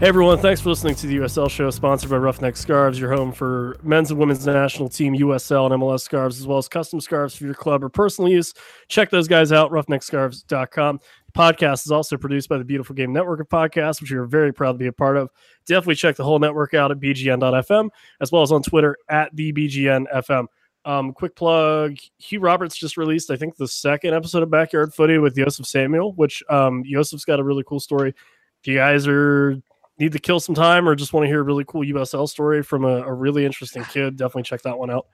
[0.00, 3.32] Hey everyone, thanks for listening to the USL show, sponsored by Roughneck Scarves, your home
[3.32, 7.36] for men's and women's national team USL and MLS scarves, as well as custom scarves
[7.36, 8.54] for your club or personal use.
[8.88, 11.00] Check those guys out, roughneckscarves.com.
[11.26, 14.24] The podcast is also produced by the Beautiful Game Network of podcasts, which we are
[14.24, 15.28] very proud to be a part of.
[15.66, 17.90] Definitely check the whole network out at bgn.fm,
[18.22, 20.46] as well as on Twitter at the BGNFM.
[20.86, 25.18] Um, quick plug: Hugh Roberts just released, I think, the second episode of Backyard Footy
[25.18, 28.14] with Joseph Samuel, which um, Joseph's got a really cool story.
[28.62, 29.60] If you guys are
[30.00, 32.62] need to kill some time or just want to hear a really cool USL story
[32.62, 35.06] from a, a really interesting kid, definitely check that one out.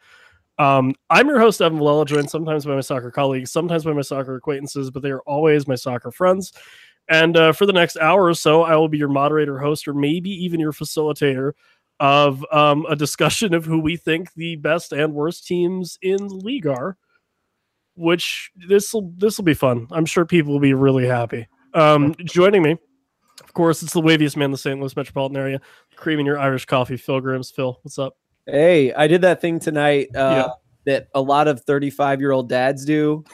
[0.58, 4.00] Um, I'm your host, Evan Villela, joined sometimes by my soccer colleagues, sometimes by my
[4.00, 6.52] soccer acquaintances, but they are always my soccer friends.
[7.08, 9.92] And uh, for the next hour or so, I will be your moderator, host, or
[9.92, 11.52] maybe even your facilitator
[12.00, 16.34] of um, a discussion of who we think the best and worst teams in the
[16.34, 16.96] league are.
[17.94, 19.86] Which this will this will be fun.
[19.90, 21.48] I'm sure people will be really happy.
[21.72, 22.76] Um, joining me
[23.56, 24.78] course, it's the waviest man in the St.
[24.78, 25.60] Louis metropolitan area.
[25.96, 27.52] Creaming your Irish coffee, Phil Grims.
[27.52, 28.16] Phil, what's up?
[28.46, 30.48] Hey, I did that thing tonight uh, yeah.
[30.84, 33.24] that a lot of 35 year old dads do.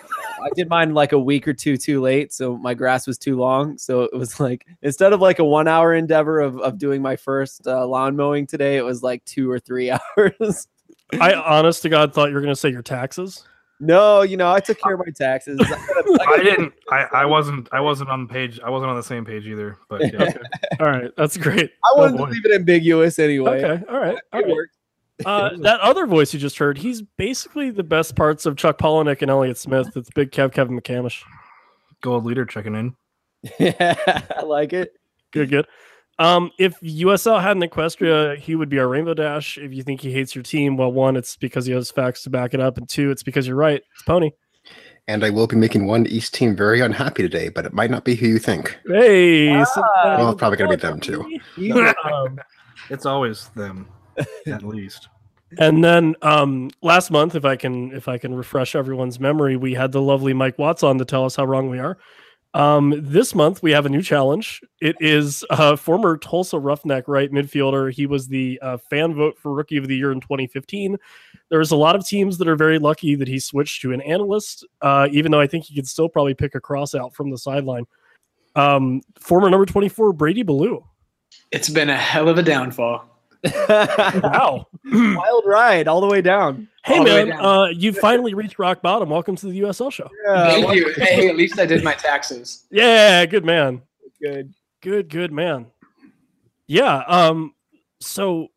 [0.43, 3.37] I did mine like a week or two too late, so my grass was too
[3.37, 3.77] long.
[3.77, 7.17] So it was like instead of like a one hour endeavor of, of doing my
[7.17, 10.67] first uh, lawn mowing today, it was like two or three hours.
[11.21, 13.45] I honest to God thought you were going to say your taxes.
[13.83, 15.59] No, you know, I took care of my taxes.
[15.61, 16.73] I, gotta, I, I didn't.
[16.93, 17.69] I, I wasn't.
[17.73, 18.61] I wasn't on the page.
[18.65, 19.77] I wasn't on the same page either.
[19.89, 20.23] But yeah.
[20.23, 20.39] okay.
[20.79, 21.73] all right, that's great.
[21.85, 23.61] I wanted oh, to leave it ambiguous anyway.
[23.65, 24.69] Okay, all right, all right.
[25.27, 29.21] Uh, that other voice you just heard, he's basically the best parts of Chuck Palahniuk
[29.21, 29.97] and Elliott Smith.
[29.97, 31.25] It's Big Kev Kevin McCamish.
[32.03, 32.95] Gold leader checking in.
[33.59, 34.93] yeah, I like it.
[35.33, 35.67] Good, good.
[36.19, 39.59] Um, if USL had an Equestria, he would be our Rainbow Dash.
[39.59, 42.31] If you think he hates your team, well, one, it's because he has facts to
[42.31, 43.83] back it up, and two, it's because you're right.
[43.95, 44.31] It's Pony.
[45.09, 48.05] And I will be making one East team very unhappy today, but it might not
[48.05, 48.79] be who you think.
[48.87, 49.65] Hey, ah,
[50.05, 51.39] well, it's probably going to be them too.
[52.89, 53.89] it's always them,
[54.47, 55.09] at least.
[55.59, 59.75] And then um, last month, if I can, if I can refresh everyone's memory, we
[59.75, 61.99] had the lovely Mike Watts on to tell us how wrong we are.
[62.55, 64.61] Um, this month we have a new challenge.
[64.81, 67.93] It is uh, former Tulsa Roughneck right midfielder.
[67.93, 70.99] He was the uh, fan vote for Rookie of the Year in 2015.
[71.49, 74.67] There's a lot of teams that are very lucky that he switched to an analyst,
[74.83, 77.39] uh, even though I think he could still probably pick a cross out from the
[77.39, 77.87] sideline.
[78.55, 80.85] Um, former number 24 Brady Ballew.
[81.51, 83.09] It's been a hell of a downfall.
[83.69, 86.69] wow, wild ride all the way down.
[86.85, 89.09] Hey man, uh, you finally reached rock bottom.
[89.11, 90.11] Welcome to the USL show.
[90.27, 90.93] Yeah, Thank you.
[90.97, 92.65] Hey, at least I did my taxes.
[92.73, 93.83] Yeah, good man.
[94.21, 95.67] Good, good, good man.
[96.67, 97.05] Yeah.
[97.07, 97.55] Um.
[98.01, 98.49] So,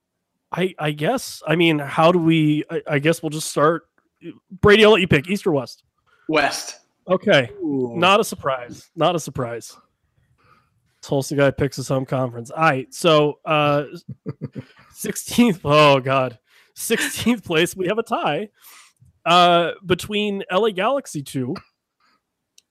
[0.51, 2.63] I I guess I mean, how do we?
[2.71, 3.83] I, I guess we'll just start.
[4.49, 5.83] Brady, I'll let you pick East or West.
[6.27, 6.79] West.
[7.07, 7.51] Okay.
[7.61, 7.93] Ooh.
[7.95, 8.89] Not a surprise.
[8.95, 9.77] Not a surprise.
[11.03, 12.49] Tulsa guy picks his home conference.
[12.49, 12.91] All right.
[12.91, 13.83] So uh
[14.95, 15.59] 16th.
[15.63, 16.39] Oh God.
[16.75, 17.75] 16th place.
[17.75, 18.49] We have a tie
[19.25, 21.55] uh between LA Galaxy 2,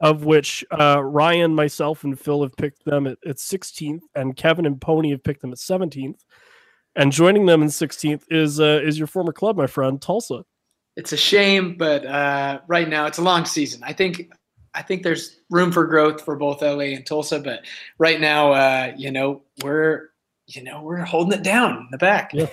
[0.00, 4.66] of which uh Ryan, myself, and Phil have picked them at, at 16th, and Kevin
[4.66, 6.20] and Pony have picked them at 17th.
[6.96, 10.44] And joining them in 16th is uh is your former club, my friend, Tulsa.
[10.96, 13.82] It's a shame, but uh right now it's a long season.
[13.82, 14.30] I think
[14.74, 17.64] I think there's room for growth for both LA and Tulsa, but
[17.98, 20.10] right now, uh, you know, we're
[20.46, 22.32] you know we're holding it down in the back.
[22.34, 22.46] Yeah.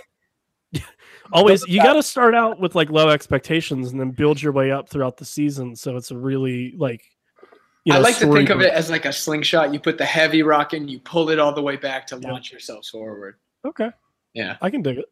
[1.32, 4.72] Always, you got to start out with like low expectations and then build your way
[4.72, 5.76] up throughout the season.
[5.76, 7.04] So it's a really like.
[7.84, 9.74] You know, I like to think of it as like a slingshot.
[9.74, 12.32] You put the heavy rock in, you pull it all the way back to yeah.
[12.32, 13.36] launch yourself forward.
[13.66, 13.90] Okay.
[14.34, 15.06] Yeah, I can dig it.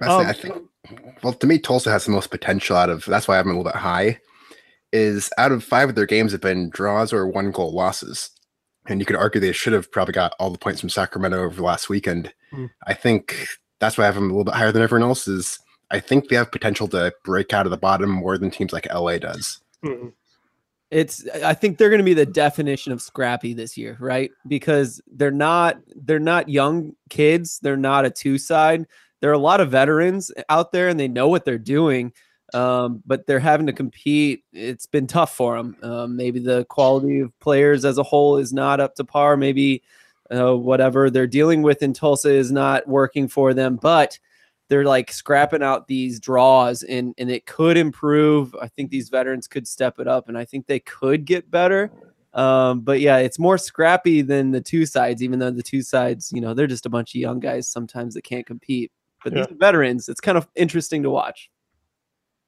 [0.00, 0.56] Um, I think.
[1.22, 3.04] Well, to me, Tulsa has the most potential out of.
[3.04, 4.18] That's why I'm a little bit high
[4.92, 8.30] is out of five of their games have been draws or one goal losses.
[8.86, 11.62] And you could argue they should have probably got all the points from Sacramento over
[11.62, 12.34] last weekend.
[12.52, 12.70] Mm.
[12.86, 13.46] I think
[13.82, 15.26] that's why I have them a little bit higher than everyone else.
[15.26, 15.58] Is
[15.90, 18.86] I think they have potential to break out of the bottom more than teams like
[18.92, 19.60] LA does.
[19.84, 20.12] Mm.
[20.90, 24.30] It's I think they're going to be the definition of scrappy this year, right?
[24.46, 27.58] Because they're not they're not young kids.
[27.60, 28.86] They're not a two side.
[29.20, 32.12] There are a lot of veterans out there, and they know what they're doing
[32.54, 34.44] um, but they're having to compete.
[34.52, 35.76] It's been tough for them.
[35.82, 39.36] Um, maybe the quality of players as a whole is not up to par.
[39.36, 39.82] Maybe
[40.32, 44.18] uh, whatever they're dealing with in Tulsa is not working for them, but
[44.68, 48.54] they're like scrapping out these draws and, and it could improve.
[48.60, 51.90] I think these veterans could step it up and I think they could get better.
[52.32, 56.32] Um, but yeah, it's more scrappy than the two sides, even though the two sides,
[56.32, 58.90] you know, they're just a bunch of young guys sometimes that can't compete.
[59.22, 59.46] But yeah.
[59.46, 61.50] these veterans, it's kind of interesting to watch.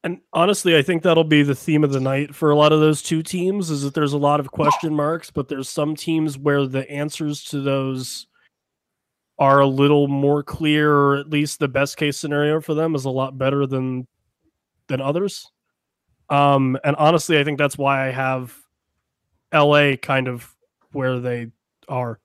[0.05, 2.81] And honestly, I think that'll be the theme of the night for a lot of
[2.81, 6.37] those two teams is that there's a lot of question marks, but there's some teams
[6.37, 8.27] where the answers to those
[9.39, 13.07] are a little more clear, or at least the best case scenario for them is
[13.07, 14.07] a lot better than
[14.89, 15.51] than others.
[16.29, 18.55] Um, and honestly, I think that's why I have
[19.55, 20.55] LA kind of
[20.93, 21.49] where they
[21.89, 22.21] are.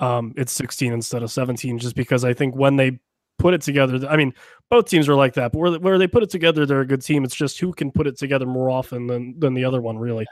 [0.00, 2.98] Um, it's 16 instead of 17, just because I think when they
[3.38, 4.32] put it together, I mean,
[4.70, 7.02] both teams are like that, but where, where they put it together, they're a good
[7.02, 7.24] team.
[7.24, 10.26] It's just who can put it together more often than than the other one, really.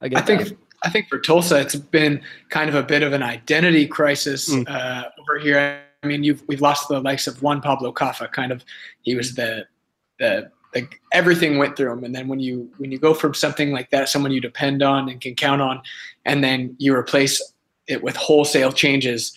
[0.00, 0.56] I, I think.
[0.82, 2.20] I think for Tulsa, it's been
[2.50, 4.68] kind of a bit of an identity crisis Mm.
[4.68, 5.80] uh, over here.
[6.02, 8.30] I mean, you've we've lost the likes of Juan Pablo Caffa.
[8.30, 8.62] Kind of,
[9.02, 9.66] he was the
[10.18, 13.72] the the everything went through him, and then when you when you go from something
[13.72, 15.80] like that, someone you depend on and can count on,
[16.26, 17.40] and then you replace
[17.88, 19.32] it with wholesale changes,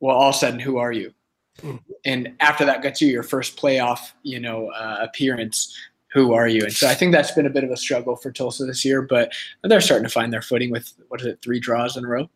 [0.00, 1.14] well, all of a sudden, who are you?
[1.62, 1.80] Mm.
[2.04, 5.74] And after that gets you your first playoff, you know, uh, appearance.
[6.12, 6.62] Who are you?
[6.62, 9.02] And so I think that's been a bit of a struggle for Tulsa this year,
[9.02, 9.32] but
[9.64, 12.30] they're starting to find their footing with what is it, three draws in a row?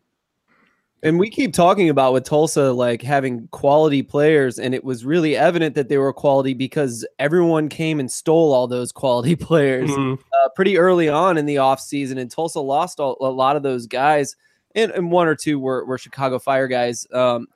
[1.01, 5.35] And we keep talking about with Tulsa like having quality players, and it was really
[5.35, 10.19] evident that they were quality because everyone came and stole all those quality players Mhm.
[10.19, 12.19] uh, pretty early on in the offseason.
[12.19, 14.35] And Tulsa lost all, a lot of those guys,
[14.75, 17.07] and, and one or two were, were Chicago Fire guys.
[17.11, 17.47] Um,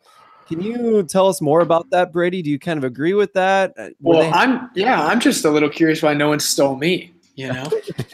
[0.48, 2.42] can you tell us more about that, Brady?
[2.42, 3.74] Do you kind of agree with that?
[3.78, 6.76] Uh, were Well, they- I'm yeah, I'm just a little curious why no one stole
[6.76, 7.12] me.
[7.36, 7.70] You know,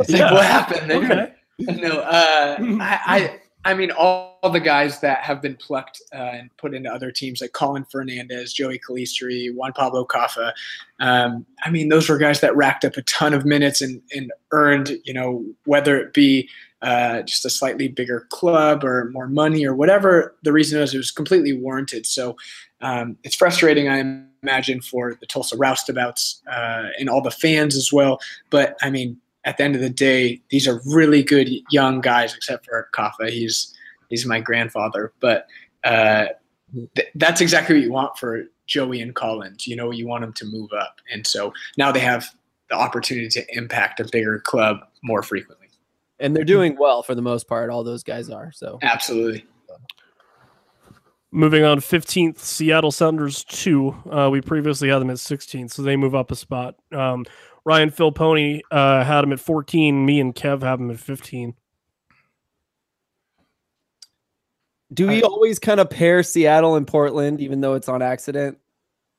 [0.07, 0.25] Yeah.
[0.25, 0.97] like what happened there?
[0.97, 1.81] Okay.
[1.81, 6.49] No, uh, I, I I mean all, the guys that have been plucked uh, and
[6.57, 10.51] put into other teams like Colin Fernandez, Joey Calistri, Juan Pablo Caffa.
[10.99, 14.31] Um, I mean those were guys that racked up a ton of minutes and and
[14.51, 16.49] earned you know whether it be
[16.81, 20.97] uh, just a slightly bigger club or more money or whatever the reason is, it
[20.97, 22.05] was completely warranted.
[22.05, 22.35] So
[22.81, 23.99] um, it's frustrating, I
[24.43, 28.19] imagine, for the Tulsa roustabouts uh, and all the fans as well.
[28.49, 32.35] But I mean, at the end of the day, these are really good young guys,
[32.35, 33.29] except for Caffa.
[33.29, 33.75] He's
[34.09, 35.47] he's my grandfather, but
[35.83, 36.27] uh,
[36.95, 39.67] th- that's exactly what you want for Joey and Collins.
[39.67, 42.29] You know, you want them to move up, and so now they have
[42.69, 45.60] the opportunity to impact a bigger club more frequently.
[46.21, 47.69] And they're doing well for the most part.
[47.69, 48.51] All those guys are.
[48.53, 49.45] So Absolutely.
[51.33, 53.95] Moving on, 15th, Seattle Sounders 2.
[54.11, 56.75] Uh, we previously had them at 16th, so they move up a spot.
[56.91, 57.25] Um,
[57.63, 60.05] Ryan Philpony uh, had them at 14.
[60.05, 61.53] Me and Kev have them at 15.
[64.93, 68.57] do we I- always kind of pair Seattle and Portland, even though it's on accident?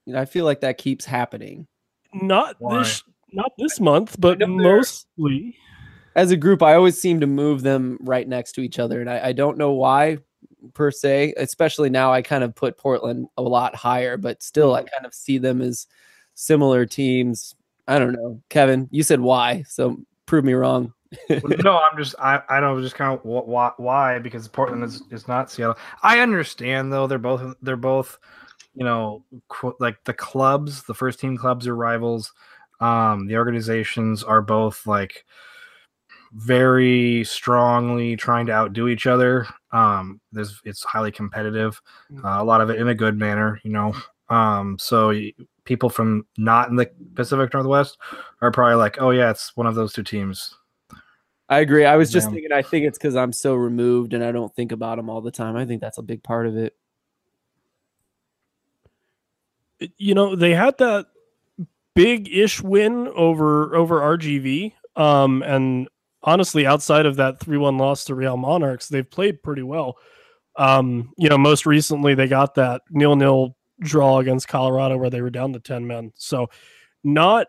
[0.05, 1.67] You know, I feel like that keeps happening.
[2.13, 2.79] Not Why?
[2.79, 3.03] this
[3.33, 5.57] not this month, but mostly.
[6.15, 9.09] As a group, I always seem to move them right next to each other, and
[9.09, 10.19] I, I don't know why
[10.75, 11.35] per se.
[11.37, 15.15] Especially now, I kind of put Portland a lot higher, but still, I kind of
[15.15, 15.87] see them as
[16.35, 17.55] similar teams.
[17.89, 18.89] I don't know, Kevin.
[18.91, 20.93] You said why, so prove me wrong.
[21.29, 25.29] no, I'm just I I don't just kind of why why because Portland is is
[25.29, 25.77] not Seattle.
[26.03, 28.19] I understand though they're both they're both
[28.75, 29.25] you know
[29.79, 32.33] like the clubs the first team clubs are rivals.
[32.81, 35.25] Um, the organizations are both like
[36.35, 39.47] very strongly trying to outdo each other.
[39.73, 41.81] Um, there's it's highly competitive,
[42.25, 43.95] uh, a lot of it in a good manner, you know.
[44.29, 45.13] Um, so
[45.65, 47.99] people from not in the Pacific Northwest
[48.41, 50.55] are probably like, oh yeah, it's one of those two teams.
[51.49, 51.85] I agree.
[51.85, 52.35] I was just Yeah.
[52.35, 52.53] thinking.
[52.53, 55.31] I think it's because I'm so removed and I don't think about them all the
[55.31, 55.55] time.
[55.55, 56.75] I think that's a big part of it.
[59.99, 61.07] You know, they had that
[61.95, 64.73] big-ish win over over RGV.
[64.97, 65.89] Um, and
[66.23, 69.97] honestly, outside of that 3-1 loss to Real Monarchs, they've played pretty well.
[70.57, 75.31] Um, you know, most recently they got that nil-nil draw against Colorado where they were
[75.31, 76.13] down to 10 men.
[76.15, 76.51] So
[77.03, 77.49] not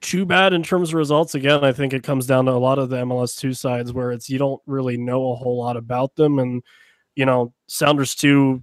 [0.00, 1.34] too bad in terms of results.
[1.34, 4.30] Again, I think it comes down to a lot of the MLS2 sides where it's
[4.30, 6.38] you don't really know a whole lot about them.
[6.38, 6.62] And,
[7.16, 8.62] you know, Sounders 2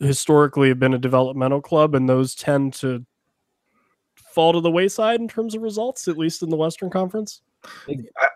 [0.00, 3.04] historically have been a developmental club, and those tend to
[4.14, 7.42] fall to the wayside in terms of results, at least in the Western Conference.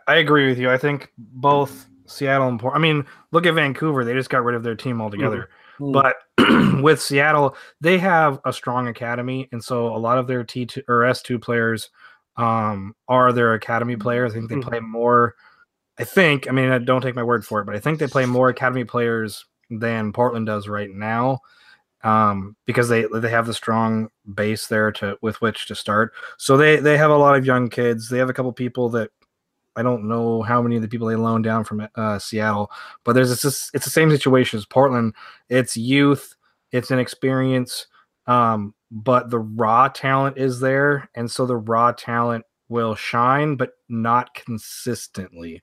[0.08, 0.70] I agree with you.
[0.70, 2.74] I think both Seattle and Port.
[2.74, 4.04] I mean, look at Vancouver.
[4.04, 5.48] They just got rid of their team altogether.
[5.80, 5.92] Mhm.
[5.92, 6.16] But
[6.82, 10.82] with Seattle, they have a strong academy, and so a lot of their T two
[10.88, 11.90] or S two players
[12.36, 14.32] um, are their academy players.
[14.32, 14.62] I think they Mhm.
[14.62, 15.34] play more.
[15.98, 16.48] I think.
[16.48, 18.48] I mean, I don't take my word for it, but I think they play more
[18.48, 21.40] academy players than Portland does right now.
[22.04, 26.12] Um, because they they have the strong base there to with which to start.
[26.36, 28.08] So they they have a lot of young kids.
[28.08, 29.10] They have a couple people that
[29.76, 32.70] I don't know how many of the people they loaned down from uh, Seattle,
[33.04, 35.14] but there's this, it's the same situation as Portland.
[35.48, 36.34] It's youth,
[36.72, 37.86] it's an experience,
[38.26, 43.70] um, but the raw talent is there, and so the raw talent will shine, but
[43.88, 45.62] not consistently.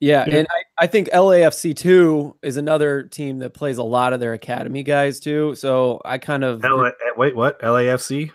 [0.00, 0.46] Yeah, and
[0.78, 5.20] I think LAFC two is another team that plays a lot of their academy guys
[5.20, 5.54] too.
[5.56, 7.60] So I kind of L- wait, what?
[7.60, 8.30] LAFC?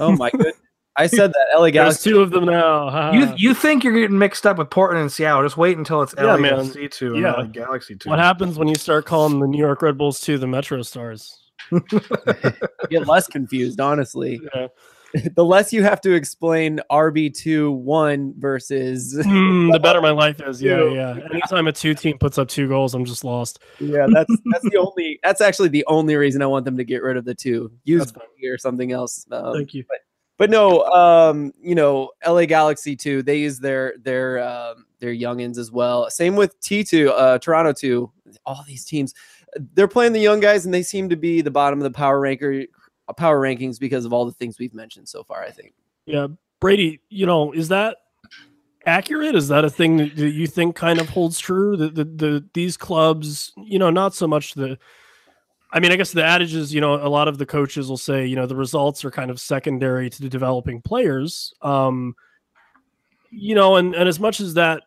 [0.00, 0.56] oh my goodness.
[0.96, 2.10] I said that LA There's Galaxy.
[2.10, 2.88] two of them now.
[2.90, 3.12] haha.
[3.12, 5.42] You you think you're getting mixed up with Portland and Seattle?
[5.42, 6.52] Just wait until it's Yeah, man.
[6.54, 7.30] LAFC two and Yeah.
[7.32, 8.10] not Galaxy two.
[8.10, 11.40] what happens when you start calling the New York Red Bulls two the Metro Stars?
[12.90, 14.40] get less confused, honestly.
[14.54, 14.68] Yeah.
[15.36, 20.60] the less you have to explain RB2 1 versus Mm, the better my life is.
[20.60, 20.92] Yeah, Two.
[20.94, 21.18] yeah.
[21.32, 23.60] Anytime a two team puts up two goals, I'm just lost.
[23.78, 27.00] Yeah, that's that's the only that's actually the only reason I want them to get
[27.02, 27.70] rid of the two.
[27.84, 28.12] Use
[28.44, 29.24] or something else.
[29.30, 29.84] Um, Thank you.
[29.88, 29.98] but
[30.50, 33.22] no, um, you know, LA Galaxy too.
[33.22, 36.10] They use their their um, their youngins as well.
[36.10, 38.10] Same with T two, uh, Toronto two.
[38.44, 39.14] All these teams,
[39.74, 42.18] they're playing the young guys, and they seem to be the bottom of the power
[42.18, 42.64] ranker
[43.16, 45.42] power rankings because of all the things we've mentioned so far.
[45.42, 45.72] I think.
[46.06, 46.26] Yeah,
[46.60, 47.00] Brady.
[47.10, 47.98] You know, is that
[48.86, 49.36] accurate?
[49.36, 51.76] Is that a thing that that you think kind of holds true?
[51.76, 54.78] That the, the these clubs, you know, not so much the.
[55.74, 57.96] I mean, I guess the adage is, you know, a lot of the coaches will
[57.96, 61.52] say, you know, the results are kind of secondary to the developing players.
[61.62, 62.14] Um,
[63.30, 64.84] you know, and and as much as that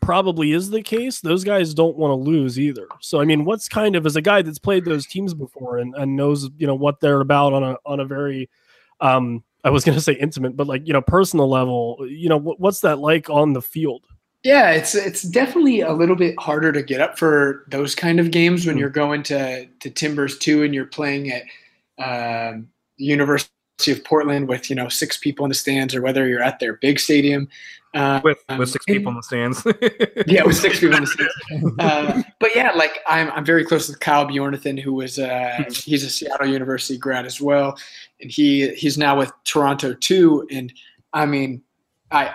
[0.00, 2.88] probably is the case, those guys don't want to lose either.
[3.00, 5.94] So I mean, what's kind of as a guy that's played those teams before and,
[5.94, 8.48] and knows, you know, what they're about on a on a very
[9.02, 12.38] um I was going to say intimate, but like, you know, personal level, you know,
[12.38, 14.06] what, what's that like on the field?
[14.42, 18.30] Yeah, it's it's definitely a little bit harder to get up for those kind of
[18.30, 18.80] games when Mm.
[18.80, 21.42] you're going to to Timbers two and you're playing at
[22.02, 23.50] um, University
[23.88, 26.74] of Portland with you know six people in the stands, or whether you're at their
[26.74, 27.48] big stadium.
[27.92, 29.66] Uh, with with six people in the stands.
[30.26, 31.34] yeah, with six people in the stands.
[31.78, 36.04] Uh, but yeah, like I'm I'm very close with Kyle Bjornethun, who was uh, he's
[36.04, 37.76] a Seattle University grad as well,
[38.22, 40.46] and he he's now with Toronto too.
[40.50, 40.72] And
[41.12, 41.62] I mean,
[42.12, 42.32] I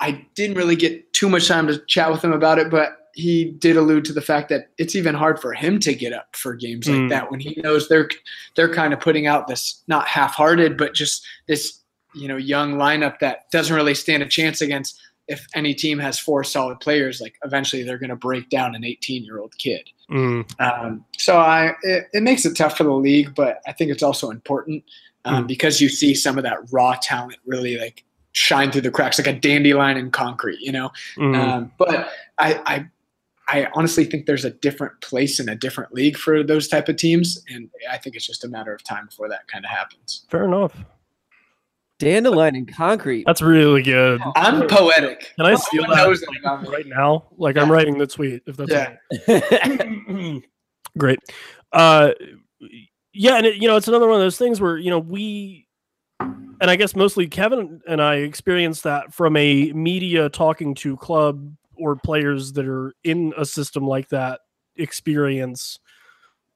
[0.00, 3.46] I didn't really get too much time to chat with him about it, but he
[3.52, 6.54] did allude to the fact that it's even hard for him to get up for
[6.54, 7.08] games like Mm.
[7.08, 8.10] that when he knows they're
[8.56, 11.80] they're kind of putting out this not half-hearted, but just this
[12.14, 16.20] you know young lineup that doesn't really stand a chance against if any team has
[16.20, 19.88] four solid players, like eventually they're going to break down an 18 year old kid.
[20.08, 23.90] Mm, Um, so I, it, it makes it tough for the league, but I think
[23.90, 24.84] it's also important
[25.24, 25.48] um, Mm.
[25.48, 28.04] because you see some of that raw talent really like
[28.36, 30.90] shine through the cracks, like a dandelion in concrete, you know.
[31.16, 31.34] mm.
[31.34, 32.86] Um, but I, I,
[33.48, 36.96] I honestly think there's a different place in a different league for those type of
[36.96, 40.26] teams, and I think it's just a matter of time before that kind of happens.
[40.30, 40.76] Fair enough.
[41.98, 43.24] Dandelion and concrete.
[43.26, 44.20] That's really good.
[44.36, 45.32] I'm poetic.
[45.36, 46.68] Can I No steal that knows that about me.
[46.68, 47.24] right now?
[47.38, 48.42] Like I'm writing the tweet.
[48.46, 48.96] If that's Yeah.
[49.26, 50.42] okay.
[50.98, 51.20] Great.
[51.72, 52.10] Uh,
[53.14, 55.65] yeah, and it, you know, it's another one of those things where you know we,
[56.20, 61.54] and I guess mostly Kevin and I experienced that from a media talking to club
[61.76, 64.40] or players that are in a system like that
[64.76, 65.78] experience.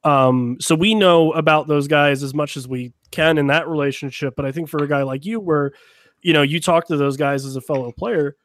[0.04, 4.34] Um, so we know about those guys as much as we can in that relationship.
[4.36, 5.72] But I think for a guy like you, where
[6.22, 8.36] you know you talk to those guys as a fellow player,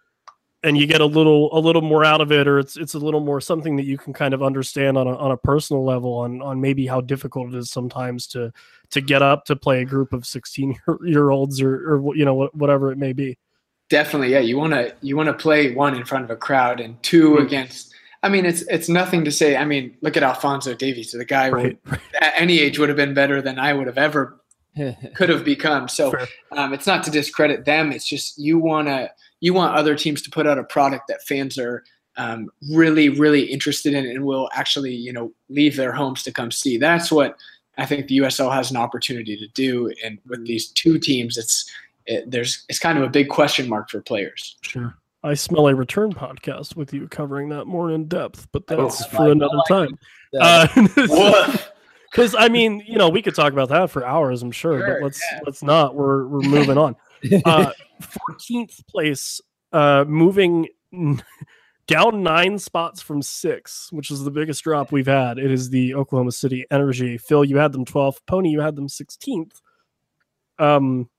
[0.66, 3.00] and you get a little a little more out of it or it's it's a
[3.00, 6.14] little more something that you can kind of understand on a, on a personal level
[6.16, 8.52] on on maybe how difficult it is sometimes to
[8.90, 12.26] to get up to play a group of 16 year, year olds or or you
[12.26, 13.38] know whatever it may be
[13.88, 14.40] Definitely, yeah.
[14.40, 17.36] You want to you want to play one in front of a crowd and 2
[17.36, 17.44] Mhm.
[17.44, 17.94] against.
[18.24, 19.56] I mean, it's it's nothing to say.
[19.56, 21.78] I mean, look at Alphonso Davies, the guy who right
[22.20, 24.42] at any age would have been better than I would have ever
[25.14, 25.88] could have become.
[25.88, 26.12] So
[26.52, 27.92] um, it's not to discredit them.
[27.92, 29.12] It's just you want to
[29.42, 31.84] you want other teams to put out a product that fans are
[32.18, 36.52] um, really really interested in and will actually you know leave their homes to come
[36.52, 36.78] see.
[36.78, 37.36] That's what
[37.78, 39.92] I think the USL has an opportunity to do.
[40.04, 41.70] And with these two teams, it's
[42.06, 44.56] it, there's it's kind of a big question mark for players.
[44.62, 48.84] sure i smell a return podcast with you covering that more in depth but Oh,
[48.84, 50.00] that's I for like- another like time
[50.40, 50.68] Uh,
[51.12, 51.58] uh,
[52.12, 55.00] because i mean you know we could talk about that for hours i'm sure, Sure,
[55.00, 55.40] but let's yeah.
[55.44, 56.96] let's not we're we're moving on
[57.46, 57.72] uh
[58.02, 60.68] 14th place uh moving
[61.88, 65.94] down nine spots from six which is the biggest drop we've had it is the
[65.96, 69.62] oklahoma city energy phil you had them 12th pony you had them 16th
[70.60, 71.10] um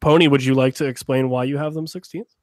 [0.00, 2.36] pony would you like to explain why you have them 16th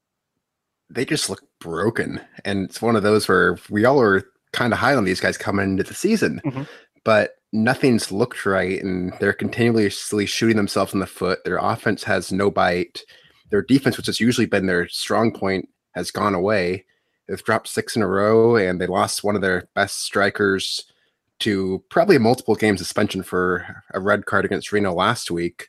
[0.88, 2.20] they just look broken.
[2.44, 5.36] And it's one of those where we all are kind of high on these guys
[5.36, 6.68] coming into the season, Mhm.
[7.02, 8.80] but nothing's looked right.
[8.80, 11.42] And they're continuously shooting themselves in the foot.
[11.44, 13.02] Their offense has no bite.
[13.50, 16.84] Their defense, which has usually been their strong point, has gone away.
[17.26, 20.84] They've dropped six in a row and they lost one of their best strikers
[21.40, 25.68] to probably a multiple game suspension for a red card against Reno last week.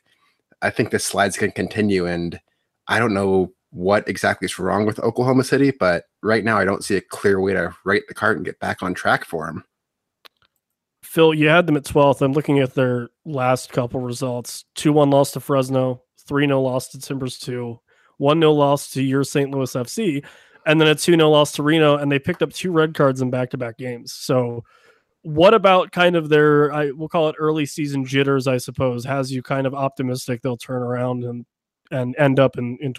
[0.62, 2.06] I think this slide's going to continue.
[2.06, 2.40] And
[2.88, 6.84] I don't know what exactly is wrong with Oklahoma City, but right now I don't
[6.84, 9.64] see a clear way to right the cart and get back on track for them.
[11.02, 12.20] Phil, you had them at 12th.
[12.20, 16.88] I'm looking at their last couple results 2 1 loss to Fresno, 3 0 loss
[16.88, 17.78] to Timbers 2,
[18.18, 19.50] 1 0 loss to your St.
[19.50, 20.24] Louis FC,
[20.66, 21.96] and then a 2 0 loss to Reno.
[21.96, 24.12] And they picked up two red cards in back to back games.
[24.12, 24.64] So,
[25.22, 29.32] what about kind of their, I we'll call it early season jitters, I suppose, has
[29.32, 31.44] you kind of optimistic they'll turn around and
[31.90, 32.92] and end up in, in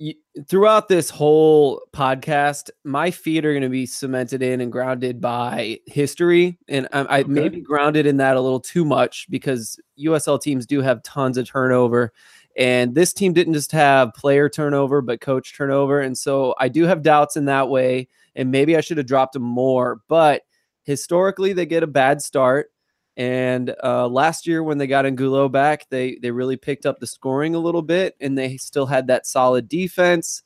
[0.00, 0.14] 12th?
[0.48, 5.78] throughout this whole podcast, my feet are going to be cemented in and grounded by
[5.86, 7.30] history, and I, I okay.
[7.30, 11.48] maybe grounded in that a little too much because USL teams do have tons of
[11.48, 12.12] turnover,
[12.56, 16.84] and this team didn't just have player turnover but coach turnover, and so I do
[16.84, 20.42] have doubts in that way, and maybe I should have dropped them more, but
[20.82, 22.70] historically they get a bad start
[23.16, 27.06] and uh, last year, when they got Angulo back, they they really picked up the
[27.06, 30.42] scoring a little bit, and they still had that solid defense,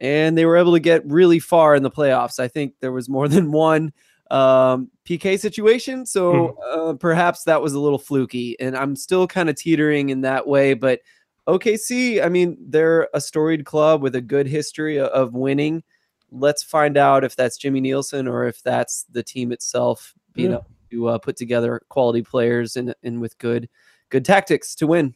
[0.00, 2.40] and they were able to get really far in the playoffs.
[2.40, 3.92] I think there was more than one
[4.32, 6.80] um, PK situation, so hmm.
[6.80, 8.58] uh, perhaps that was a little fluky.
[8.58, 11.00] And I'm still kind of teetering in that way, but
[11.46, 15.82] OKC, I mean, they're a storied club with a good history of winning.
[16.30, 20.58] Let's find out if that's Jimmy Nielsen or if that's the team itself being yeah
[20.90, 23.68] to uh, put together quality players and and with good
[24.10, 25.14] good tactics to win.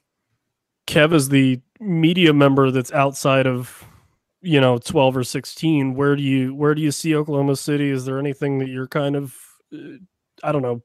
[0.87, 3.85] Kev is the media member that's outside of
[4.41, 7.91] you know 12 or 16 where do you where do you see oklahoma city?
[7.91, 9.37] Is there anything that you're kind of
[9.73, 9.99] uh,
[10.43, 10.82] i don't know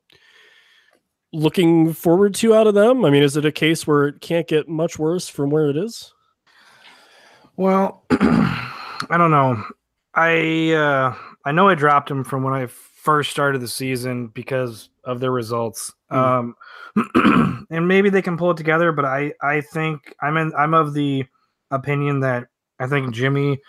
[1.33, 3.03] looking forward to out of them?
[3.03, 5.77] I mean is it a case where it can't get much worse from where it
[5.77, 6.13] is?
[7.55, 9.63] Well i don't know.
[10.13, 12.67] I uh i know i dropped him from when i
[13.07, 15.93] first start of the season because of their results.
[16.11, 16.53] Mm.
[16.97, 20.73] Um, and maybe they can pull it together, but I I think I'm in I'm
[20.73, 21.23] of the
[21.71, 22.47] opinion that
[22.81, 23.61] I think Jimmy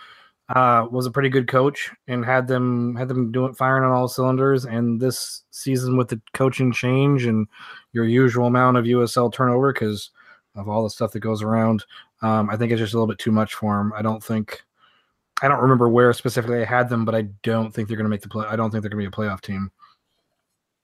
[0.48, 4.08] uh, was a pretty good coach and had them had them doing firing on all
[4.08, 4.64] cylinders.
[4.64, 7.46] And this season with the coaching change and
[7.92, 10.10] your usual amount of USL turnover because
[10.56, 11.84] of all the stuff that goes around,
[12.22, 13.92] um, I think it's just a little bit too much for him.
[13.94, 14.64] I don't think
[15.42, 18.10] I don't remember where specifically I had them, but I don't think they're going to
[18.10, 18.46] make the play.
[18.46, 19.70] I don't think they're going to be a playoff team.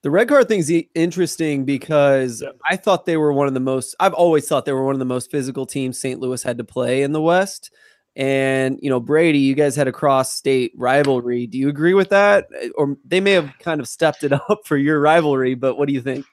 [0.02, 2.50] The red card thing's interesting because yeah.
[2.68, 3.96] I thought they were one of the most.
[3.98, 6.20] I've always thought they were one of the most physical teams St.
[6.20, 7.70] Louis had to play in the West.
[8.14, 11.46] And you know, Brady, you guys had a cross-state rivalry.
[11.46, 12.46] Do you agree with that?
[12.76, 15.94] Or they may have kind of stepped it up for your rivalry, but what do
[15.94, 16.26] you think?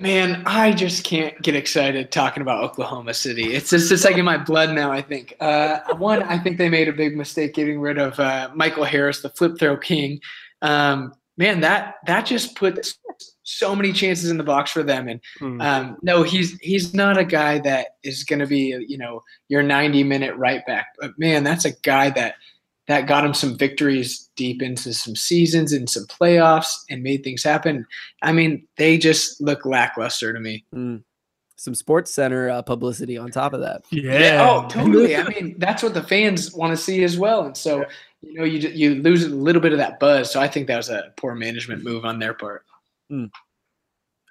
[0.00, 3.52] Man, I just can't get excited talking about Oklahoma City.
[3.52, 4.90] It's just it's like in my blood now.
[4.90, 8.48] I think uh, one, I think they made a big mistake getting rid of uh,
[8.54, 10.18] Michael Harris, the flip throw king.
[10.62, 12.98] Um, man, that that just puts
[13.42, 15.06] so many chances in the box for them.
[15.06, 15.60] And hmm.
[15.60, 19.62] um, no, he's he's not a guy that is going to be you know your
[19.62, 20.86] 90 minute right back.
[20.98, 22.36] But man, that's a guy that
[22.90, 27.44] that got him some victories deep into some seasons and some playoffs and made things
[27.44, 27.86] happen.
[28.20, 30.64] I mean, they just look lackluster to me.
[30.74, 31.04] Mm.
[31.54, 33.84] Some Sports Center uh, publicity on top of that.
[33.92, 34.18] Yeah.
[34.18, 34.48] yeah.
[34.50, 35.14] Oh, totally.
[35.14, 37.44] I mean, that's what the fans want to see as well.
[37.44, 37.84] And so,
[38.22, 40.32] you know, you you lose a little bit of that buzz.
[40.32, 42.64] So I think that was a poor management move on their part.
[43.12, 43.30] Mm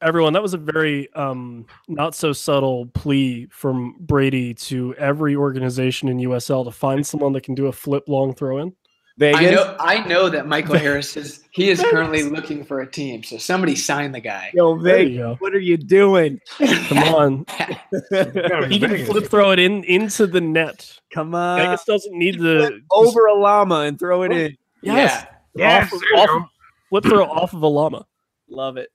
[0.01, 6.07] everyone that was a very um, not so subtle plea from brady to every organization
[6.09, 8.73] in usl to find someone that can do a flip long throw in
[9.19, 9.41] Vegas?
[9.41, 13.21] I know, I know that Michael Harris is he is currently looking for a team.
[13.21, 14.49] So somebody sign the guy.
[14.53, 16.39] Yo, Vegas, what are you doing?
[16.57, 17.45] Come on.
[18.69, 20.97] he can flip throw it in into the net.
[21.13, 21.59] Come on.
[21.59, 24.55] Vegas doesn't need the over a llama and throw it in.
[24.81, 25.25] Yes.
[25.53, 25.85] Yeah.
[25.91, 26.49] Off, off,
[26.87, 28.05] flip throw off of a llama.
[28.47, 28.89] Love it.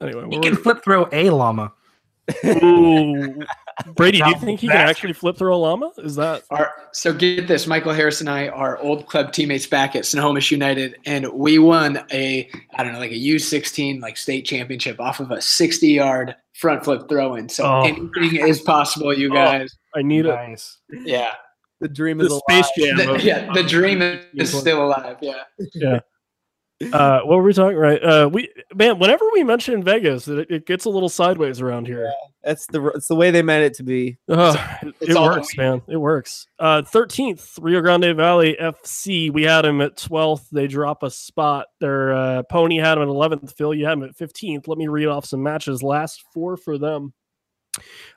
[0.00, 1.72] Anyway, he can flip throw a llama.
[2.44, 3.42] Ooh.
[3.96, 5.92] Brady, do you think he can actually flip throw a llama?
[5.98, 7.12] Is that our, so?
[7.12, 11.30] Get this: Michael Harris and I are old club teammates back at Snohomish United, and
[11.32, 15.30] we won a I don't know, like a U sixteen like state championship off of
[15.30, 17.48] a sixty yard front flip throw in.
[17.48, 17.82] So oh.
[17.82, 19.74] anything is possible, you oh, guys.
[19.94, 20.78] Oh, I need nice.
[20.90, 21.06] it.
[21.06, 21.32] Yeah,
[21.80, 22.96] the dream the is space alive.
[22.98, 23.12] jam.
[23.14, 24.02] The, yeah, the dream
[24.34, 25.16] is still alive.
[25.20, 25.44] Yeah.
[25.74, 26.00] Yeah
[26.92, 27.76] uh, what were we talking?
[27.76, 28.98] Right, uh, we man.
[28.98, 32.04] Whenever we mention Vegas, it, it gets a little sideways around here.
[32.04, 32.12] Yeah,
[32.42, 34.16] that's the it's the way they meant it to be.
[34.28, 34.56] Uh,
[35.00, 35.82] it works, man.
[35.88, 36.46] It works.
[36.58, 39.30] Uh, thirteenth, Rio Grande Valley FC.
[39.30, 40.48] We had him at twelfth.
[40.50, 41.66] They drop a spot.
[41.80, 43.54] Their uh, pony had him at eleventh.
[43.56, 44.66] Phil, you had him at fifteenth.
[44.66, 45.82] Let me read off some matches.
[45.82, 47.12] Last four for them.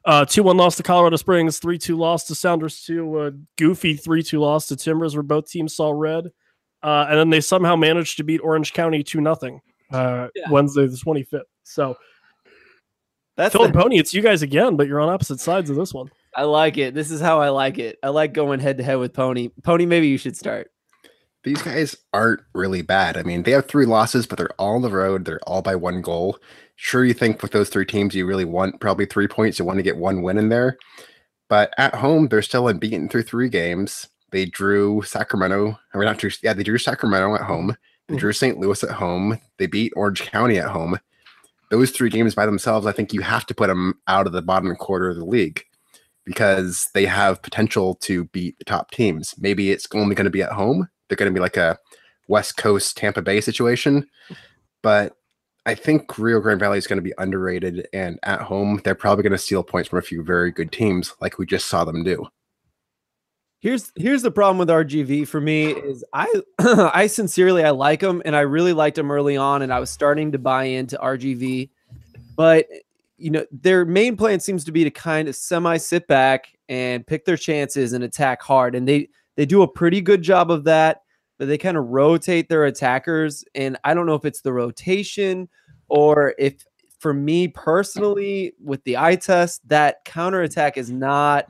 [0.03, 3.95] Uh, 2 1 loss to Colorado Springs, 3 2 loss to Sounders 2, uh, Goofy
[3.95, 6.31] 3 2 loss to Timbers, where both teams saw red.
[6.83, 10.49] Uh, and then they somehow managed to beat Orange County two nothing uh, yeah.
[10.49, 11.47] Wednesday the twenty fifth.
[11.63, 11.95] So
[13.37, 13.97] that's Phil the- and Pony.
[13.97, 16.11] It's you guys again, but you're on opposite sides of this one.
[16.35, 16.93] I like it.
[16.93, 17.99] This is how I like it.
[18.01, 19.49] I like going head to head with Pony.
[19.63, 20.71] Pony, maybe you should start.
[21.43, 23.17] These guys aren't really bad.
[23.17, 25.25] I mean, they have three losses, but they're all on the road.
[25.25, 26.39] They're all by one goal.
[26.75, 29.59] Sure, you think with those three teams, you really want probably three points.
[29.59, 30.77] You want to get one win in there.
[31.49, 34.07] But at home, they're still unbeaten through three games.
[34.33, 35.77] They drew Sacramento.
[35.93, 37.77] I mean, not drew, yeah, they drew Sacramento at home.
[38.07, 38.19] They mm.
[38.19, 38.57] drew St.
[38.57, 39.39] Louis at home.
[39.59, 40.97] They beat Orange County at home.
[41.69, 44.41] Those three games by themselves, I think you have to put them out of the
[44.41, 45.63] bottom quarter of the league
[46.25, 49.35] because they have potential to beat the top teams.
[49.37, 50.89] Maybe it's only going to be at home.
[51.07, 51.77] They're going to be like a
[52.27, 54.07] West Coast Tampa Bay situation.
[54.81, 55.15] But
[55.67, 57.87] I think Rio Grande Valley is going to be underrated.
[57.93, 61.13] And at home, they're probably going to steal points from a few very good teams,
[61.21, 62.25] like we just saw them do.
[63.63, 66.27] Here's here's the problem with RGV for me is I
[66.59, 69.89] I sincerely I like them and I really liked them early on and I was
[69.89, 71.69] starting to buy into RGV,
[72.35, 72.67] but
[73.17, 77.07] you know their main plan seems to be to kind of semi sit back and
[77.07, 78.75] pick their chances and attack hard.
[78.75, 81.03] And they they do a pretty good job of that,
[81.37, 83.45] but they kind of rotate their attackers.
[83.55, 85.47] And I don't know if it's the rotation
[85.87, 86.65] or if
[86.99, 91.49] for me personally with the eye test that counter attack is not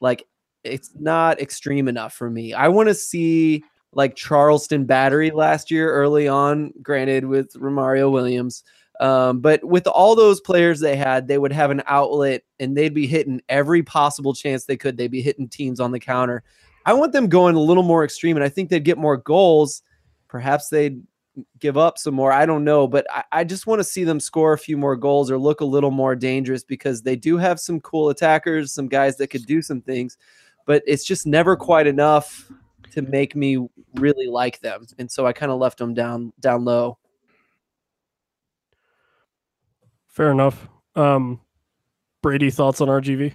[0.00, 0.26] like
[0.64, 2.54] it's not extreme enough for me.
[2.54, 8.64] I want to see like Charleston Battery last year early on, granted with Romario Williams.
[9.00, 12.94] Um, but with all those players they had, they would have an outlet and they'd
[12.94, 14.96] be hitting every possible chance they could.
[14.96, 16.42] They'd be hitting teams on the counter.
[16.86, 19.82] I want them going a little more extreme, and I think they'd get more goals.
[20.28, 21.02] Perhaps they'd
[21.58, 22.32] give up some more.
[22.32, 24.96] I don't know, but I, I just want to see them score a few more
[24.96, 28.88] goals or look a little more dangerous because they do have some cool attackers, some
[28.88, 30.16] guys that could do some things
[30.66, 32.50] but it's just never quite enough
[32.92, 34.86] to make me really like them.
[34.98, 36.98] And so I kind of left them down down low.
[40.08, 40.68] Fair enough.
[40.94, 41.40] Um,
[42.22, 43.34] Brady, thoughts on RGV?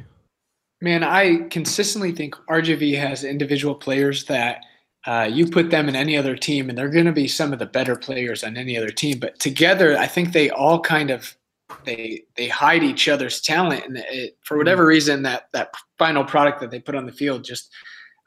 [0.79, 4.61] Man, I consistently think RGV has individual players that
[5.07, 7.59] uh, you put them in any other team, and they're going to be some of
[7.59, 9.17] the better players on any other team.
[9.19, 11.35] But together, I think they all kind of
[11.83, 14.89] they they hide each other's talent, and it, for whatever mm-hmm.
[14.89, 17.71] reason, that that final product that they put on the field just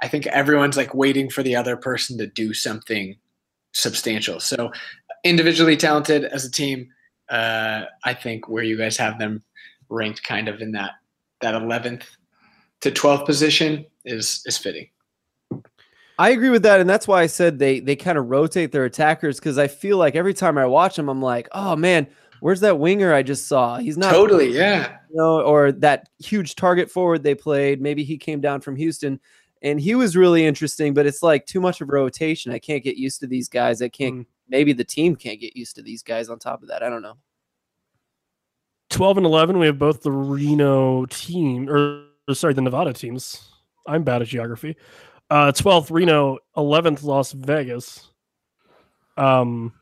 [0.03, 3.17] I think everyone's like waiting for the other person to do something
[3.73, 4.41] substantial.
[4.41, 4.73] So
[5.25, 6.89] individually talented as a team,
[7.29, 9.43] uh, I think where you guys have them
[9.89, 10.93] ranked kind of in that
[11.41, 12.03] that 11th
[12.81, 14.89] to 12th position is is fitting.
[16.19, 18.85] I agree with that, and that's why I said they they kind of rotate their
[18.85, 22.07] attackers because I feel like every time I watch them, I'm like, oh man,
[22.41, 23.79] where's that winger I just saw?
[23.79, 24.97] He's not totally, yeah.
[25.11, 27.81] You know, or that huge target forward they played.
[27.81, 29.21] Maybe he came down from Houston
[29.63, 32.53] and he was really interesting, but it's like too much of rotation.
[32.53, 33.83] I can't get used to these guys.
[33.83, 34.27] I can't, mm.
[34.49, 36.83] maybe the team can't get used to these guys on top of that.
[36.83, 37.17] I don't know.
[38.91, 43.49] 12 and 11, we have both the Reno team, or, or sorry, the Nevada teams.
[43.87, 44.77] I'm bad at geography.
[45.31, 48.09] Uh, 12th Reno, 11th Las Vegas.
[49.17, 49.73] Um,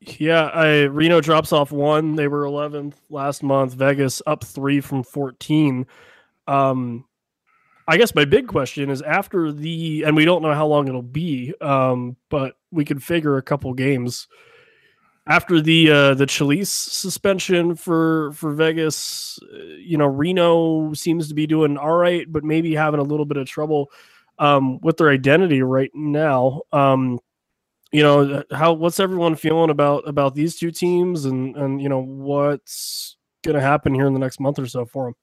[0.00, 2.16] yeah, I, Reno drops off one.
[2.16, 3.74] They were 11th last month.
[3.74, 5.86] Vegas up three from 14.
[6.46, 7.04] Um,
[7.86, 11.02] I guess my big question is after the, and we don't know how long it'll
[11.02, 14.26] be, um, but we could figure a couple games
[15.26, 19.38] after the uh, the Chalise suspension for for Vegas.
[19.78, 23.36] You know, Reno seems to be doing all right, but maybe having a little bit
[23.36, 23.90] of trouble
[24.38, 26.62] um, with their identity right now.
[26.72, 27.20] Um,
[27.92, 32.00] you know how what's everyone feeling about about these two teams and and you know
[32.00, 35.14] what's going to happen here in the next month or so for them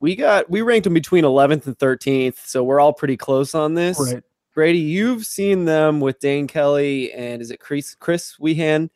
[0.00, 3.74] we got we ranked them between 11th and 13th so we're all pretty close on
[3.74, 3.98] this.
[3.98, 4.22] Right.
[4.54, 8.90] Brady you've seen them with dane kelly and is it chris chris wehan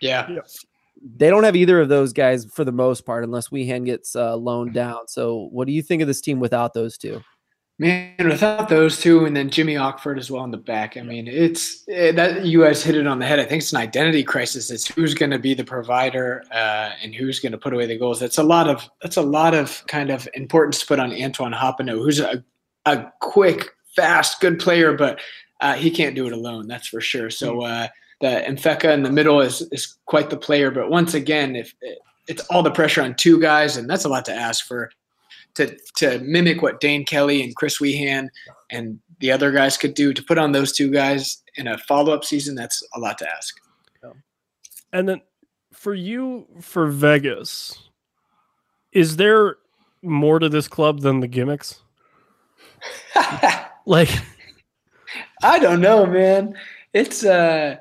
[0.00, 0.38] yeah.
[1.16, 4.36] They don't have either of those guys for the most part unless wehan gets uh,
[4.36, 5.08] loaned down.
[5.08, 7.22] So what do you think of this team without those two
[7.80, 10.98] Man, without those two, and then Jimmy Ockford as well in the back.
[10.98, 13.40] I mean, it's it, that you guys hit it on the head.
[13.40, 14.70] I think it's an identity crisis.
[14.70, 17.96] It's who's going to be the provider uh, and who's going to put away the
[17.96, 18.20] goals.
[18.20, 21.54] That's a lot of that's a lot of kind of importance to put on Antoine
[21.54, 22.44] Hoppenot, who's a
[22.84, 25.18] a quick, fast, good player, but
[25.62, 26.68] uh, he can't do it alone.
[26.68, 27.30] That's for sure.
[27.30, 27.62] So hmm.
[27.62, 27.86] uh,
[28.20, 31.98] the Mfeka in the middle is is quite the player, but once again, if it,
[32.28, 34.90] it's all the pressure on two guys, and that's a lot to ask for
[35.54, 38.28] to to mimic what Dane Kelly and Chris Wehan
[38.70, 42.14] and the other guys could do to put on those two guys in a follow
[42.14, 43.60] up season, that's a lot to ask.
[44.92, 45.20] And then
[45.72, 47.88] for you for Vegas,
[48.92, 49.56] is there
[50.02, 51.80] more to this club than the gimmicks?
[53.86, 54.10] like
[55.42, 56.54] I don't know, man.
[56.92, 57.76] It's uh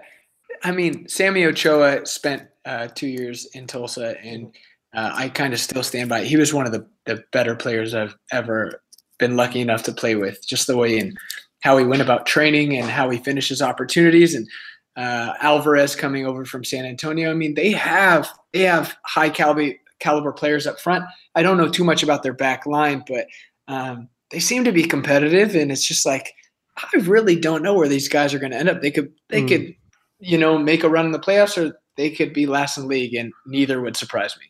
[0.63, 4.53] I mean, Sammy Ochoa spent uh, two years in Tulsa, and
[4.93, 6.21] uh, I kind of still stand by.
[6.21, 6.27] It.
[6.27, 8.81] He was one of the, the better players I've ever
[9.17, 10.45] been lucky enough to play with.
[10.47, 11.17] Just the way and
[11.61, 14.47] how he went about training and how he finishes opportunities and
[14.95, 17.31] uh, Alvarez coming over from San Antonio.
[17.31, 21.05] I mean, they have they have high caliber caliber players up front.
[21.35, 23.27] I don't know too much about their back line, but
[23.67, 26.33] um, they seem to be competitive, and it's just like
[26.77, 28.81] I really don't know where these guys are going to end up.
[28.81, 29.47] They could they mm.
[29.47, 29.75] could
[30.19, 32.89] you know make a run in the playoffs, or they could be last in the
[32.89, 34.47] league, and neither would surprise me.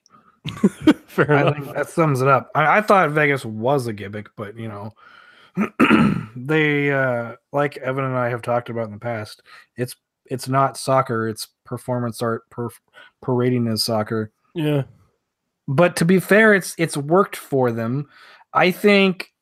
[1.07, 1.55] Fair I enough.
[1.55, 2.49] think that sums it up.
[2.55, 4.93] I, I thought Vegas was a gimmick, but you know,
[6.35, 9.41] they uh, like Evan and I have talked about in the past.
[9.75, 12.69] It's it's not soccer; it's performance art per,
[13.21, 14.31] parading as soccer.
[14.55, 14.83] Yeah,
[15.67, 18.07] but to be fair, it's it's worked for them.
[18.53, 19.33] I think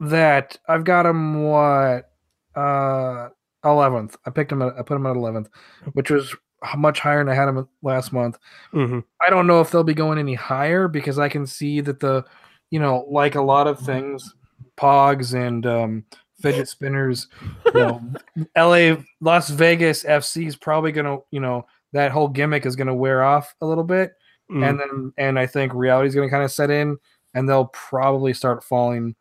[0.00, 2.10] that I've got them what
[2.54, 3.28] uh
[3.64, 4.16] 11th.
[4.26, 5.48] I picked him at I put him at 11th,
[5.92, 6.34] which was
[6.76, 8.38] much higher than I had him last month.
[8.72, 9.00] Mm-hmm.
[9.20, 12.24] I don't know if they'll be going any higher because I can see that the,
[12.70, 14.34] you know, like a lot of things,
[14.76, 16.04] pogs and um,
[16.40, 17.28] fidget spinners.
[17.66, 18.02] You know,
[18.56, 19.04] L.A.
[19.20, 23.54] Las Vegas FC is probably gonna, you know, that whole gimmick is gonna wear off
[23.60, 24.12] a little bit,
[24.50, 24.68] mm.
[24.68, 26.98] and then and I think reality is gonna kind of set in,
[27.34, 29.14] and they'll probably start falling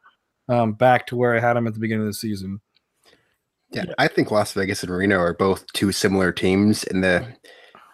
[0.50, 2.62] um, back to where I had them at the beginning of the season.
[3.72, 7.26] Yeah, I think Las Vegas and Reno are both two similar teams in the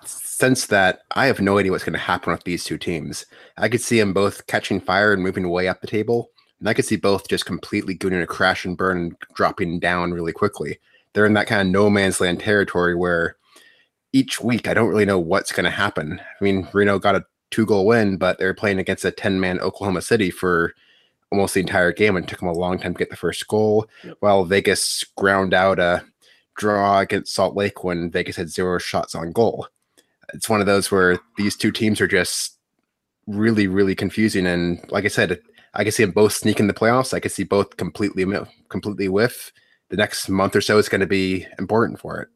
[0.03, 3.25] sense that I have no idea what's going to happen with these two teams.
[3.57, 6.73] I could see them both catching fire and moving way up the table, and I
[6.73, 10.79] could see both just completely going to crash and burn and dropping down really quickly.
[11.13, 13.35] They're in that kind of no man's land territory where
[14.13, 16.19] each week I don't really know what's going to happen.
[16.19, 19.59] I mean, Reno got a two goal win, but they're playing against a 10 man
[19.59, 20.73] Oklahoma City for
[21.31, 23.87] almost the entire game and took them a long time to get the first goal.
[24.03, 24.17] Yep.
[24.19, 26.03] While Vegas ground out a
[26.57, 29.67] draw against Salt Lake when Vegas had zero shots on goal.
[30.33, 32.57] It's one of those where these two teams are just
[33.27, 34.45] really, really confusing.
[34.45, 35.39] And like I said,
[35.73, 37.13] I can see them both sneak in the playoffs.
[37.13, 38.25] I can see both completely
[38.69, 39.53] completely whiff.
[39.89, 42.29] The next month or so is going to be important for it.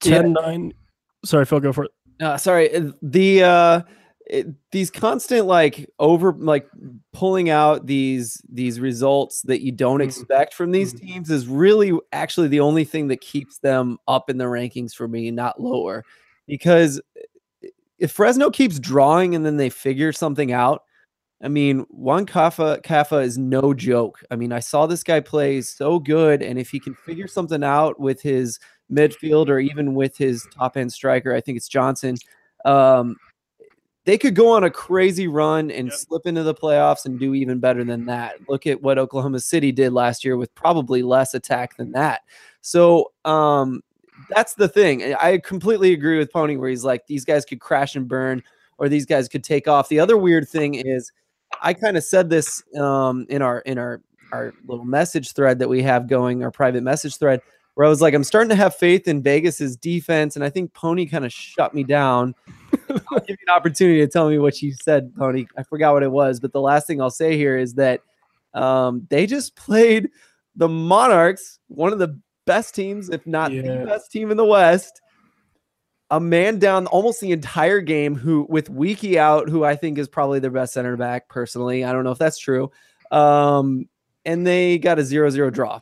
[0.00, 0.74] 10 9.
[1.24, 1.90] Sorry, Phil, go for it.
[2.20, 2.74] Uh, sorry.
[2.74, 3.80] Uh, the uh,
[4.26, 6.68] it, these constant like over like
[7.12, 10.08] pulling out these these results that you don't mm-hmm.
[10.08, 11.06] expect from these mm-hmm.
[11.06, 15.06] teams is really actually the only thing that keeps them up in the rankings for
[15.06, 16.04] me, not lower.
[16.46, 17.00] Because
[17.98, 20.84] if Fresno keeps drawing and then they figure something out,
[21.42, 24.20] I mean, Juan Caffa Caffa is no joke.
[24.30, 27.62] I mean, I saw this guy play so good, and if he can figure something
[27.62, 28.58] out with his
[28.90, 32.16] midfield or even with his top end striker, I think it's Johnson.
[32.64, 33.16] Um,
[34.04, 35.96] they could go on a crazy run and yep.
[35.96, 38.36] slip into the playoffs and do even better than that.
[38.48, 42.22] Look at what Oklahoma City did last year with probably less attack than that.
[42.60, 43.82] So um,
[44.28, 45.14] that's the thing.
[45.14, 48.42] I completely agree with Pony where he's like, these guys could crash and burn
[48.78, 49.88] or these guys could take off.
[49.88, 51.10] The other weird thing is
[51.62, 55.68] I kind of said this um, in our in our our little message thread that
[55.68, 57.40] we have going, our private message thread,
[57.74, 60.72] where I was like, I'm starting to have faith in Vegas's defense, and I think
[60.74, 62.34] Pony kind of shut me down
[62.90, 65.46] I'll give you an opportunity to tell me what you said, Pony.
[65.56, 68.00] I forgot what it was, but the last thing I'll say here is that
[68.54, 70.10] um, they just played
[70.56, 73.62] the Monarchs, one of the best teams, if not yeah.
[73.62, 75.00] the best team in the West.
[76.10, 80.06] A man down almost the entire game, who with Wiki out, who I think is
[80.06, 81.82] probably their best center back personally.
[81.82, 82.70] I don't know if that's true.
[83.10, 83.88] Um,
[84.24, 85.80] and they got a zero-zero draw.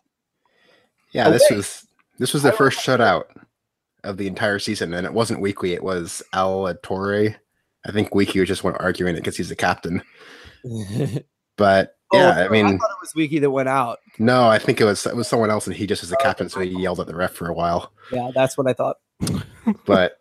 [1.11, 1.33] Yeah, okay.
[1.33, 1.87] this was
[2.19, 3.25] this was their first shutout
[4.05, 7.37] of the entire season, and it wasn't Weekly, it was Al Torre.
[7.85, 10.03] I think Weekly was just one arguing it because he's the captain.
[11.57, 13.99] but oh, yeah, I mean, I thought it was Wiki that went out.
[14.19, 16.23] No, I think it was it was someone else, and he just was the oh,
[16.23, 17.93] captain, so he yelled at the ref for a while.
[18.13, 18.97] Yeah, that's what I thought.
[19.87, 20.19] but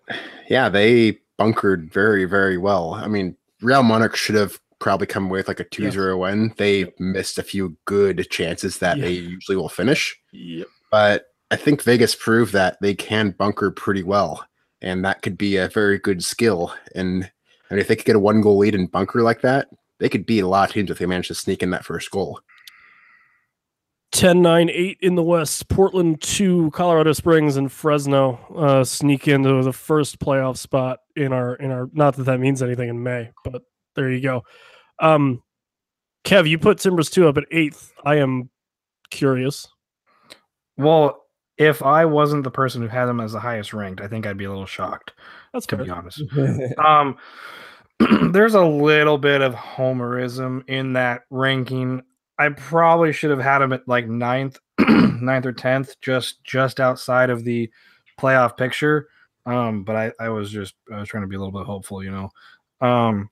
[0.49, 2.93] yeah, they bunkered very, very well.
[2.93, 6.13] I mean, Real Monarch should have probably come with like a 2-0 yeah.
[6.13, 6.53] win.
[6.57, 6.99] They yep.
[6.99, 9.05] missed a few good chances that yeah.
[9.05, 10.19] they usually will finish.
[10.33, 10.67] Yep.
[10.91, 14.45] But I think Vegas proved that they can bunker pretty well,
[14.81, 16.73] and that could be a very good skill.
[16.95, 17.29] And
[17.69, 19.67] I mean, if they could get a one goal lead and bunker like that,
[19.99, 22.09] they could beat a lot of teams if they manage to sneak in that first
[22.09, 22.39] goal.
[24.13, 25.67] 10 9 8 in the West.
[25.67, 31.55] Portland 2, Colorado Springs, and Fresno uh, sneak into the first playoff spot in our,
[31.55, 33.61] in our, not that that means anything in May, but
[33.95, 34.43] there you go.
[34.99, 35.43] Um,
[36.25, 37.93] Kev, you put Timbers 2 up at eighth.
[38.05, 38.49] I am
[39.09, 39.67] curious.
[40.77, 41.20] Well,
[41.61, 44.35] if I wasn't the person who had them as the highest ranked, I think I'd
[44.35, 45.13] be a little shocked.
[45.53, 45.85] That's to fair.
[45.85, 46.23] be honest.
[46.83, 47.17] um,
[48.31, 52.01] there's a little bit of homerism in that ranking.
[52.39, 57.29] I probably should have had them at like ninth, ninth or tenth, just just outside
[57.29, 57.69] of the
[58.19, 59.07] playoff picture.
[59.45, 62.03] Um, but I, I was just I was trying to be a little bit hopeful,
[62.03, 62.31] you know.
[62.87, 63.29] Um,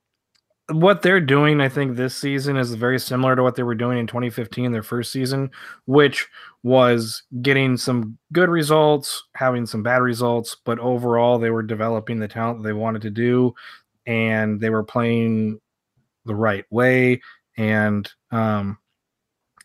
[0.71, 3.97] what they're doing, I think, this season is very similar to what they were doing
[3.97, 5.51] in 2015, their first season,
[5.86, 6.27] which
[6.63, 12.27] was getting some good results, having some bad results, but overall they were developing the
[12.27, 13.53] talent they wanted to do,
[14.05, 15.60] and they were playing
[16.25, 17.21] the right way.
[17.58, 18.77] And um,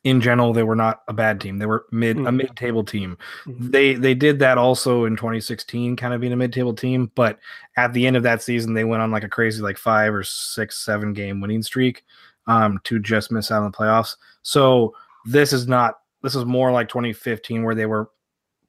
[0.05, 1.59] in general, they were not a bad team.
[1.59, 2.27] They were mid mm-hmm.
[2.27, 3.17] a mid table team.
[3.47, 3.71] Mm-hmm.
[3.71, 7.11] They they did that also in 2016, kind of being a mid table team.
[7.15, 7.39] But
[7.77, 10.23] at the end of that season, they went on like a crazy like five or
[10.23, 12.05] six, seven game winning streak
[12.47, 14.17] um, to just miss out on the playoffs.
[14.43, 18.11] So this is not this is more like 2015 where they were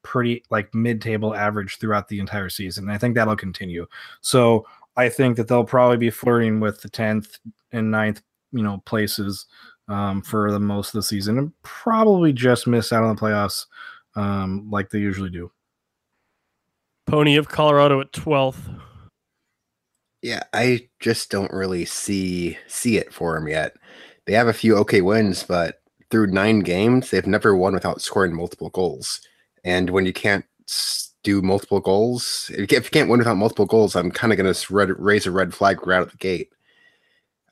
[0.03, 2.85] pretty like mid table average throughout the entire season.
[2.85, 3.87] And I think that'll continue.
[4.21, 7.39] So I think that they'll probably be flirting with the 10th
[7.73, 8.21] and 9th,
[8.51, 9.47] you know, places
[9.87, 13.65] um, for the most of the season and probably just miss out on the playoffs
[14.15, 15.51] um, like they usually do.
[17.05, 18.79] Pony of Colorado at 12th.
[20.21, 23.75] Yeah, I just don't really see see it for them yet.
[24.25, 28.33] They have a few okay wins, but through nine games, they've never won without scoring
[28.33, 29.21] multiple goals.
[29.63, 30.45] And when you can't
[31.23, 34.95] do multiple goals, if you can't win without multiple goals, I'm kind of going to
[34.97, 36.49] raise a red flag right out of the gate.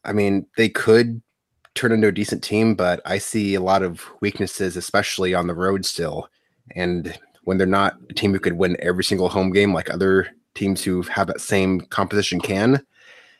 [0.04, 1.22] I mean, they could
[1.75, 5.55] turn into a decent team, but I see a lot of weaknesses, especially on the
[5.55, 6.29] road still.
[6.75, 10.29] And when they're not a team who could win every single home game like other
[10.55, 12.75] teams who have that same composition can,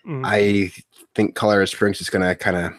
[0.06, 0.24] mm-hmm.
[0.26, 0.72] I
[1.16, 2.74] think Colorado Springs is going to kind of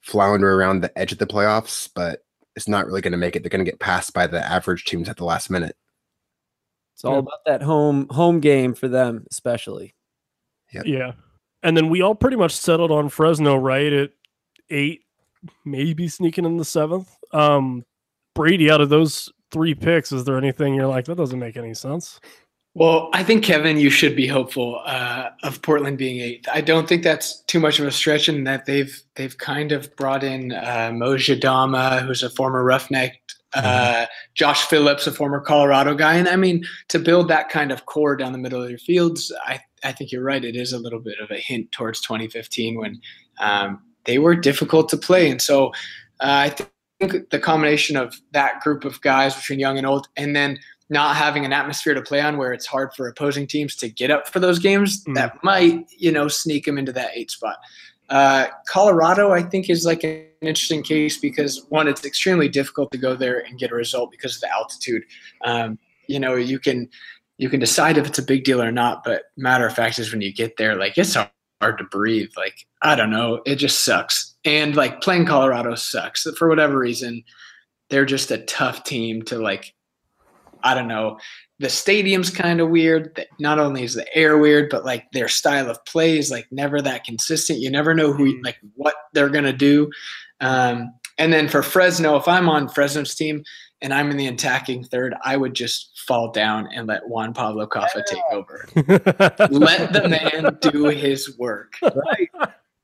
[0.00, 3.42] flounder around the edge of the playoffs, but it's not really going to make it.
[3.42, 5.76] They're going to get passed by the average teams at the last minute.
[6.94, 9.94] It's all about that home home game for them, especially.
[10.72, 10.86] Yep.
[10.86, 11.12] Yeah.
[11.62, 13.92] And then we all pretty much settled on Fresno, right?
[13.92, 14.10] At
[14.70, 15.02] eight,
[15.64, 17.14] maybe sneaking in the seventh.
[17.32, 17.84] Um,
[18.34, 21.74] Brady, out of those three picks, is there anything you're like that doesn't make any
[21.74, 22.20] sense?
[22.74, 26.48] Well, I think Kevin, you should be hopeful uh, of Portland being eighth.
[26.50, 29.94] I don't think that's too much of a stretch, in that they've they've kind of
[29.96, 33.20] brought in uh, Modou Jadama, who's a former Roughneck,
[33.52, 34.04] uh, mm-hmm.
[34.32, 38.16] Josh Phillips, a former Colorado guy, and I mean to build that kind of core
[38.16, 40.42] down the middle of your fields, I I think you're right.
[40.42, 43.00] It is a little bit of a hint towards 2015 when
[43.38, 45.30] um, they were difficult to play.
[45.30, 45.68] And so
[46.20, 46.54] uh, I
[47.00, 51.16] think the combination of that group of guys between young and old, and then not
[51.16, 54.28] having an atmosphere to play on where it's hard for opposing teams to get up
[54.28, 55.14] for those games, mm.
[55.14, 57.56] that might, you know, sneak them into that eight spot.
[58.10, 62.98] Uh, Colorado, I think, is like an interesting case because one, it's extremely difficult to
[62.98, 65.02] go there and get a result because of the altitude.
[65.44, 66.90] Um, you know, you can
[67.38, 70.12] you can decide if it's a big deal or not, but matter of fact is
[70.12, 71.16] when you get there, like it's
[71.62, 72.30] hard to breathe.
[72.36, 73.40] Like, I don't know.
[73.46, 74.34] It just sucks.
[74.44, 76.26] And like playing Colorado sucks.
[76.36, 77.22] For whatever reason,
[77.88, 79.72] they're just a tough team to like,
[80.64, 81.18] I don't know.
[81.60, 83.24] The stadium's kind of weird.
[83.38, 86.82] Not only is the air weird, but like their style of play is like never
[86.82, 87.60] that consistent.
[87.60, 88.44] You never know who mm.
[88.44, 89.88] like what they're gonna do.
[90.40, 93.44] Um, and then for Fresno, if I'm on Fresno's team
[93.82, 97.66] and I'm in the attacking third, I would just fall down and let Juan Pablo
[97.66, 98.68] Caffa take over.
[99.50, 101.74] let the man do his work.
[101.82, 102.30] Right.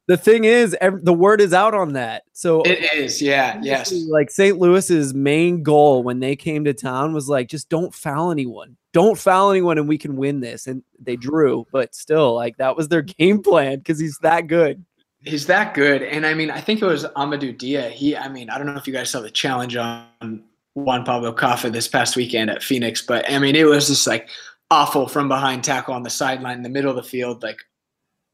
[0.08, 2.24] The thing is, every, the word is out on that.
[2.32, 3.92] So it is, yeah, yes.
[3.92, 4.58] Like St.
[4.58, 9.18] Louis's main goal when they came to town was like, just don't foul anyone, don't
[9.18, 10.66] foul anyone, and we can win this.
[10.66, 14.82] And they drew, but still, like that was their game plan because he's that good.
[15.20, 17.90] He's that good, and I mean, I think it was Amadou Dia.
[17.90, 20.44] He, I mean, I don't know if you guys saw the challenge on
[20.84, 24.28] Juan Pablo Caffa this past weekend at Phoenix, but I mean, it was just like
[24.70, 27.58] awful from behind tackle on the sideline in the middle of the field, like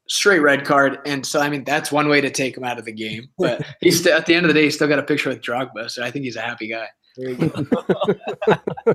[0.09, 0.99] straight red card.
[1.07, 3.29] And so, I mean, that's one way to take him out of the game.
[3.39, 5.41] But he's still, at the end of the day, he's still got a picture with
[5.41, 6.89] Drogba, so I think he's a happy guy.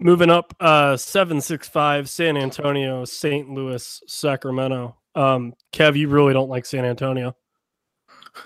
[0.00, 3.48] Moving up, uh, seven six five, San Antonio, St.
[3.48, 4.96] Louis, Sacramento.
[5.14, 7.36] Um, Kev, you really don't like San Antonio.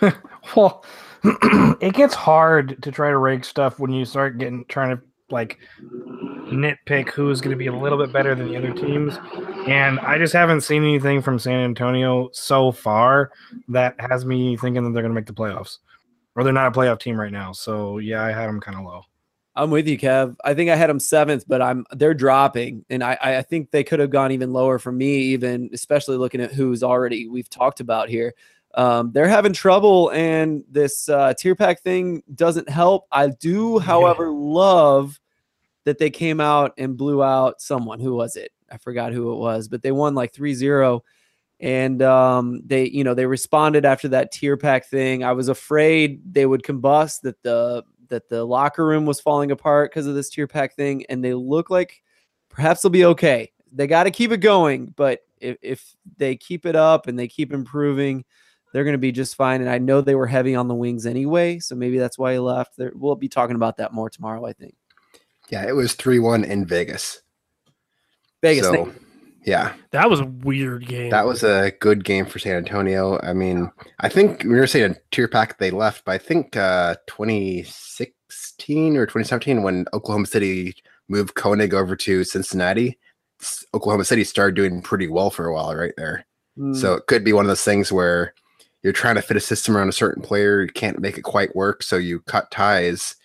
[0.57, 0.85] well,
[1.81, 5.59] it gets hard to try to rank stuff when you start getting trying to like
[6.51, 9.19] nitpick who's going to be a little bit better than the other teams.
[9.67, 13.31] And I just haven't seen anything from San Antonio so far
[13.69, 15.79] that has me thinking that they're going to make the playoffs
[16.35, 17.53] or they're not a playoff team right now.
[17.53, 19.03] So yeah, I had them kind of low.
[19.55, 20.37] I'm with you, Kev.
[20.45, 23.83] I think I had them seventh, but I'm they're dropping, and I I think they
[23.83, 27.81] could have gone even lower for me, even especially looking at who's already we've talked
[27.81, 28.35] about here.
[28.75, 33.07] Um, they're having trouble, and this uh, Tyrpak thing doesn't help.
[33.11, 34.33] I do, however, yeah.
[34.35, 35.21] love
[35.85, 37.99] that they came out and blew out someone.
[37.99, 38.53] Who was it?
[38.71, 41.03] I forgot who it was, but they won like 3 0.
[41.61, 45.25] And um, they, you know, they responded after that Tyrpak thing.
[45.25, 49.91] I was afraid they would combust, that the that the locker room was falling apart
[49.91, 52.03] because of this Tyrpak thing, and they look like
[52.49, 53.51] perhaps they'll be okay.
[53.73, 57.29] They got to keep it going, but if, if they keep it up and they
[57.29, 58.25] keep improving,
[58.73, 59.61] they're going to be just fine.
[59.61, 62.39] And I know they were heavy on the wings anyway, so maybe that's why he
[62.39, 62.77] left.
[62.77, 64.75] There, we'll be talking about that more tomorrow, I think.
[65.49, 67.23] Yeah, it was 3 1 in Vegas.
[68.43, 68.95] Vegas, So, thank
[69.45, 71.11] yeah, That was a weird game.
[71.11, 73.19] that was a good game for San Antonio.
[73.23, 78.97] I mean, I think we were saying Tyrpak they left, but I think uh, 2016
[78.97, 80.75] or 2017 when Oklahoma City
[81.09, 82.99] moved Koenig over to Cincinnati,
[83.73, 86.27] Oklahoma City started doing pretty well for a while right there.
[86.59, 88.35] Mm, So it could be one of those things where
[88.83, 91.55] you're trying to fit a system around a certain player, you can't make it quite
[91.57, 93.17] work, so you cut ties,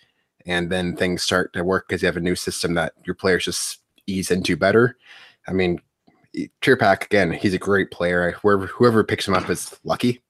[0.46, 3.44] and then things start to work because you have a new system that your players
[3.44, 4.96] just ease into better.
[5.46, 5.80] I mean,
[6.60, 8.32] Tyrpak again, he's a great player.
[8.42, 10.22] Whoever whoever picks him up is lucky,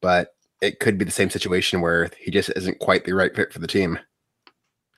[0.00, 3.52] but it could be the same situation where he just isn't quite the right fit
[3.52, 3.98] for the team.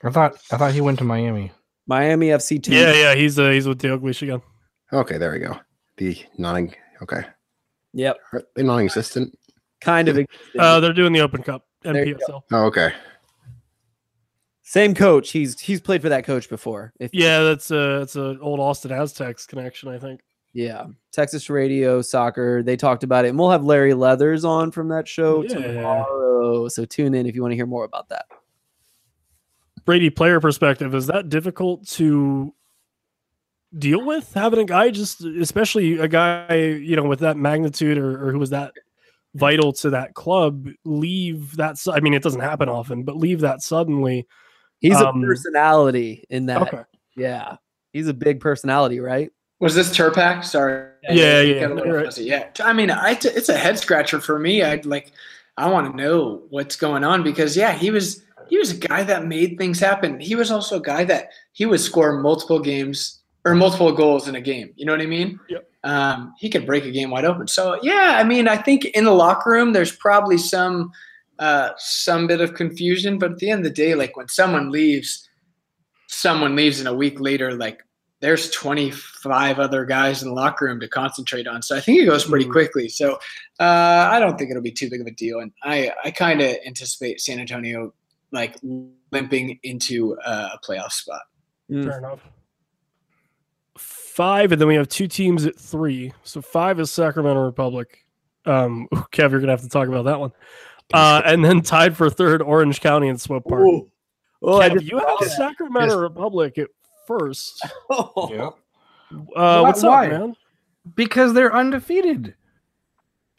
[0.02, 1.52] I thought I thought he went to Miami.
[1.86, 2.72] Miami FC two.
[2.72, 3.14] yeah, yeah.
[3.14, 4.40] He's uh, he's with the Oakleash again.
[4.92, 5.58] Okay, there we go.
[5.98, 6.72] The non
[7.02, 7.24] okay,
[7.94, 8.18] Yep.
[8.32, 9.38] Are they non-existent.
[9.82, 10.18] Kind of.
[10.18, 10.58] existed.
[10.60, 12.42] Uh, they're doing the Open Cup There NPSL.
[12.52, 12.92] Oh, okay.
[14.62, 15.30] Same coach.
[15.32, 16.92] He's he's played for that coach before.
[16.98, 20.20] If Yeah, that's a it's a old Austin Aztex connection, I think.
[20.54, 20.86] Yeah.
[21.12, 22.62] Texas Radio Soccer.
[22.62, 23.28] They talked about it.
[23.28, 25.48] And we'll have Larry Leathers on from that show Yeah.
[25.48, 26.68] tomorrow.
[26.68, 28.26] So tune in if you want to hear more about that.
[29.84, 32.54] Brady player perspective, is that difficult to
[33.78, 38.28] deal with having a guy just especially a guy, you know, with that magnitude or,
[38.28, 38.72] or who was that
[39.34, 43.40] vital to that club leave that su- I mean it doesn't happen often, but leave
[43.40, 44.26] that suddenly.
[44.80, 46.62] He's Um, a personality in that.
[46.62, 46.82] Okay.
[47.16, 47.56] Yeah.
[47.92, 49.30] He's a big personality, right?
[49.60, 50.44] Was this Tyrpak?
[50.44, 50.88] Sorry.
[51.08, 52.18] Yeah, You yeah, got a right.
[52.18, 52.48] Yeah.
[52.60, 54.62] I mean, I t- it's a head scratcher for me.
[54.62, 55.12] I'd like,
[55.56, 59.02] I want to know what's going on because yeah, he was he was a guy
[59.04, 60.18] that made things happen.
[60.18, 64.34] He was also a guy that he would score multiple games or multiple goals in
[64.34, 64.72] a game.
[64.76, 65.38] You know what I mean?
[65.48, 65.68] Yep.
[65.84, 67.48] Um, he could break a game wide open.
[67.48, 70.92] So yeah, I mean, I think in the locker room, there's probably some
[71.38, 74.70] uh, some bit of confusion, but at the end of the day, like when someone
[74.70, 75.28] leaves,
[76.06, 77.82] someone leaves, and a week later, like
[78.20, 81.60] there's 25 other guys in the locker room to concentrate on.
[81.60, 82.52] So I think it goes pretty Mhm.
[82.52, 82.88] quickly.
[82.88, 83.14] So
[83.58, 85.40] uh, I don't think it'll be too big of a deal.
[85.40, 87.92] And I, I kind of anticipate San Antonio
[88.30, 88.54] like
[89.10, 91.22] limping into uh, a playoff spot.
[91.68, 91.84] Mm.
[91.84, 92.20] Fair enough.
[94.14, 96.12] Five, and then we have two teams at three.
[96.22, 98.04] So five is Sacramento Republic.
[98.44, 100.32] Um, Kev, you're gonna have to talk about that one.
[100.92, 103.62] Uh, and then tied for third, Orange County and Swope Park.
[103.62, 103.90] Ooh.
[104.42, 106.00] Oh, I Kev, just you have Sacramento Yes.
[106.02, 106.68] Republic at
[107.06, 107.66] first.
[107.90, 108.28] Oh.
[108.32, 108.50] Yeah.
[109.34, 110.06] Uh, Why- what's why?
[110.06, 110.36] up, man?
[110.94, 112.34] Because they're undefeated.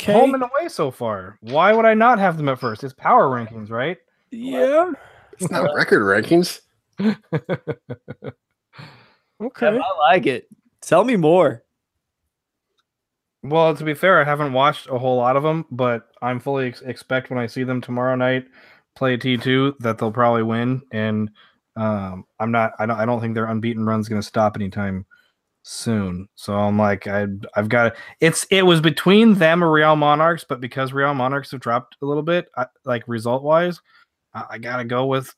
[0.02, 1.38] Okay, Home and away so far.
[1.42, 2.84] Why would I not have them at first?
[2.84, 3.98] It's power rankings, right?
[4.32, 4.92] yeah,
[5.34, 6.62] It's not record rankings.
[9.42, 9.68] okay.
[9.68, 10.48] I like it.
[10.84, 11.64] Tell me more.
[13.42, 16.68] Well, to be fair, I haven't watched a whole lot of them, but I'm fully
[16.68, 18.46] ex- expect when I see them tomorrow night
[18.96, 20.82] play T2 that they'll probably win.
[20.92, 21.30] And
[21.78, 22.74] um, I'm not.
[22.80, 23.00] I don't.
[23.00, 25.06] I don't think their unbeaten run's going to stop anytime
[25.64, 26.28] soon.
[26.36, 27.96] So I'm like, I, I've got.
[28.20, 28.46] It's.
[28.52, 32.24] It was between them or Real Monarchs, but because Real Monarchs have dropped a little
[32.24, 33.80] bit, I, like result wise,
[34.34, 35.34] I, I gotta go with.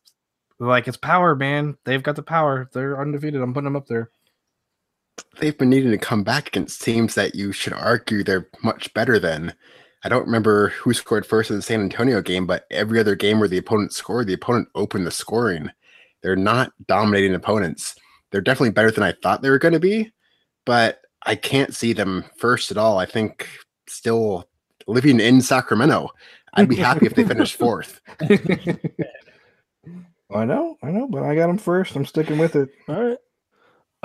[0.58, 1.78] Like it's power, man.
[1.86, 2.70] They've got the power.
[2.74, 3.42] They're undefeated.
[3.42, 4.10] I'm putting them up there.
[5.40, 9.20] They've been needing to come back against teams that you should argue they're much better
[9.20, 9.54] than.
[10.04, 13.40] I don't remember who scored first in the San Antonio game, but every other game
[13.40, 15.72] where the opponent scored, the opponent opened the scoring.
[16.22, 17.96] They're not dominating opponents.
[18.32, 20.12] They're definitely better than I thought they were going to be,
[20.66, 23.00] but I can't see them first at all.
[23.00, 23.48] I think
[23.88, 24.48] still
[24.88, 26.12] living in Sacramento,
[26.54, 28.00] I'd be happy if they finished fourth.
[30.34, 31.96] I know, I know, but I got them first.
[31.96, 32.70] I'm sticking with it.
[32.88, 33.18] All right.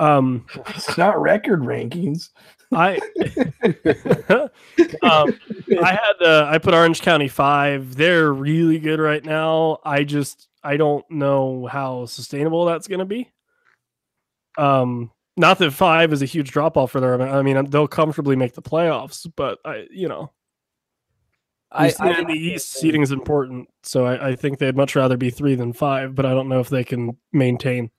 [0.01, 2.29] Um, It's not record rankings.
[2.73, 2.95] I
[5.03, 5.37] um,
[5.83, 7.95] I had uh, I put Orange County five.
[7.95, 9.79] They're really good right now.
[9.83, 13.29] I just I don't know how sustainable that's going to be.
[14.57, 17.21] Um, not that five is a huge drop off for them.
[17.21, 20.31] I mean, they'll comfortably make the playoffs, but I you know
[21.71, 24.95] I, I, I, in the East seating is important, so I, I think they'd much
[24.95, 26.15] rather be three than five.
[26.15, 27.91] But I don't know if they can maintain.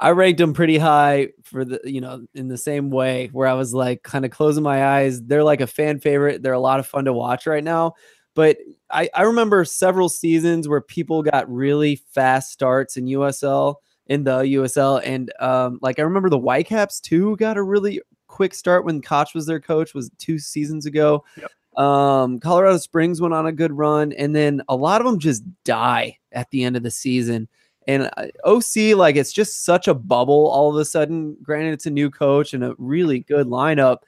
[0.00, 3.54] I ranked them pretty high for the, you know, in the same way where I
[3.54, 5.20] was like kind of closing my eyes.
[5.22, 6.42] They're like a fan favorite.
[6.42, 7.94] They're a lot of fun to watch right now.
[8.34, 8.58] But
[8.90, 13.76] I, I remember several seasons where people got really fast starts in USL,
[14.06, 15.02] in the USL.
[15.04, 19.34] And um, like I remember the Whitecaps too got a really quick start when Koch
[19.34, 21.24] was their coach, was two seasons ago.
[21.36, 21.84] Yep.
[21.84, 25.42] Um, Colorado Springs went on a good run, and then a lot of them just
[25.64, 27.48] die at the end of the season.
[27.88, 31.36] And uh, OC, like it's just such a bubble all of a sudden.
[31.42, 34.00] Granted, it's a new coach and a really good lineup,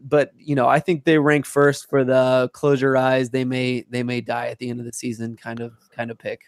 [0.00, 3.30] but you know, I think they rank first for the close your eyes.
[3.30, 5.36] They may they may die at the end of the season.
[5.36, 6.42] Kind of kind of pick.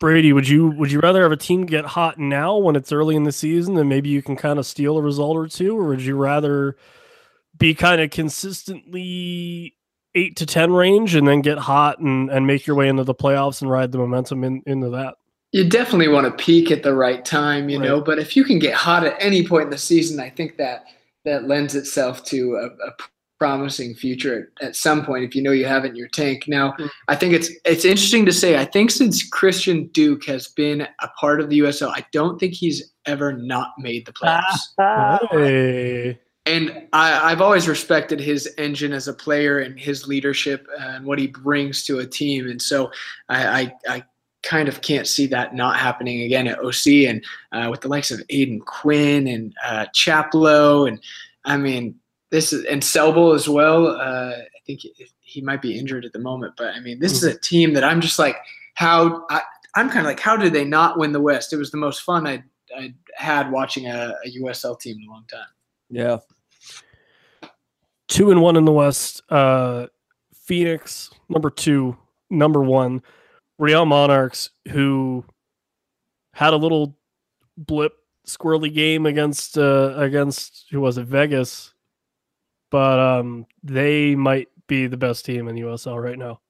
[0.00, 3.14] Brady, would you would you rather have a team get hot now when it's early
[3.14, 5.84] in the season and maybe you can kind of steal a result or two, or
[5.84, 6.76] would you rather
[7.56, 9.76] be kind of consistently
[10.14, 13.14] eight to ten range and then get hot and, and make your way into the
[13.14, 15.16] playoffs and ride the momentum in, into that?
[15.52, 17.88] You definitely want to peak at the right time, you Right.
[17.88, 18.00] know.
[18.00, 20.84] But if you can get hot at any point in the season, I think that
[21.24, 22.92] that lends itself to a, a
[23.38, 25.24] promising future at, at some point.
[25.24, 26.44] If you know you have it in your tank.
[26.46, 26.88] Now, Mm.
[27.08, 28.56] I think it's it's interesting to say.
[28.58, 32.52] I think since Christian Duke has been a part of the USL, I don't think
[32.54, 35.18] he's ever not made the playoffs.
[35.32, 36.18] Hey.
[36.46, 41.18] And I, I've always respected his engine as a player and his leadership and what
[41.18, 42.48] he brings to a team.
[42.48, 42.90] And so
[43.28, 44.04] I, I, I
[44.42, 48.10] kind of can't see that not happening again at OC and uh, with the likes
[48.10, 50.88] of Aodhan Quinn and uh, Chaplow.
[50.88, 51.00] And
[51.44, 51.94] I mean,
[52.30, 53.88] this is, and Selbel as well.
[53.88, 54.80] Uh, I think
[55.20, 57.84] he, might be injured at the moment, but I mean, this is a team that
[57.84, 58.36] I'm just like,
[58.74, 59.42] how I,
[59.76, 61.52] I'm kind of like, how did they not win the West?
[61.52, 62.42] It was the most fun I
[62.76, 65.40] I had watching a, a USL team in a long time.
[65.90, 66.18] Yeah.
[68.08, 69.22] two and one in the West.
[69.28, 69.86] Uh,
[70.34, 71.96] Phoenix number two,
[72.28, 73.02] number one.
[73.58, 75.24] Real Monarchs who
[76.32, 76.96] had a little
[77.56, 77.92] blip
[78.26, 81.74] squirrely game against uh, against who was it Vegas,
[82.70, 86.40] but um, they might be the best team in USL right now.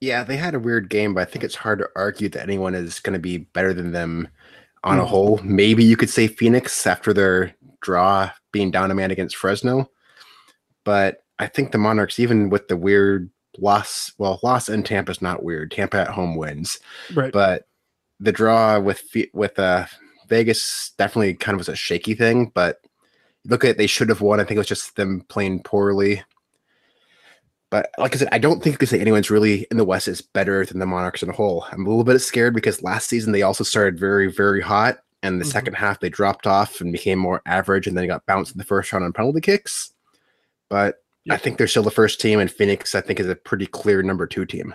[0.00, 2.74] Yeah, they had a weird game, but I think it's hard to argue that anyone
[2.76, 4.28] is going to be better than them
[4.84, 5.06] on a Mhm.
[5.08, 5.40] whole.
[5.42, 9.90] Maybe you could say Phoenix after their draw being down a man against Fresno.
[10.84, 15.22] But I think the Monarchs, even with the weird loss, well, loss in Tampa is
[15.22, 15.70] not weird.
[15.70, 16.78] Tampa at home wins,
[17.14, 17.32] Right.
[17.32, 17.66] but
[18.20, 19.02] the draw with
[19.32, 19.86] with uh,
[20.28, 22.50] Vegas definitely kind of was a shaky thing.
[22.54, 22.80] But
[23.44, 24.40] look at it, they should have won.
[24.40, 26.22] I think it was just them playing poorly.
[27.70, 30.08] But like I said, I don't think you could say anyone's really in the West
[30.08, 31.66] is better than the Monarchs in a whole.
[31.70, 34.98] I'm a little bit scared because last season they also started very, very hot.
[35.22, 35.52] And the Mhm.
[35.52, 38.64] second half they dropped off and became more average and then got bounced in the
[38.64, 39.92] first round on penalty kicks.
[40.70, 43.66] But I think they're still the first team, and Phoenix, I think, is a pretty
[43.66, 44.74] clear number two team.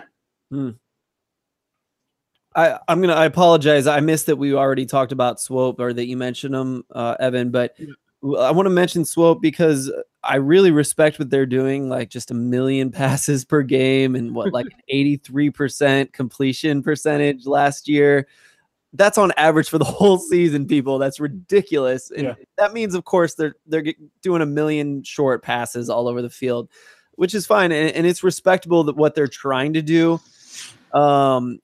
[2.54, 3.14] I, I'm gonna.
[3.14, 3.88] I apologize.
[3.88, 7.50] I missed that we already talked about Swope or that you mentioned them, uh, Evan.
[7.50, 7.94] But w-
[8.24, 11.90] I want to mention Swope because I really respect what they're doing.
[11.90, 17.46] Like just a million passes per game and what like an 83 percent completion percentage
[17.46, 18.26] last year.
[18.94, 20.98] That's on average for the whole season, people.
[20.98, 22.10] That's ridiculous.
[22.10, 22.34] And Yeah.
[22.56, 23.84] that means, of course, they're they're
[24.22, 26.70] doing a million short passes all over the field,
[27.16, 30.18] which is fine and, and it's respectable that what they're trying to do.
[30.92, 31.58] Um,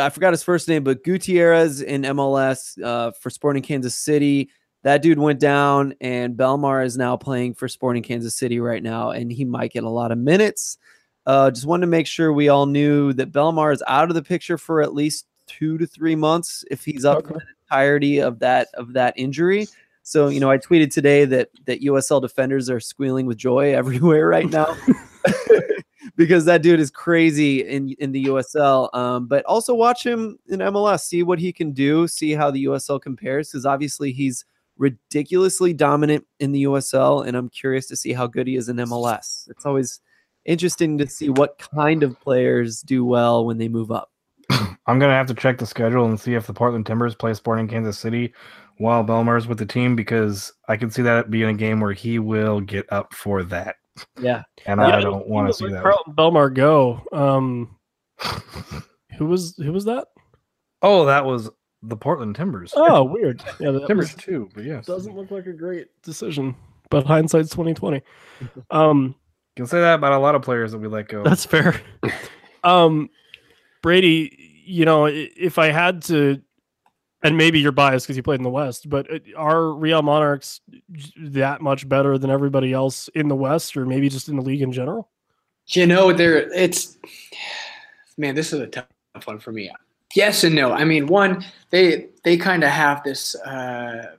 [0.00, 4.50] I forgot his first name, but Gutierrez in MLS uh, for Sporting Kansas City.
[4.82, 9.10] That dude went down, and Belmar is now playing for Sporting Kansas City right now,
[9.10, 10.78] and he might get a lot of minutes.
[11.24, 14.22] Uh, just wanted to make sure we all knew that Belmar is out of the
[14.22, 18.38] picture for at least two to three months if he's up for the entirety of
[18.40, 19.68] that of that injury.
[20.02, 24.26] So you know, I tweeted today that that USL defenders are squealing with joy everywhere
[24.26, 24.76] right now
[26.16, 28.92] because that dude is crazy in in the USL.
[28.94, 32.64] Um, but also watch him in MLS, see what he can do, see how the
[32.64, 34.44] USL compares, because obviously he's
[34.82, 38.76] ridiculously dominant in the USL, and I'm curious to see how good he is in
[38.76, 39.48] MLS.
[39.48, 40.00] It's always
[40.44, 44.10] interesting to see what kind of players do well when they move up.
[44.50, 47.68] I'm gonna have to check the schedule and see if the Portland Timbers play Sporting
[47.68, 48.34] Kansas City
[48.78, 52.18] while Belmar's with the team because I can see that being a game where he
[52.18, 53.76] will get up for that,
[54.18, 55.84] Yeah, and Yeah, I don't want to see that.
[55.84, 57.00] Kharlton Belmar go.
[57.12, 57.78] Um,
[59.16, 60.08] who was who was that?
[60.82, 61.48] oh, that was
[61.82, 62.72] the Portland Timbers.
[62.76, 63.42] Oh, weird.
[63.60, 66.54] Yeah, that Timbers was- too, but yes, doesn't look like a great decision,
[66.90, 68.02] but hindsight's twenty twenty.
[68.70, 69.14] Um,
[69.56, 71.22] you can say that about a lot of players that we let go.
[71.22, 71.80] That's fair.
[72.64, 73.10] um,
[73.82, 76.40] Brady, you know, if I had to,
[77.22, 80.60] and maybe you're biased because you played in the West, but uh, are Real Monarchs
[81.18, 84.62] that much better than everybody else in the West, or maybe just in the league
[84.62, 85.10] in general?
[85.68, 86.96] You know, there it's
[88.16, 88.86] man, this is a tough
[89.24, 89.70] one for me.
[90.14, 90.72] Yes and no.
[90.72, 94.14] I mean, one, they they kind of have this uh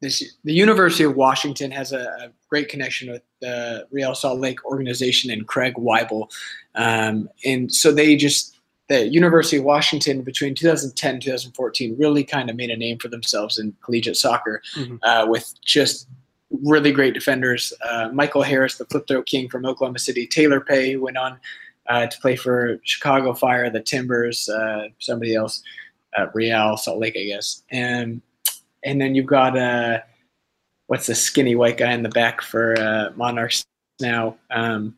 [0.00, 4.64] this the University of Washington has a, a great connection with the Real Salt Lake
[4.64, 6.30] organization and Craig Waibel.
[6.74, 8.56] Um, and so they just
[8.88, 13.08] the University of Washington between 2010 and 2014 really kind of made a name for
[13.08, 14.98] themselves in collegiate soccer Mhm.
[15.02, 16.06] uh, with just
[16.62, 17.72] really great defenders.
[17.88, 20.26] Uh, Michael Harris, the flip throw king from Oklahoma City.
[20.26, 21.38] Taylor Peay who went on
[21.88, 25.62] uh, to play for Chicago Fire, the Timbers, uh, somebody else,
[26.16, 27.62] uh, Real Salt Lake, I guess.
[27.70, 28.22] And
[28.84, 30.00] and then you've got uh,
[30.86, 33.64] what's the skinny white guy in the back for uh, Monarchs
[34.00, 34.36] now?
[34.50, 34.96] Um,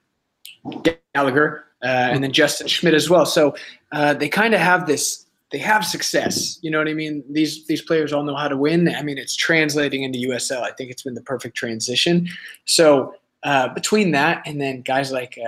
[1.14, 3.24] Gallagher, uh, and then Justin Schmidt as well.
[3.24, 3.55] So
[3.93, 5.24] uh, they kind of have this.
[5.53, 6.59] They have success.
[6.61, 7.22] You know what I mean?
[7.30, 8.89] These these players all know how to win.
[8.95, 10.62] I mean, it's translating into USL.
[10.62, 12.28] I think it's been the perfect transition.
[12.64, 13.14] So
[13.45, 15.39] uh, between that and then guys like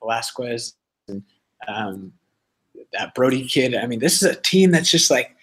[0.00, 0.74] Velasquez
[1.08, 1.22] and
[1.68, 2.12] um,
[2.92, 5.34] that Brody kid, I mean, this is a team that's just like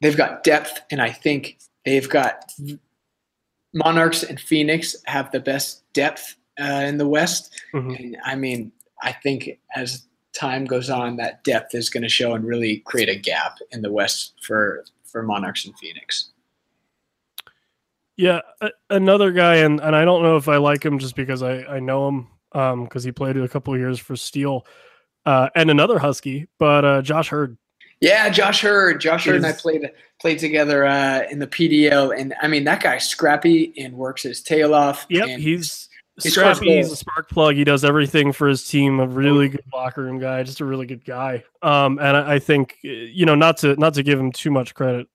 [0.00, 2.52] they've got depth, and I think they've got
[3.74, 7.52] Monarchs and Phoenix have the best depth uh, in the West.
[7.72, 7.98] Mhm.
[7.98, 12.34] And I mean, I think as time goes on, that depth is going to show
[12.34, 16.30] and really create a gap in the West for for Monarchs and Phoenix.
[18.16, 21.42] Yeah, a- another guy, and, and I don't know if I like him just because
[21.42, 22.28] I, I know him
[22.84, 24.66] because he played a couple of years for Steel,
[25.26, 27.56] uh, and another Husky, but uh, Josh Hurd.
[28.00, 29.00] Yeah, Josh Hurd.
[29.00, 29.88] Josh Hurd and I played
[30.20, 34.42] played together uh, in the PDL, and I mean that guy's scrappy and works his
[34.42, 35.06] tail off.
[35.08, 35.88] Yep, and he's
[36.20, 36.76] He scrappy.
[36.76, 37.54] He's a spark plug.
[37.54, 38.98] He does everything for his team.
[38.98, 41.44] A really good locker room guy, just a really good guy.
[41.62, 44.74] Um, and I, I think you know not to not to give him too much
[44.74, 45.06] credit,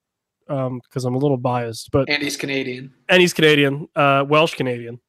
[0.47, 4.53] um, because I'm a little biased, but and he's Canadian, and he's Canadian, uh, Welsh
[4.53, 5.01] Canadian.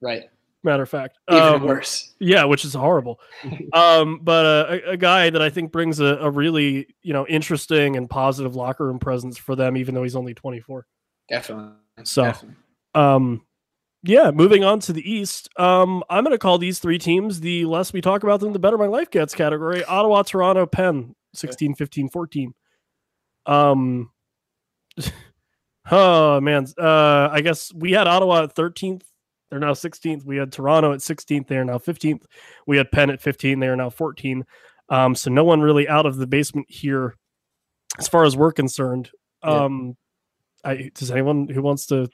[0.00, 0.30] right?
[0.62, 2.14] Matter of fact, Even Um, worse.
[2.18, 3.18] Yeah, which is horrible.
[3.72, 7.26] um, but uh, a, a guy that I think brings a, a really you know
[7.26, 10.86] interesting and positive locker room presence for them, even though he's only 24.
[11.28, 11.72] Definitely.
[12.04, 12.56] So- Definitely.
[12.94, 13.46] Um,
[14.02, 15.48] yeah, moving on to the East.
[15.58, 18.58] Um, I'm going to call these three teams the less we talk about them, the
[18.58, 19.84] better my life gets category.
[19.84, 22.54] Ottawa, Toronto, Penn, 16, 15, 14.
[23.46, 24.10] Um,
[25.90, 29.02] oh man, uh, I guess we had Ottawa at 13th.
[29.50, 30.24] They're now 16th.
[30.24, 31.48] We had Toronto at 16th.
[31.48, 32.22] They are now 15th.
[32.66, 33.58] We had Penn at 15.
[33.58, 34.44] They are now 14.
[34.88, 37.16] Um, so no one really out of the basement here,
[37.98, 39.10] as far as we're concerned.
[39.44, 39.64] Yeah.
[39.64, 39.96] Um,
[40.64, 42.08] I, does anyone who wants to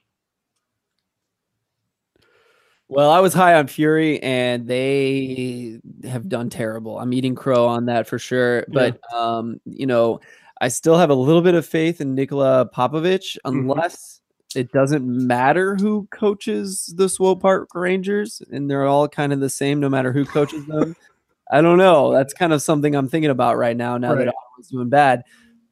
[2.89, 6.99] Well, I was high on Fury, and they have done terrible.
[6.99, 8.64] I'm eating crow on that for sure.
[8.68, 10.20] But um, you know,
[10.61, 14.20] I still have a little bit of faith in Nikola Popovich, unless
[14.57, 19.51] it doesn't matter who coaches the Swope Park Rangers, and they're all kind of the
[19.51, 20.95] same, no matter who coaches them.
[21.53, 22.13] I don't know.
[22.13, 23.97] That's kind of something I'm thinking about right now.
[23.99, 24.25] Now Right.
[24.25, 25.23] that Ottawa's doing bad,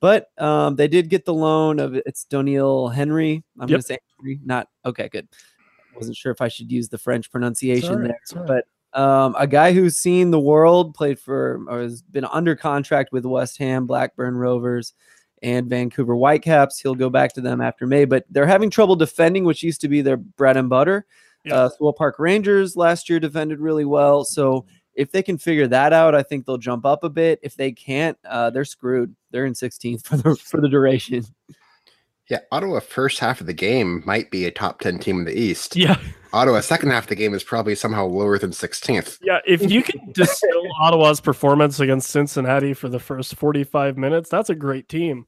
[0.00, 3.42] but um, they did get the loan of it's Doniel Henry.
[3.58, 3.76] I'm Yep.
[3.76, 5.08] gonna say Henry, not okay.
[5.08, 5.28] Good.
[5.94, 8.64] Wasn't sure if I should use the French pronunciation there, but
[9.00, 13.24] um, a guy who's seen the world, played for or has been under contract with
[13.24, 14.92] West Ham, Blackburn Rovers,
[15.44, 16.80] and Vancouver Whitecaps.
[16.80, 19.88] He'll go back to them after May, but they're having trouble defending, which used to
[19.88, 21.04] be their bread and butter.
[21.44, 21.54] Yeah.
[21.54, 24.64] Uh, Swope Park Rangers last year defended really well, so
[24.94, 27.38] if they can figure that out, I think they'll jump up a bit.
[27.42, 29.14] If they can't, uh, they're screwed.
[29.30, 31.24] They're in 16th for the for the duration.
[32.30, 35.38] Yeah, Ottawa first half of the game might be a top 10 team in the
[35.38, 35.76] East.
[35.76, 35.98] Yeah,
[36.32, 39.18] Ottawa second half of the game is probably somehow lower than 16th.
[39.20, 39.40] yeah.
[39.46, 44.54] If you can distill Ottawa's performance against Cincinnati for the first 45 minutes, that's a
[44.54, 45.26] great team.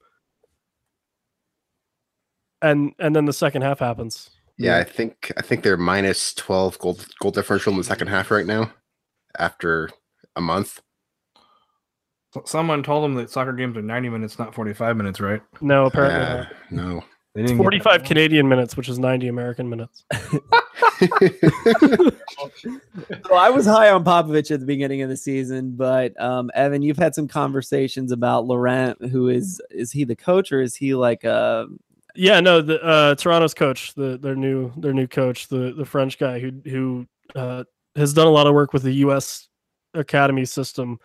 [2.71, 4.31] And and then the second half happens.
[4.59, 8.31] Yeah, I think I think they're minus 12 goal goal differential in the second half
[8.31, 8.73] right now
[9.39, 9.91] after
[10.35, 10.81] a month.
[12.45, 15.41] Someone told them that soccer games are 90 minutes, not 45 minutes, right?
[15.63, 17.03] No, apparently Uh, no.
[17.35, 18.05] They It's didn't get 45.
[18.05, 20.05] Canadian minutes, which is 90 American minutes.
[23.29, 26.83] So I was high on Popovich at the beginning of the season, but um, Evan,
[26.83, 29.03] you've had some conversations about Laurent.
[29.11, 31.67] Who is is he the coach or is he like a
[32.17, 36.19] Yeah, no, the uh, Toronto's coach, the their new their new coach, the the French
[36.19, 37.65] guy who who uh,
[37.95, 39.49] has done a lot of work with the U.S.
[39.95, 40.99] academy system.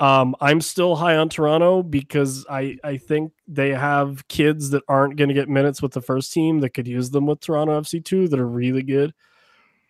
[0.00, 5.16] Um, I'm still high on Toronto because I I think they have kids that aren't
[5.16, 8.04] going to get minutes with the first team that could use them with Toronto FC
[8.04, 9.14] two that are really good.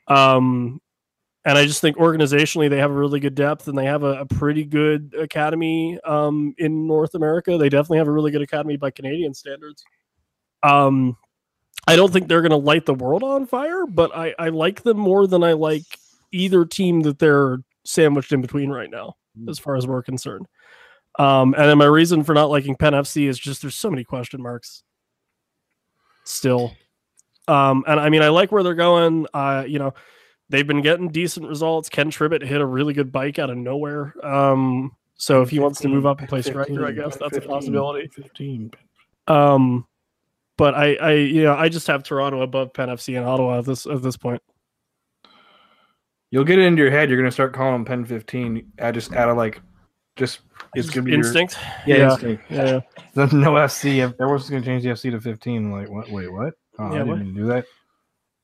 [0.07, 0.81] Um,
[1.47, 4.21] and I just think organizationally they have a really good depth and they have a,
[4.21, 7.59] a pretty good academy um, in North America.
[7.59, 9.85] They definitely have a really good academy by Canadian standards.
[10.65, 11.17] Um,
[11.87, 14.83] I don't think they're going to light the world on fire, but I, I like
[14.83, 15.85] them more than I like
[16.33, 19.51] either team that they're sandwiched in between right now, Mm.
[19.51, 20.47] as far as we're concerned.
[21.19, 24.05] Um, and then my reason for not liking Penn FC is just there's so many
[24.05, 24.83] question marks
[26.25, 26.73] still.
[27.49, 29.27] Um, and I mean, I like where they're going.
[29.35, 29.93] Uh, you know,
[30.49, 31.89] they've been getting decent results.
[31.89, 34.15] Ken Tribbett hit a really good bike out of nowhere.
[34.25, 37.41] Um, so if he wants to move up and play striker, I guess that's a
[37.41, 38.09] possibility.
[38.09, 38.73] 15.
[39.29, 39.87] Um,
[40.57, 43.65] but I, I, you know, I just have Toronto above Penn FC and Ottawa at
[43.65, 44.43] this at this point.
[46.31, 47.09] You'll get it into your head.
[47.11, 48.73] You're gonna start calling them Pen 15.
[48.81, 49.61] I just out of like,
[50.17, 50.41] just
[50.75, 51.57] it's gonna be your- instinct.
[51.87, 52.11] yeah, Yeah.
[52.13, 52.43] instinct.
[52.51, 52.81] Yeah,
[53.15, 54.01] There's no FC.
[54.01, 55.71] Everyone's gonna change the FC to 15.
[55.71, 56.11] Like what?
[56.11, 56.55] Wait, what?
[56.79, 57.65] Oh, Yeah, I didn't even do that.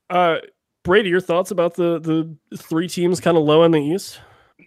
[0.09, 0.37] Uh,
[0.83, 4.19] Brady, your thoughts about the the three teams kind of low in the East?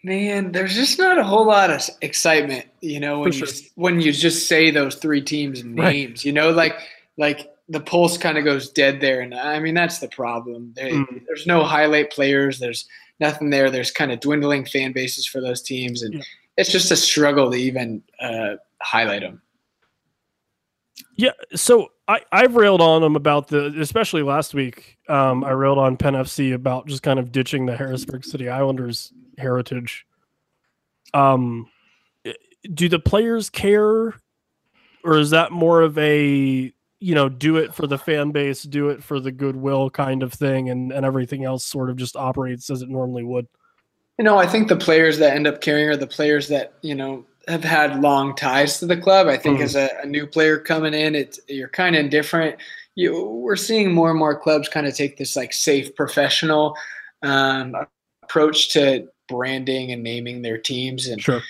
[0.03, 4.01] Man, there's just not a whole lot of excitement, you know, when For you when
[4.01, 5.93] you just say those three teams and Right.
[5.95, 6.75] names, you know, like
[7.17, 10.73] like the pulse kind of goes dead there, and I mean that's the problem.
[10.77, 11.25] There- Mm.
[11.27, 12.59] There's no highlight players.
[12.59, 12.87] There's
[13.21, 13.71] nothing there.
[13.71, 16.23] There's kind of dwindling fan bases for those teams, and Yeah.
[16.57, 19.41] it's just a struggle to even uh, highlight them.
[21.17, 24.99] Yeah, so I I've railed on them about the especially last week.
[25.09, 29.13] Um, I railed on Penn FC about just kind of ditching the Harrisburg City Islanders
[29.39, 30.07] heritage.
[31.15, 31.69] Um,
[32.73, 34.15] do the players care,
[35.05, 38.89] or is that more of a you know do it for the fan base, do
[38.89, 42.71] it for the goodwill kind of thing, and and everything else sort of just operates
[42.71, 43.47] as it normally would?
[44.19, 46.95] You know, I think the players that end up carrying are the players that you
[46.95, 49.27] know have had long ties to the club.
[49.27, 49.65] I think Mhm.
[49.65, 52.57] as a, a new player coming in, it's you're kind of indifferent.
[52.95, 56.75] You, we're seeing more and more clubs kind of take this like safe, professional
[57.23, 57.75] um,
[58.23, 61.43] approach to branding and naming their teams, and Sure.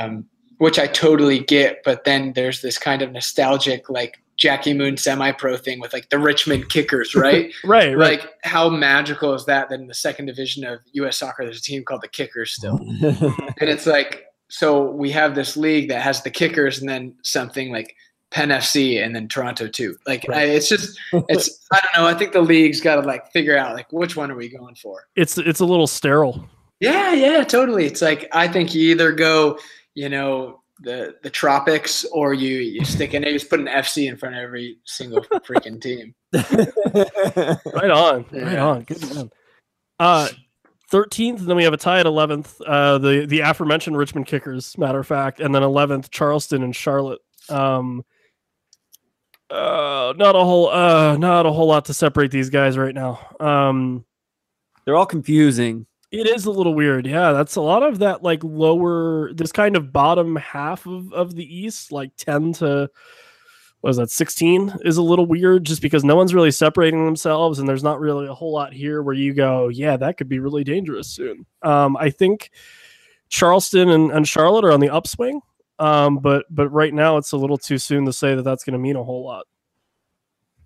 [0.00, 0.24] um,
[0.58, 1.82] which I totally get.
[1.84, 6.18] But then there's this kind of nostalgic like Jackie Moon semi-pro thing with like the
[6.18, 7.52] Richmond Kickers, right?
[7.64, 8.20] Right, right.
[8.20, 9.68] Like, how magical is that?
[9.68, 11.18] That in the second division of U.S.
[11.18, 15.56] soccer, there's a team called the Kickers still, and it's like, so we have this
[15.56, 17.96] league that has the Kickers, and then something like
[18.30, 19.96] Penn FC, and then Toronto too.
[20.06, 22.08] Like, I, it's just, it's, I don't know.
[22.08, 24.76] I think the league's got to like figure out like which one are we going
[24.76, 25.08] for?
[25.16, 26.48] it's it's a little sterile.
[26.80, 27.86] Yeah, yeah, totally.
[27.86, 29.58] It's like I think you either go,
[29.94, 33.32] you know, the the tropics, or you you stick in it.
[33.32, 36.14] You just put an FC in front of every single freaking team.
[37.74, 38.26] Right on.
[38.32, 38.82] Right on.
[38.82, 39.30] Good man.
[39.98, 40.28] Uh,
[40.90, 42.60] 13th, and then we have a tie at 11th.
[42.66, 47.20] Uh, the the aforementioned Richmond Kickers, matter of fact, and then 11th Charleston and Charlotte.
[47.48, 48.04] Um,
[49.50, 53.20] uh, not a whole uh, not a whole lot to separate these guys right now.
[53.40, 54.04] Um,
[54.84, 55.86] They're all confusing.
[56.10, 57.06] It is a little weird.
[57.06, 61.34] Yeah, that's a lot of that like lower this kind of bottom half of, of
[61.34, 62.90] the East, like 10 to
[63.80, 67.58] what is that 16 is a little weird just because no one's really separating themselves
[67.58, 70.40] and there's not really a whole lot here where you go, yeah, that could be
[70.40, 71.46] really dangerous soon.
[71.62, 72.50] Um, I think
[73.28, 75.40] Charleston and, and Charlotte are on the upswing.
[75.78, 78.72] Um, but but right now it's a little too soon to say that that's going
[78.72, 79.46] to mean a whole lot.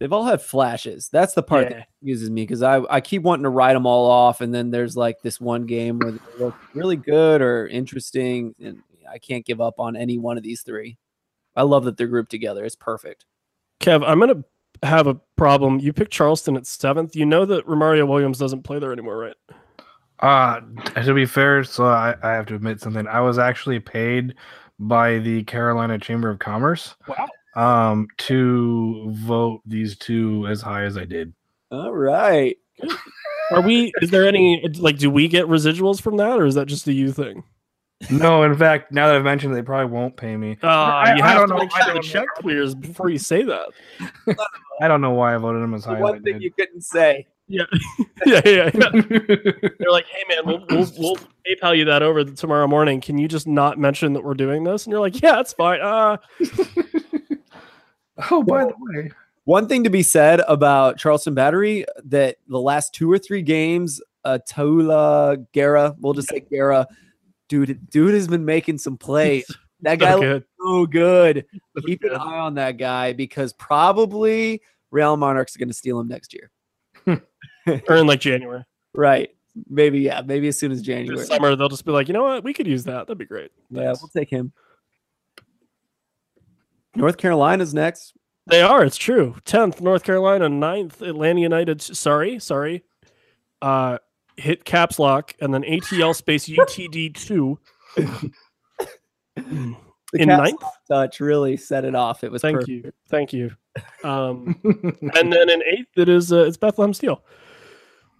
[0.03, 1.09] They've all had flashes.
[1.13, 1.77] That's the part Yeah.
[1.79, 4.73] that confuses me because I, I keep wanting to write them all off, and then
[4.73, 9.47] there's like this one game where they look really good or interesting, and I can't
[9.47, 10.99] give up on any one of these three.
[11.55, 12.65] I love that they're grouped together.
[12.65, 13.27] It's perfect.
[13.81, 14.43] Kev, I'm gonna
[14.83, 15.79] have a problem.
[15.79, 17.15] You picked Charleston at seventh.
[17.15, 19.37] You know that Romario Williams doesn't play there anymore, right?
[20.19, 20.61] Uh
[21.05, 23.07] to be fair, so I, I have to admit something.
[23.07, 24.35] I was actually paid
[24.79, 27.29] by the Carolina Chamber of Commerce Wow.
[27.55, 31.33] Um to vote these two as high as I did.
[31.71, 32.57] All right.
[33.51, 33.93] Are we?
[34.01, 34.99] Is there any like?
[34.99, 37.45] Do we get residuals from that, or is that just a you thing?
[38.11, 40.59] No, in fact, now that I've mentioned it, they probably won't pay me.
[40.63, 43.19] Uh, I- you I have don't to know- make sure the check clears before you
[43.19, 43.69] say that.
[44.81, 46.43] I don't know why I voted them as The high as one thing did.
[46.43, 47.27] you couldn't say.
[47.47, 47.65] Yeah,
[48.27, 48.71] yeah, yeah.
[48.75, 48.89] yeah.
[49.79, 53.01] They're like, hey man, we'll, we'll we'll PayPal you that over tomorrow morning.
[53.01, 54.85] Can you just not mention that we're doing this?
[54.87, 55.81] And you're like, yeah, that's fine.
[55.81, 56.17] Uh,
[58.31, 59.11] oh, by the way,
[59.45, 64.01] One thing to be said about Charleston Battery that the last two or three games,
[64.25, 66.87] uh, Tola Guerra, we'll just say Guerra,
[67.49, 69.45] dude, dude has been making some plays.
[69.85, 70.45] That guy so looks good.
[70.61, 71.45] so good.
[71.77, 75.99] So Keep an eye on that guy because probably Real Monarchs are going to steal
[75.99, 76.53] him next year.
[77.89, 78.63] Or in like January,
[78.95, 79.31] Right.
[79.69, 80.23] Maybe, yeah.
[80.25, 81.25] Maybe as soon as this January.
[81.27, 83.09] summer, they'll just be like, you know what, we could use that.
[83.09, 83.51] That'd be great.
[83.71, 84.53] Yeah, we'll take him.
[86.95, 88.15] North Carolina's next.
[88.47, 88.85] They are.
[88.85, 89.37] It's true.
[89.45, 90.49] Tenth, North Carolina.
[90.49, 91.81] 9th, Atlanta United.
[91.81, 92.83] Sorry, sorry.
[93.61, 93.99] Uh,
[94.37, 97.59] hit caps lock and then ATL space UTD two.
[97.97, 99.75] The
[100.15, 100.63] In Caps ninth?
[100.89, 102.23] touch really set it off.
[102.25, 102.69] It was Thank perfect.
[102.69, 103.51] you, thank you.
[104.05, 104.61] Um,
[105.15, 107.25] and then in eighth, it is uh, it's Bethlehem Steel.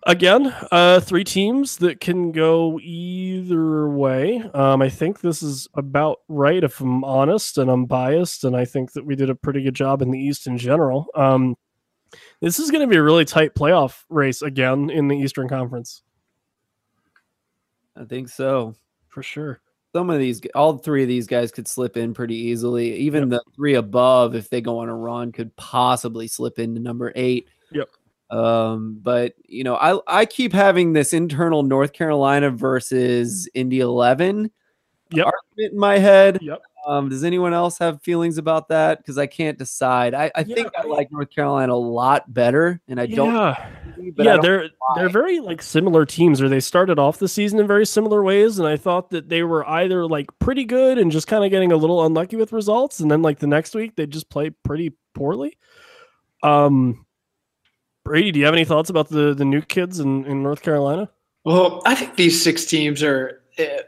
[0.05, 4.43] Again, uh, three teams that can go either way.
[4.53, 8.65] Um, I think this is about right, if I'm honest, and I'm biased, and I
[8.65, 11.07] think that we did a pretty good job in the East in general.
[11.15, 11.57] Um,
[12.41, 16.03] this is going to be a really tight playoff race again in the Eastern Conference
[17.97, 18.75] I think so.
[19.09, 19.61] for sure.
[19.95, 23.43] some of these all three of these guys could slip in pretty easily even the
[23.55, 27.89] three above if they go on a run could possibly slip into number eight Yep.
[28.33, 34.51] Um but you know i i keep having this internal north carolina versus indy 11
[35.11, 35.27] Yep.
[35.27, 36.63] argument in my head Yep.
[36.89, 40.55] um does anyone else have feelings about that because i can't decide i i Yeah,
[40.57, 43.55] think i like north carolina a lot better and i don't yeah.
[44.17, 47.29] but I yeah, don't they're they're very like similar teams, or they started off the
[47.29, 50.99] season in very similar ways, and I thought that they were either like pretty good
[50.99, 53.75] and just kind of getting a little unlucky with results, and then like the next
[53.75, 55.57] week they just play pretty poorly.
[56.43, 57.05] Um,
[58.05, 61.09] Brady, do you have any thoughts about the the new kids in in North Carolina?
[61.45, 63.83] Well, I think these six teams are, eh,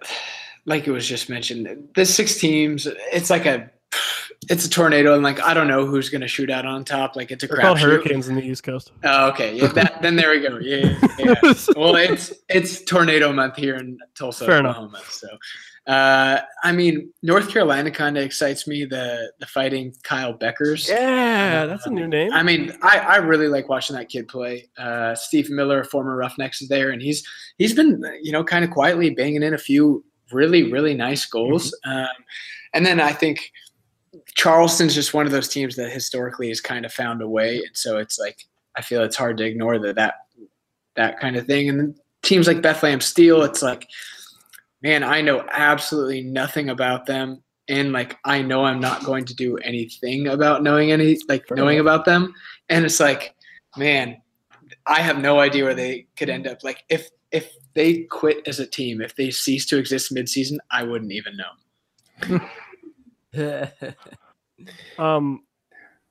[0.67, 2.89] like it was just mentioned, the six teams.
[3.13, 3.71] It's like a,
[4.51, 7.17] it's a tornado, and like I don't know who's going to shoot out on top.
[7.17, 7.79] Like it's a called.
[7.79, 8.93] Hurricanes in the East Coast.
[9.05, 9.55] Oh, okay.
[9.55, 9.69] Yeah.
[9.69, 10.59] That, then there we go.
[10.59, 10.97] Yeah.
[11.19, 11.55] yeah, yeah.
[11.77, 14.77] well, it's it's tornado month here in Tulsa, Fair enough.
[14.77, 15.01] Oklahoma.
[15.11, 15.29] So,
[15.87, 18.85] uh, I mean, North Carolina kind of excites me.
[18.85, 20.89] The the fighting Kyle Bekkers.
[20.89, 22.33] Yeah, that's a new name.
[22.33, 24.69] I mean, I, I really like watching that kid play.
[24.79, 27.27] Uh, Steve Miller, former Roughnecks, is there, and he's
[27.59, 31.77] he's been you know kind of quietly banging in a few really really nice goals.
[31.85, 32.09] Um,
[32.73, 33.53] and then I think
[34.37, 37.77] Charleston's just one of those teams that historically has kind of found a way, and
[37.77, 40.15] so it's like I feel it's hard to ignore that that
[40.97, 41.69] that kind of thing.
[41.69, 43.87] And then teams like Bethlehem Steel, it's like,
[44.85, 47.43] man, I know absolutely nothing about them.
[47.69, 51.57] And like I know I'm not going to do anything about knowing any like Fair
[51.57, 51.95] knowing enough.
[51.95, 52.35] about them.
[52.69, 53.35] And it's like,
[53.77, 54.21] man,
[54.87, 56.63] I have no idea where they could end up.
[56.63, 60.85] Like if if they quit as a team, if they cease to exist midseason, I
[60.85, 62.41] wouldn't even know.
[64.99, 65.43] Um,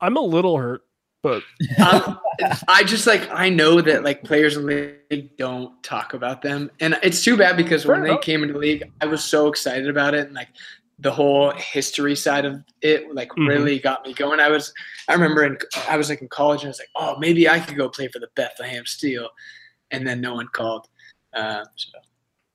[0.01, 0.81] I'm a little hurt,
[1.23, 1.41] but
[1.79, 2.19] um,
[2.67, 6.69] I just like I know that like players in the league don't talk about them,
[6.79, 9.47] and it's too bad because when Fair they came into the league, I was so
[9.47, 10.49] excited about it, and like
[10.99, 13.47] the whole history side of it like Mhm.
[13.47, 14.39] really got me going.
[14.39, 14.71] I was
[15.07, 15.57] I remember in
[15.89, 18.09] I was like in college, and I was like, oh, maybe I could go play
[18.09, 19.29] for the Bethlehem Steel,
[19.91, 20.87] and then no one called.
[21.33, 21.89] Uh, so.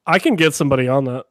[0.06, 1.24] I can get somebody on that.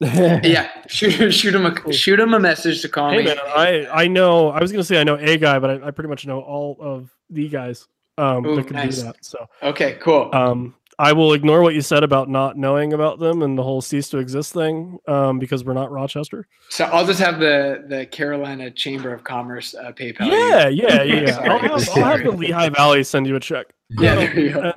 [0.00, 3.24] Yeah, shoot shoot him a shoot him a message to call Hey me.
[3.24, 4.50] man, I I know.
[4.50, 6.76] I was gonna say I know a guy, but I, I pretty much know all
[6.80, 8.98] of the guys um, Ooh, that can nice.
[8.98, 9.16] do that.
[9.24, 10.30] So Okay, cool.
[10.32, 13.80] um, I will ignore what you said about not knowing about them and the whole
[13.80, 16.48] cease to exist thing um, because we're not Rochester.
[16.70, 20.26] So I'll just have the the Carolina Chamber of Commerce uh, PayPal.
[20.26, 21.20] Yeah, yeah, yeah.
[21.20, 21.38] yeah.
[21.42, 23.66] I'll, have, I'll have the Lehigh Valley send you a check.
[23.90, 24.72] Yeah, there you go.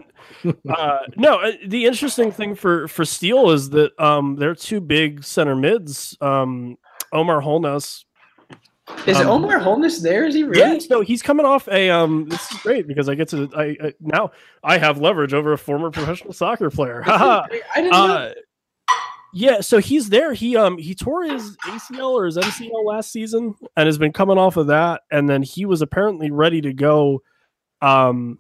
[0.70, 5.24] uh, no, uh, the interesting thing for for Steel is that um, they're two big
[5.24, 6.16] center mids.
[6.22, 6.78] Um,
[7.12, 8.06] Omar Holness.
[9.08, 10.26] Is Um, Omar Holness there?
[10.26, 10.60] Is he really?
[10.60, 11.90] Yes, no, he's coming off a.
[11.90, 13.50] Um, this is great because I get to.
[13.56, 14.32] I, I now
[14.64, 17.04] I have leverage over a former professional soccer player.
[17.08, 17.98] I didn't know.
[18.06, 18.34] uh,
[19.34, 20.34] yeah, so he's there.
[20.34, 24.38] He um he tore his ACL or his MCL last season and has been coming
[24.38, 25.02] off of that.
[25.10, 27.22] And then he was apparently ready to go
[27.82, 28.38] um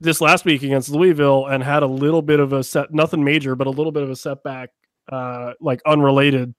[0.00, 3.54] this last week against Louisville and had a little bit of a set nothing major,
[3.54, 4.70] but a little bit of a setback,
[5.12, 6.54] uh like unrelated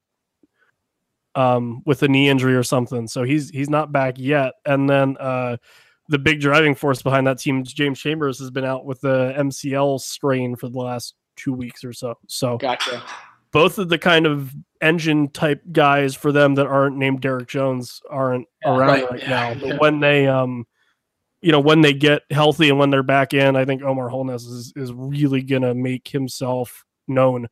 [1.36, 3.06] um with a knee injury or something.
[3.06, 4.54] So he's he's not back yet.
[4.64, 5.58] And then uh
[6.08, 10.00] the big driving force behind that team, James Chambers, has been out with the MCL
[10.00, 12.14] strain for the last two weeks or so.
[12.28, 13.02] So gotcha.
[13.52, 18.00] both of the kind of engine type guys for them that aren't named Derek Jones
[18.08, 19.48] aren't around right, right, yeah, now.
[19.50, 19.58] yeah.
[19.60, 20.66] But when they um
[21.42, 24.44] you know when they get healthy and when they're back in, I think Omar Holness
[24.44, 27.48] is, is really gonna make himself known.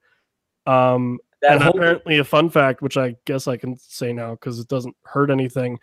[0.67, 1.19] Um
[1.53, 4.69] and whole- apparently a fun fact, which I guess I can say now because it
[4.69, 5.79] doesn't hurt anything.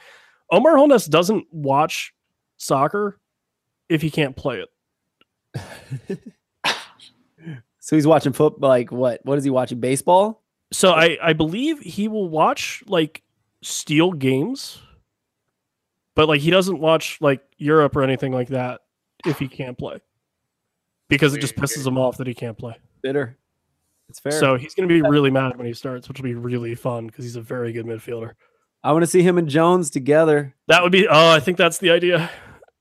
[0.50, 2.14] Omar Holness doesn't watch
[2.58, 3.20] soccer
[3.90, 4.64] if he can't play
[5.56, 6.20] it.
[7.80, 8.70] so he's watching football.
[8.70, 9.22] Like what?
[9.24, 9.80] What is he watching?
[9.80, 10.42] Baseball?
[10.72, 13.22] So I I believe he will watch like
[13.62, 14.82] steel games,
[16.16, 18.82] but like he doesn't watch like Europe or anything like that
[19.26, 20.00] if he can't play,
[21.10, 22.76] because it just pisses him off that he can't play.
[23.04, 23.38] Bitter.
[24.12, 24.34] It's fair.
[24.34, 27.24] So he's gonna be really mad when he starts, which will be really fun because
[27.24, 28.34] he's a very good midfielder.
[28.84, 30.54] I want to see him and Jones together.
[30.68, 32.30] That would be oh I think that's the idea.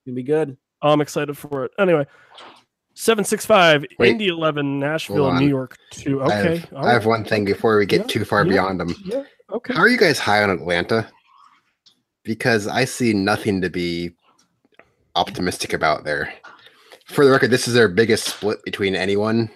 [0.05, 0.57] It'd be good.
[0.83, 1.71] Oh, I'm excited for it.
[1.79, 2.05] Anyway,
[2.95, 4.11] seven six five Wait.
[4.11, 6.21] Indy eleven Nashville New York two.
[6.21, 8.53] I Okay, have, all I have one thing before we get Yeah, too far yeah.
[8.53, 8.93] beyond them.
[9.05, 9.23] Yeah,
[9.53, 9.75] okay.
[9.75, 11.09] How are you guys high on Atlanta?
[12.25, 14.11] Because I see nothing to be
[15.15, 16.33] optimistic about there.
[17.07, 19.49] For the record, this is their biggest split between anyone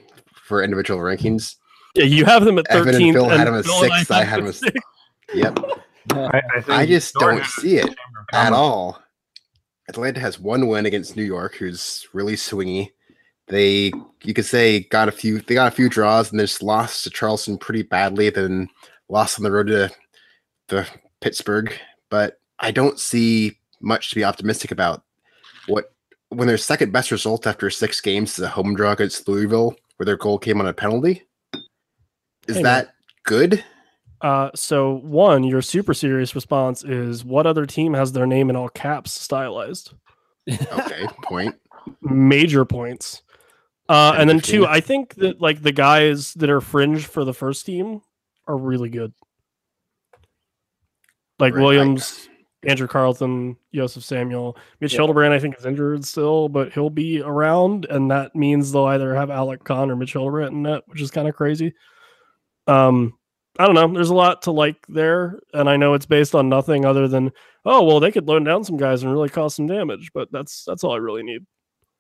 [0.45, 1.57] for individual rankings.
[1.95, 3.13] Yeah, you have them at Evan and 13th.
[3.13, 4.83] Phil had him at Phil and sixth, I had them at sixth.
[5.33, 5.59] Yep,
[6.11, 9.01] I, I, I just don't see it the Chamber of at all.
[9.89, 12.91] Atlanta has one win against New York, who's really swingy.
[13.49, 13.93] They,
[14.23, 15.41] you could say, got a few.
[15.41, 18.31] They got a few draws, and they just lost to Charleston pretty badly.
[18.31, 18.69] Then
[19.09, 19.91] lost on the road to
[20.69, 20.89] the
[21.21, 21.73] Pittsburgh.
[22.09, 25.03] But I don't see much to be optimistic about.
[25.67, 25.93] What
[26.31, 30.07] when their second best result after six games is a home draw against Louisville, where
[30.07, 31.23] their goal came on a penalty.
[32.49, 32.85] Is Hey, man.
[32.85, 33.65] that good?
[34.21, 38.57] Uh, so one, your super serious response is what other team has their name in
[38.57, 39.93] all caps stylized?
[40.51, 41.55] Okay, point.
[42.01, 43.23] Major points.
[43.89, 44.61] Uh, and then 15.
[44.61, 48.01] two, I think that like the guys that are fringe for the first team
[48.47, 49.13] are really good.
[51.39, 52.29] Like Right, I- Williams,
[52.63, 54.99] Andrew Carleton, Joseph Samuel, Mitch Yeah.
[55.01, 55.35] Hildebrandt.
[55.35, 59.31] I think is injured still, but he'll be around, and that means they'll either have
[59.31, 61.75] Alec Kann or Mitch Hildebrandt in net, which is kind of crazy.
[62.67, 63.17] Um,
[63.59, 63.93] I don't know.
[63.93, 67.31] There's a lot to like there, and I know it's based on nothing other than
[67.65, 70.65] oh well, they could load down some guys and really cause some damage, but that's
[70.65, 71.47] that's all I really need.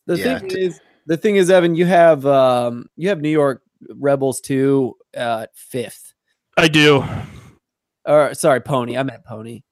[0.07, 3.62] The Yeah, thing is, the thing is, Evan, you have um, you have New York
[3.95, 6.12] Rebels too at fifth.
[6.57, 7.05] I do.
[8.05, 8.97] Or sorry, Pony.
[8.97, 9.62] I meant Pony.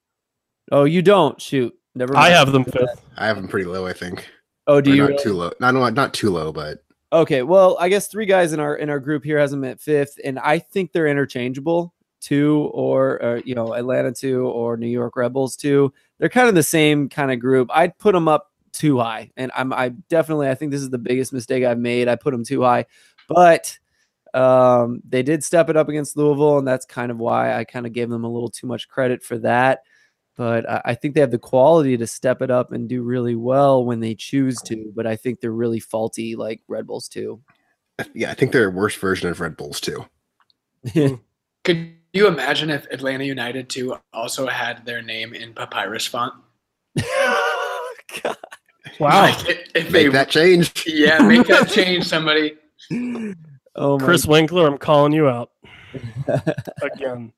[0.71, 1.75] Oh, you don't shoot.
[1.95, 2.17] Never.
[2.17, 3.03] I have them fifth.
[3.17, 4.31] I have them pretty low, I think.
[4.67, 5.03] Oh, do Or you?
[5.03, 5.23] not really?
[5.23, 5.51] too low?
[5.61, 6.82] Not not not too low, but
[7.13, 9.81] Okay, well, I guess three guys in our in our group here has them at
[9.81, 11.93] fifth, and I think they're interchangeable.
[12.23, 15.93] Two or, or you know Atlanta two or New York Rebels two.
[16.19, 17.69] They're kind of the same kind of group.
[17.73, 20.99] I'd put them up too high, and I'm I definitely I think this is the
[20.99, 22.09] biggest mistake I've made.
[22.09, 22.87] I put them too high,
[23.29, 23.79] but
[24.35, 27.87] um, they did step it up against Louisville, and that's kind of why I kind
[27.87, 29.81] of gave them a little too much credit for that.
[30.37, 33.37] But I, I think they have the quality to step it up and do really
[33.37, 34.91] well when they choose to.
[34.97, 37.41] But I think they're really faulty, like Red Bulls too.
[38.15, 40.07] yeah, I think they're a worse version of Red Bulls too.
[41.65, 46.33] Could you imagine if Atlanta United too also had their name in papyrus font?
[48.23, 48.37] God.
[48.99, 49.23] Wow.
[49.23, 50.85] Like, if- if they, Make that change.
[50.87, 52.55] yeah, make that change, somebody.
[53.75, 55.51] Oh my Chris Winkler, I'm calling you out
[56.83, 57.33] again.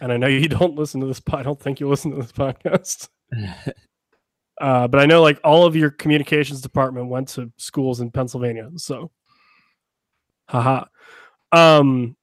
[0.00, 1.20] And I know you don't listen to this.
[1.32, 3.08] I don't think you listen to this podcast.
[4.58, 8.70] Uh, but I know like all of your communications department went to schools in Pennsylvania.
[8.76, 9.10] So,
[10.48, 10.84] haha.
[11.52, 12.16] Um,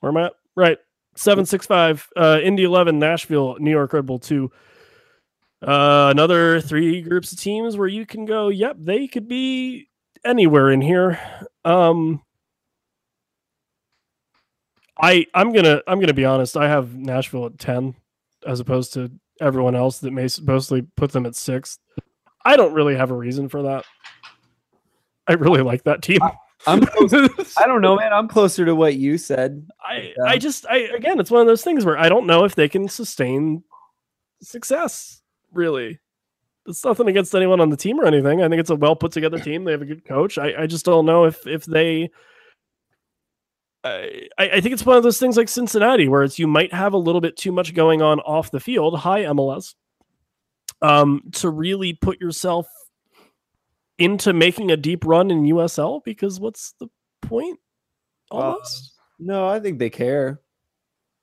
[0.00, 0.32] where am I at?
[0.56, 0.78] Right.
[1.14, 4.50] 765, uh, Indy 11, Nashville, New York Red Bull 2.
[5.62, 9.88] Uh, another three groups of teams where you can go, yep, they could be
[10.24, 11.20] anywhere in here.
[11.64, 12.22] Um,
[15.00, 16.56] I I'm gonna I'm gonna be honest.
[16.56, 17.94] I have Nashville at ten,
[18.46, 21.78] as opposed to everyone else that may supposedly put them at six.
[22.44, 23.84] I don't really have a reason for that.
[25.28, 26.20] I really like that team.
[26.66, 27.12] I'm close,
[27.56, 28.12] I don't know, man.
[28.12, 29.66] I'm closer to what you said.
[29.84, 30.24] I Yeah.
[30.26, 32.54] I uh, just I again, it's one of those things where I don't know if
[32.54, 33.64] they can sustain
[34.42, 35.22] success.
[35.52, 36.00] Really,
[36.66, 38.42] it's nothing against anyone on the team or anything.
[38.42, 39.64] I think it's a well put together team.
[39.64, 40.38] They have a good coach.
[40.38, 42.10] I I just don't know if if they.
[43.84, 46.72] I, I I think it's one of those things like Cincinnati, where it's you might
[46.72, 48.98] have a little bit too much going on off the field.
[49.00, 49.74] Hi MLS,
[50.80, 52.66] um, to really put yourself
[53.98, 56.88] into making a deep run in USL because what's the
[57.20, 57.58] point?
[58.30, 58.92] Uh, Almost.
[59.18, 60.40] No, I think they care.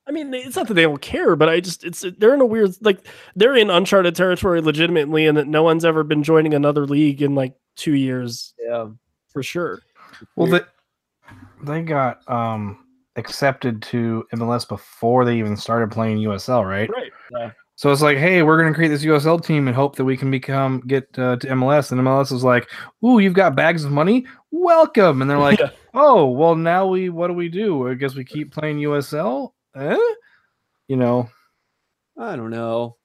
[0.07, 2.45] I mean, it's not that they don't care, but I just it's they're in a
[2.45, 3.05] weird like
[3.35, 7.35] they're in uncharted territory legitimately, and that no one's ever been joining another league in
[7.35, 8.87] like two years Yeah.
[9.31, 9.81] for sure.
[10.35, 10.61] Well, they
[11.63, 12.85] they got um
[13.15, 16.89] accepted to MLS before they even started playing USL, right?
[17.31, 17.51] Right.
[17.79, 20.17] So it's like, hey, we're going to create this USL team and hope that we
[20.17, 21.93] can become get uh, to MLS.
[21.93, 22.69] And MLS is like,
[23.05, 25.21] ooh, you've got bags of money, welcome.
[25.21, 25.69] And they're like, Yeah.
[25.93, 27.87] oh, well, now we what do we do?
[27.87, 29.53] I guess we keep playing USL.
[29.77, 29.97] Eh?
[30.89, 31.29] You know,
[32.17, 32.97] I don't know.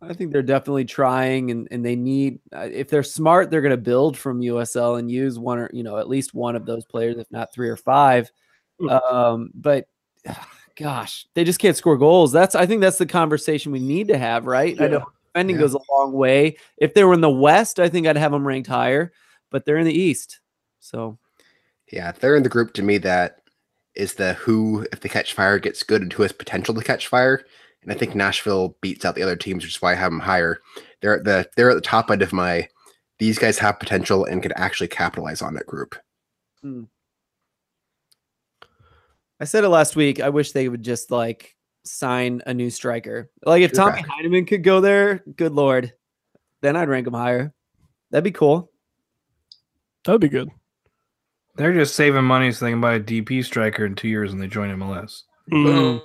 [0.00, 2.38] I think they're definitely trying, and, and they need.
[2.54, 5.82] uh, If they're smart, they're going to build from USL and use one or you
[5.82, 8.30] know at least one of those players, if not three or five.
[8.80, 8.88] Hmm.
[8.88, 9.88] Um, but
[10.76, 12.30] gosh, they just can't score goals.
[12.30, 14.80] That's I think that's the conversation we need to have, right?
[14.80, 15.62] I know defending Yeah.
[15.62, 16.56] goes a long way.
[16.76, 19.12] If they were in the West, I think I'd have them ranked higher,
[19.50, 20.40] but they're in the East,
[20.78, 21.18] so
[21.92, 23.40] Yeah, they're in the group to me that
[23.94, 27.08] is the who, if they catch fire, gets good and who has potential to catch
[27.08, 27.44] fire.
[27.88, 30.20] And I think Nashville beats out the other teams, which is why I have them
[30.20, 30.58] higher.
[31.00, 32.68] They're at the they're at the top end of my
[33.18, 35.96] these guys have potential and could actually capitalize on that group.
[39.40, 40.20] I said it last week.
[40.20, 43.30] I wish they would just like sign a new striker.
[43.46, 44.06] Like if Tommy Okay.
[44.06, 45.94] Heinemann could go there, good lord,
[46.60, 47.54] then I'd rank him higher.
[48.10, 48.70] That'd be cool.
[50.04, 50.50] That'd be good.
[51.56, 54.42] they're just saving money so they can buy a DP striker in two years and
[54.42, 55.22] they join MLS.
[55.50, 56.02] Mm.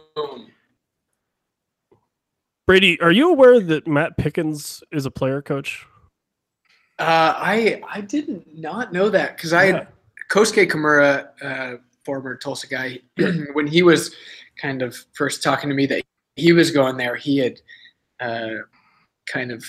[2.66, 5.86] Brady, are you aware that Matt Pickens is a player coach?
[6.97, 9.88] Uh, I I did not know that because I had
[10.30, 12.99] Kosuke Kimura, uh, former Tulsa guy,
[13.53, 14.16] when he was
[14.61, 16.03] kind of first talking to me that
[16.36, 17.59] he was going there, he had
[18.20, 18.61] uh,
[19.28, 19.66] kind of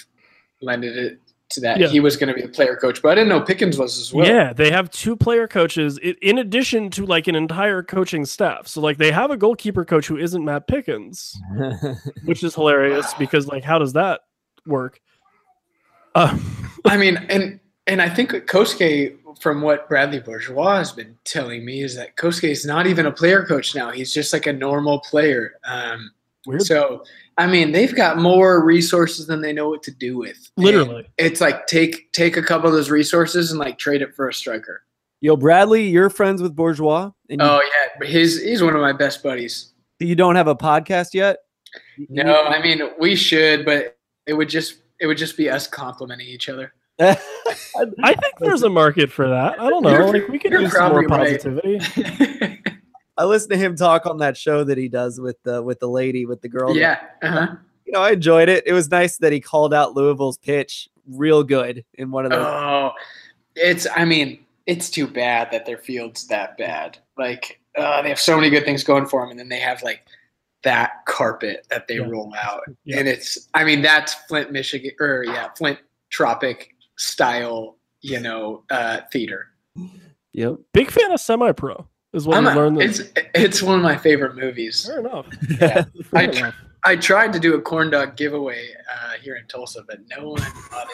[0.61, 1.21] lended it
[1.63, 1.89] that Yeah.
[1.89, 4.13] he was going to be the player coach, but I didn't know Pickens was as
[4.13, 4.27] well.
[4.27, 8.67] Yeah, they have two player coaches in addition to like an entire coaching staff.
[8.69, 11.39] So like they have a goalkeeper coach who isn't Matt Pickens,
[12.25, 14.21] which is hilarious because like how does that
[14.67, 15.01] work?
[16.15, 16.39] Uh,
[16.85, 21.83] I mean, and and I think Kosuke from what Bradley Bourgeois has been telling me
[21.83, 23.91] is that Kosuke is not even a player coach now.
[23.91, 25.55] He's just like a normal player.
[25.65, 26.13] Um,
[26.47, 26.63] Weird.
[26.63, 27.05] so,
[27.39, 30.51] I mean, they've got more resources than they know what to do with.
[30.57, 31.09] And Literally.
[31.19, 34.35] it's like take take a couple of those resources and like trade it for a
[34.35, 34.83] striker.
[35.21, 38.81] Yo, Bradley, you're friends with Bourgeois, and you, Oh yeah, but his he's one of
[38.83, 39.73] my best buddies.
[40.01, 41.39] you don't have a podcast yet.
[42.11, 46.27] No, I mean we should, but it would just it would just be us complimenting
[46.29, 46.73] each other.
[47.01, 47.15] I
[48.15, 49.61] think there's a market for that.
[49.61, 49.91] I don't know.
[49.91, 51.43] You're- Like we could you're use some more probably right.
[53.17, 53.19] positivity.
[53.19, 55.89] I listen to him talk on that show that he does with the with the
[55.89, 56.77] lady with the girl.
[56.77, 57.01] yeah.
[57.23, 57.55] Uh-huh.
[57.87, 58.65] you know, I enjoyed it.
[58.67, 62.47] It was nice that he called out Louisville's pitch real good in one of those.
[62.47, 62.93] Oh,
[63.57, 63.87] it's.
[63.95, 66.99] I mean, it's too bad that their field's that bad.
[67.19, 69.83] Like uh, they have so many good things going for them, and then they have
[69.83, 70.03] like
[70.63, 72.07] that carpet that they Yeah.
[72.09, 72.99] roll out, Yeah.
[73.01, 73.49] and it's.
[73.53, 75.79] I mean, that's Flint, Michigan, or yeah, Flint
[76.11, 77.77] Tropic style.
[78.01, 79.47] You know, uh, theater.
[80.33, 80.57] Yep.
[80.75, 82.81] Big fan of semi pro is what I'm we learned.
[82.81, 83.03] it's
[83.35, 84.87] it's one of my favorite movies.
[84.87, 85.27] Fair enough.
[85.61, 85.85] Yeah.
[86.05, 86.55] Fair I tr- enough.
[86.87, 90.43] I tried to do a corn dog giveaway uh, here in Tulsa, but no one
[90.71, 90.89] bought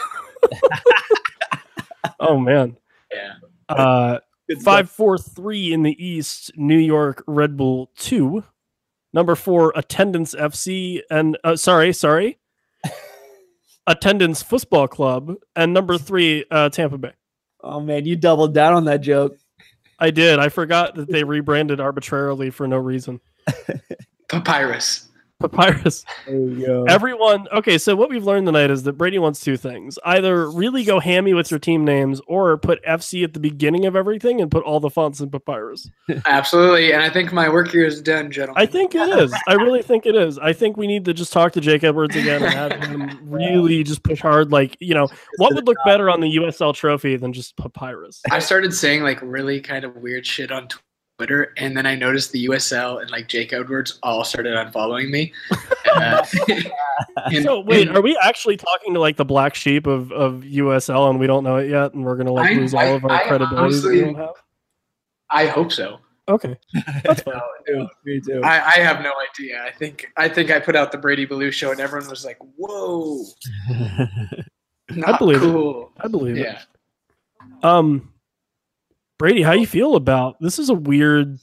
[0.52, 0.80] it.
[2.22, 2.76] Oh man.
[3.12, 3.34] Yeah.
[3.68, 4.18] Uh
[4.62, 8.44] five four three in the East, New York Red Bull two.
[9.12, 12.38] Number four, attendance FC and uh, sorry, sorry.
[13.86, 15.34] attendance football club.
[15.56, 17.12] And number three, uh, Tampa Bay.
[17.62, 19.36] Oh man, you doubled down on that joke.
[20.00, 20.38] I did.
[20.38, 23.20] I forgot that they rebranded arbitrarily for no reason.
[24.28, 25.09] Papyrus.
[25.50, 26.04] Papyrus.
[26.26, 26.84] There.
[26.86, 29.98] Everyone, okay, so what we've learned tonight is that Brady wants two things.
[30.04, 33.96] Either really go hammy with your team names or put FC at the beginning of
[33.96, 35.88] everything and put all the fonts in Papyrus.
[36.26, 36.92] Absolutely.
[36.92, 38.62] And I think my work here is done, gentlemen.
[38.62, 39.34] I think it is.
[39.48, 40.38] I really think it is.
[40.38, 43.82] I think we need to just talk to Jake Edwards again and have him really
[43.82, 44.52] just push hard.
[44.52, 48.20] Like, you know, what would look better on the USL trophy than just Papyrus?
[48.30, 50.84] I started saying like really kind of weird shit on Twitter,
[51.56, 55.32] and then I noticed the USL and like Jake Edwards all started unfollowing me.
[55.94, 56.24] Uh,
[57.30, 60.42] and- So wait, and are we actually talking to like the black sheep of, of
[60.42, 62.84] USL and we don't know it yet and we're gonna like I- lose all I-
[62.86, 64.30] of our I credibility that we don't have?
[65.30, 65.98] I hope so.
[66.28, 66.56] Okay.
[67.04, 67.40] That's fine.
[68.04, 68.40] Me too.
[68.44, 69.62] I, I have no idea.
[69.64, 72.38] I think I think I put out the Brady Ballew show, and everyone was like,
[72.56, 73.24] "Whoa,
[74.90, 75.88] not believe it.
[76.00, 76.56] I believe it.
[77.64, 78.09] Um,
[79.20, 80.58] Brady, how you feel about this?
[80.58, 81.38] Is a weird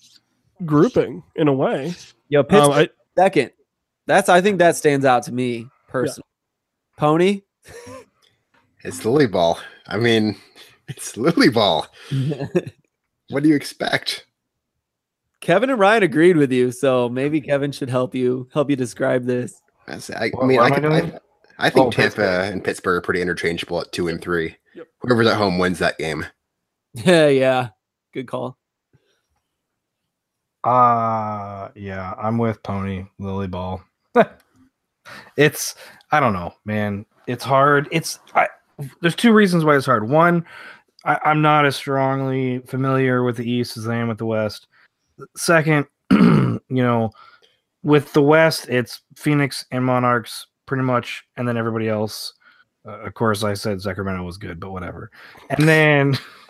[0.66, 1.94] grouping in a way.
[2.28, 3.52] Yo, Um, I, second.
[4.08, 6.26] That's I think that stands out to me personally.
[6.98, 7.42] Pony.
[8.84, 9.60] It's Lily Ball.
[9.86, 10.36] I mean,
[10.88, 11.86] it's Lily Ball.
[13.30, 14.26] What do you expect?
[15.42, 19.26] Kevin and Ryan agreed with you, so maybe Kevin should help you help you describe
[19.26, 19.54] this.
[19.86, 20.98] That's- I, I What- mean, I, am I?
[21.02, 21.20] I,
[21.60, 22.54] I think Oh, Tampa Pittsburgh.
[22.54, 24.56] and Pittsburgh are pretty interchangeable at two and three.
[24.76, 24.88] Yep.
[25.02, 26.26] Whoever's at home wins that game.
[27.06, 27.70] Yeah, yeah.
[28.14, 28.58] Good call.
[30.64, 33.82] Uh yeah, I'm with Pony Lily Ball.
[35.38, 35.76] it's
[36.12, 37.06] I don't know, man.
[37.28, 37.88] It's hard.
[37.92, 38.48] It's I
[39.02, 40.10] there's two reasons why it's hard.
[40.10, 40.46] One,
[41.06, 44.68] I, I'm not as strongly familiar with the East as I am with the West.
[45.36, 47.12] Second, you know,
[47.84, 52.34] with the West, it's Phoenix and Monarchs pretty much, and then everybody else.
[52.86, 55.12] Uh, of course, I said Sacramento was good, but whatever.
[55.50, 56.18] And then,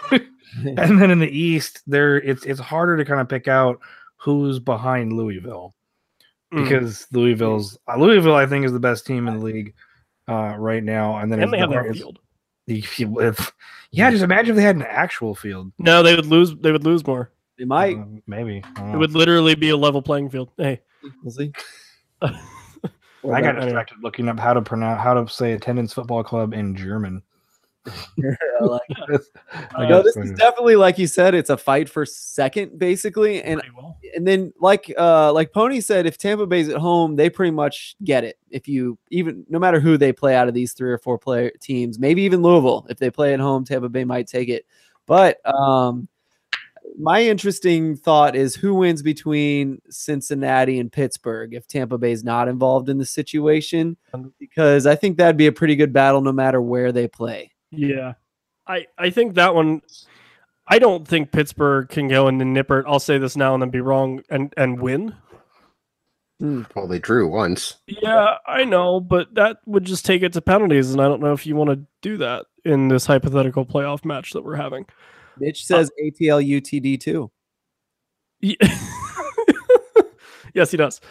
[0.65, 3.80] and then in the East, there it's it's harder to kind of pick out
[4.15, 5.76] who's behind Louisville
[6.53, 6.64] mm.
[6.64, 9.74] because Louisville's uh, Louisville, I think, is the best team in the league
[10.28, 11.18] uh, right now.
[11.18, 12.19] And then and they it's have the their field.
[12.68, 13.53] if you- if-
[13.91, 15.72] yeah, just imagine if they had an actual field.
[15.80, 16.53] No, they would lose.
[16.56, 17.32] They would lose more.
[17.57, 17.98] They might.
[17.98, 20.52] Uh, maybe It would literally be a level playing field.
[20.57, 20.82] Hey,
[21.24, 21.53] We'll see.
[22.22, 23.65] I got anyway.
[23.65, 27.22] distracted looking up how to pronounce how to say attendance football club in German.
[28.61, 28.81] I like
[29.76, 31.35] I no, this is definitely like you said.
[31.35, 33.97] It's a fight for second, basically, and well.
[34.15, 37.95] and then like uh like Pony said, if Tampa Bay's at home, they pretty much
[38.03, 38.38] get it.
[38.49, 41.51] If you even no matter who they play out of these three or four player
[41.61, 44.65] teams, maybe even Louisville, if they play at home, Tampa Bay might take it.
[45.05, 46.07] But um
[46.99, 52.89] my interesting thought is who wins between Cincinnati and Pittsburgh if Tampa Bay's not involved
[52.89, 53.97] in the situation,
[54.39, 57.51] because I think that'd be a pretty good battle no matter where they play.
[57.72, 58.14] Yeah,
[58.65, 59.81] I I think that one.
[60.69, 62.84] I don't think Pittsburgh can go into Nippert.
[62.85, 65.15] I'll say this now and then be wrong and and win.
[66.39, 67.77] Well, they drew once.
[67.88, 71.34] Yeah, I know, but that would just take it to penalties, and I don't know
[71.34, 74.85] if you want to do that in this hypothetical playoff match that we're having.
[75.39, 77.31] Mitch says ATL UTD too.
[78.39, 78.57] Ye-
[80.53, 81.02] yes, he does.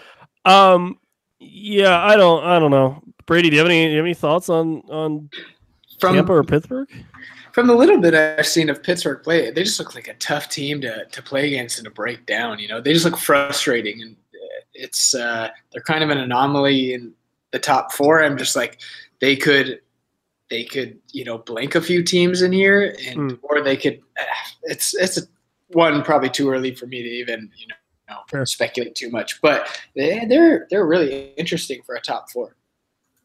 [0.44, 0.98] Um,
[1.40, 3.02] yeah, I don't, I don't know.
[3.26, 5.28] Brady, do you have any, do you have any thoughts on on
[6.00, 6.88] from Tampa or Pittsburgh?
[7.52, 10.48] from the little bit I've seen of Pittsburgh play, they just look like a tough
[10.48, 12.58] team to to play against and to break down.
[12.58, 16.94] You know, they just look frustrating, and uh, it's uh, they're kind of an anomaly
[16.94, 17.12] in
[17.52, 18.22] the top four.
[18.22, 18.80] I'm just like
[19.20, 19.80] they could
[20.50, 23.38] they could you know blank a few teams in here, and Mm.
[23.42, 24.00] or they could.
[24.18, 24.24] Uh,
[24.64, 25.22] it's it's a,
[25.68, 27.74] one probably too early for me to even you know,
[28.30, 28.46] Sure.
[28.46, 32.54] speculate too much, but they, they're they're really interesting for a top four.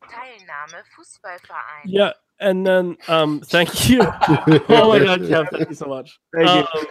[0.03, 1.83] Teilnahme Fußballverein.
[1.85, 2.11] Yeah,
[2.41, 4.01] and then um, thank you.
[4.01, 6.19] oh my God, Kev, thank you so much.
[6.35, 6.81] Thank you.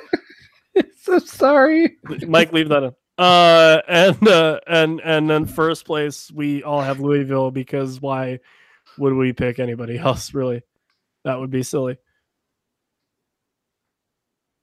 [0.78, 1.96] Um, so sorry.
[2.26, 2.92] Mike, leave that in.
[3.18, 8.38] Uh, and uh, and and then first place, we all have Louisville because why
[8.96, 10.32] would we pick anybody else?
[10.32, 10.62] Really,
[11.24, 11.98] that would be silly.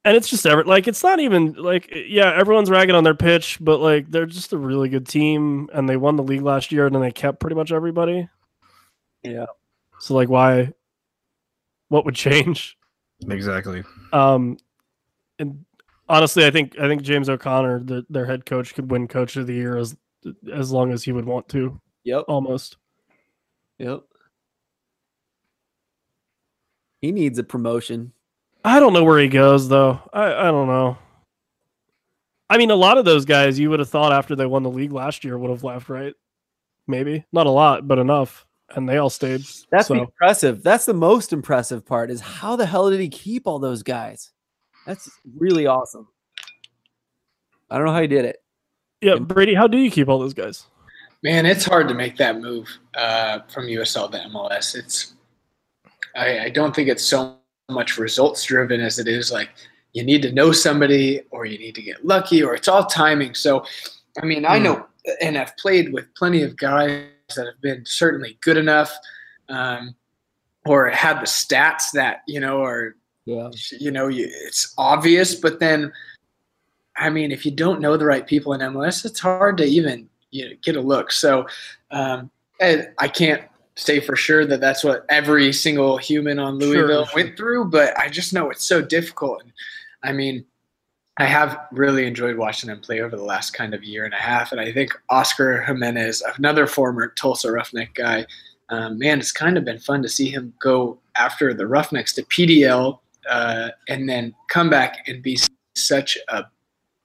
[0.06, 3.58] And it's just ever like it's not even like yeah, everyone's ragging on their pitch,
[3.60, 6.86] but like they're just a really good team, and they won the league last year,
[6.86, 8.28] and then they kept pretty much everybody.
[9.22, 9.48] Yeah.
[10.00, 10.74] So like, why?
[11.90, 12.78] What would change?
[13.30, 13.84] Exactly.
[14.14, 14.58] Um,
[15.40, 15.66] and
[16.10, 19.48] honestly, I think I think James O'Connor, the, their head coach, could win Coach of
[19.48, 19.96] the Year as
[20.54, 21.80] as long as he would want to.
[22.04, 22.26] Yep.
[22.28, 22.78] Almost.
[23.80, 24.04] Yep.
[27.02, 28.14] He needs a promotion.
[28.64, 30.02] I don't know where he goes though.
[30.14, 30.98] I I don't know.
[32.50, 34.70] I mean, a lot of those guys you would have thought after they won the
[34.70, 36.14] league last year would have left, right?
[36.88, 39.45] Maybe not a lot, but enough, and they all stayed.
[39.72, 39.95] That's so.
[39.95, 40.64] impressive.
[40.64, 44.31] That's the most impressive part is how the hell did he keep all those guys?
[44.85, 46.07] That's really awesome.
[47.69, 48.38] I don't know how he did it.
[49.02, 50.65] Yeah, Brady, how do you keep all those guys?
[51.23, 54.76] Man, it's hard to make that move uh, from USL to MLS.
[54.76, 55.14] It's
[56.15, 57.38] I, I don't think it's so
[57.69, 59.49] much results driven as it is like
[59.94, 63.34] you need to know somebody or you need to get lucky or it's all timing.
[63.34, 63.65] So,
[64.22, 64.88] I mean, I know
[65.22, 67.06] and I've played with plenty of guys
[67.36, 68.98] that have been certainly good enough
[69.49, 69.95] um,
[70.66, 72.95] or had the stats that you know are
[73.26, 73.49] Yeah.
[73.80, 75.91] you know you, it's obvious but then
[76.98, 80.10] i mean if you don't know the right people in mls it's hard to even
[80.32, 81.45] you know, get a look so
[81.91, 82.30] um,
[82.60, 83.44] and i can't
[83.76, 87.24] say for sure that that's what every single human on louisville sure.
[87.24, 89.52] went through but i just know it's so difficult and
[90.04, 90.45] i mean
[91.19, 94.18] i have really enjoyed watching them play over the last kind of year and a
[94.18, 98.26] half and i think oscar jimenez another former tulsa roughneck guy
[98.69, 102.23] um, man, it's kind of been fun to see him go after the Roughnecks to
[102.23, 102.99] PDL
[103.30, 105.39] uh, and then come back and be
[105.76, 106.44] such a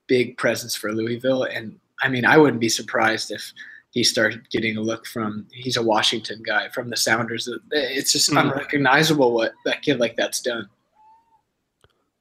[0.09, 1.45] big presence for Louisville.
[1.45, 3.53] And I mean, I wouldn't be surprised if
[3.93, 5.47] he started getting a look from.
[5.53, 7.49] He's a Washington guy from the Sounders.
[7.71, 8.41] It's just Mhm.
[8.41, 10.69] unrecognizable what that kid like that's done.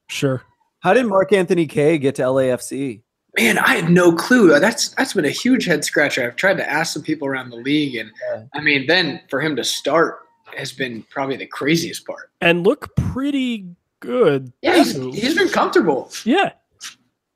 [0.08, 0.44] Sure.
[0.82, 3.02] How did Mark-Anthony Kaye get to LAFC?
[3.38, 4.58] Man, I had no clue.
[4.58, 6.26] That's that's been a huge head scratcher.
[6.26, 8.44] I've tried to ask some people around the league, and Yeah.
[8.52, 10.18] I mean, then for him to start
[10.56, 12.30] has been probably the craziest part.
[12.42, 13.68] And look pretty
[14.00, 14.52] good.
[14.60, 16.10] Yeah, he's, he's been comfortable.
[16.24, 16.52] Yeah,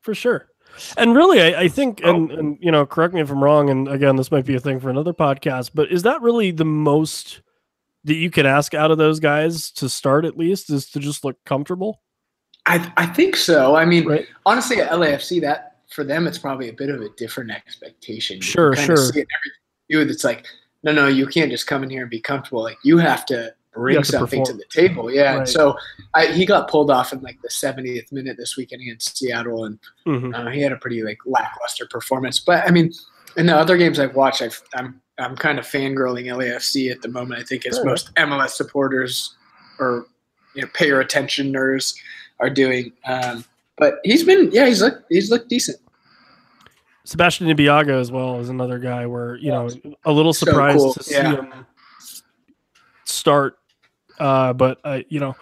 [0.03, 0.49] for sure.
[0.99, 2.35] And really, I, I think, and, oh.
[2.37, 3.71] and you know, correct me if I'm wrong.
[3.71, 6.67] And again, this might be a thing for another podcast, but is that really the
[6.67, 7.41] most
[8.05, 11.25] that you can ask out of those guys to start at least is to just
[11.25, 12.03] look comfortable?
[12.67, 13.77] I I think so.
[13.77, 14.27] I mean, Right.
[14.45, 18.37] honestly, at LAFC, that for them, it's probably a bit of a different expectation.
[18.37, 18.97] You Sure, sure.
[18.97, 19.29] see it
[19.89, 20.01] you.
[20.01, 20.45] It's like,
[20.83, 22.63] no, no, you can't just come in here and be comfortable.
[22.63, 24.59] Like you have to bring have something to perform.
[24.59, 25.11] the table.
[25.13, 25.23] Yeah.
[25.33, 25.39] Right.
[25.41, 25.77] And so
[26.15, 29.79] I, he got pulled off in like the 70th minute this weekend against Seattle, and
[30.07, 30.35] Mhm.
[30.35, 32.41] uh, he had a pretty like lackluster performance.
[32.41, 32.91] But I mean,
[33.37, 37.09] in the other games I've watched, I've, I'm I'm kind of fangirling LAFC at the
[37.09, 37.41] moment.
[37.41, 39.35] I think as Fair most MLS supporters
[39.79, 40.07] or
[40.55, 41.95] you know payer attentioners
[42.41, 42.93] are doing.
[43.05, 43.45] Um,
[43.77, 45.79] but he's been yeah he's looked he's looked decent.
[47.05, 49.69] Sebastien Ibeagha as well is another guy where you know
[50.05, 51.37] a little So surprised cool, to see yeah.
[51.37, 51.67] him
[53.05, 53.59] start,
[54.19, 55.37] uh, but uh, you know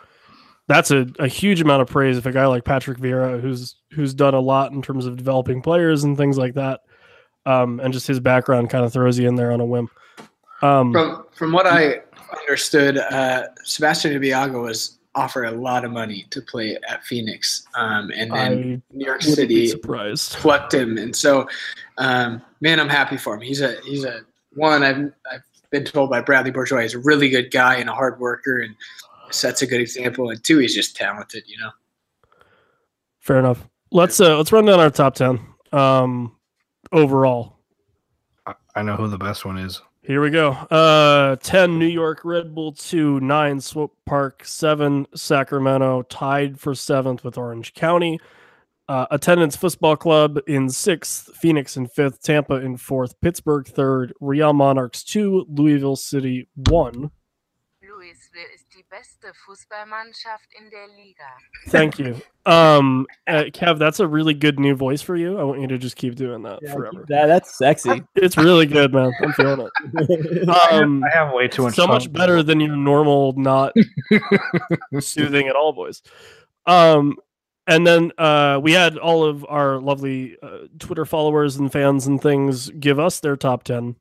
[0.66, 4.14] that's a, a huge amount of praise if a guy like Patrick Vieira, who's who's
[4.14, 6.80] done a lot in terms of developing players and things like that,
[7.46, 9.88] um, and just his background kind of throws you in there on a whim.
[10.62, 12.02] Um, From from what I
[12.40, 18.10] understood, uh, Sebastien Ibeagha was offered a lot of money to play at Phoenix, um,
[18.14, 20.32] and I then New York City surprised.
[20.34, 21.48] plucked him, and so
[21.98, 23.40] um, man, I'm happy for him.
[23.40, 24.20] He's a he's a
[24.54, 24.82] one.
[24.82, 28.18] I've I've been told by Bradley Bourgeois he's a really good guy and a hard
[28.18, 28.74] worker, and
[29.30, 30.30] sets a good example.
[30.30, 31.44] And two, he's just talented.
[31.46, 31.70] You know.
[33.20, 33.66] Fair enough.
[33.90, 35.40] Let's uh, let's run down our top ten
[35.72, 36.36] um,
[36.92, 37.58] overall.
[38.46, 39.80] I, I know who the best one is.
[40.06, 40.50] Here we go.
[40.50, 47.24] Uh, 10 New York Red Bull 2, 9 Swope Park, 7 Sacramento, tied for 7th
[47.24, 48.20] with Orange County.
[48.86, 54.52] Uh, attendance Football Club in 6th, Phoenix in 5th, Tampa in 4th, Pittsburgh 3rd, Real
[54.52, 57.10] Monarchs 2, Louisville City 1.
[57.80, 58.63] Louisville ist die
[58.94, 61.24] beste Fußballmannschaft in der Liga.
[61.68, 62.14] Thank you.
[62.46, 65.36] Um, uh, Kev, that's a really good new voice for you.
[65.36, 67.04] I want you to just keep doing that forever.
[67.08, 68.04] That, that's sexy.
[68.14, 69.12] It's really good, man.
[69.20, 70.48] I'm feeling it.
[70.70, 71.74] Um, I have way too much.
[71.74, 73.72] so much better than your normal, not
[75.00, 76.00] soothing at all voice.
[76.66, 77.16] Um,
[77.66, 82.22] and then uh, we had all of our lovely uh, Twitter followers and fans and
[82.22, 83.96] things give us their top ten.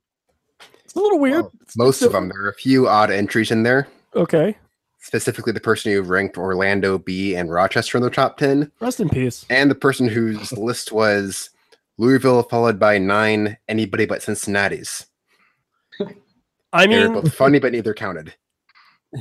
[0.84, 1.42] It's a little weird.
[1.42, 2.28] Well, most of them.
[2.28, 3.88] There are a few odd entries in there.
[4.14, 4.56] Okay,
[5.04, 9.10] Specifically, the person who ranked Orlando B and Rochester in the top ten, rest in
[9.10, 9.44] peace.
[9.50, 11.50] and the person whose list was
[11.98, 15.04] Louisville followed by nine anybody but Cincinnati's.
[16.72, 18.34] I They're mean, both funny, but neither counted.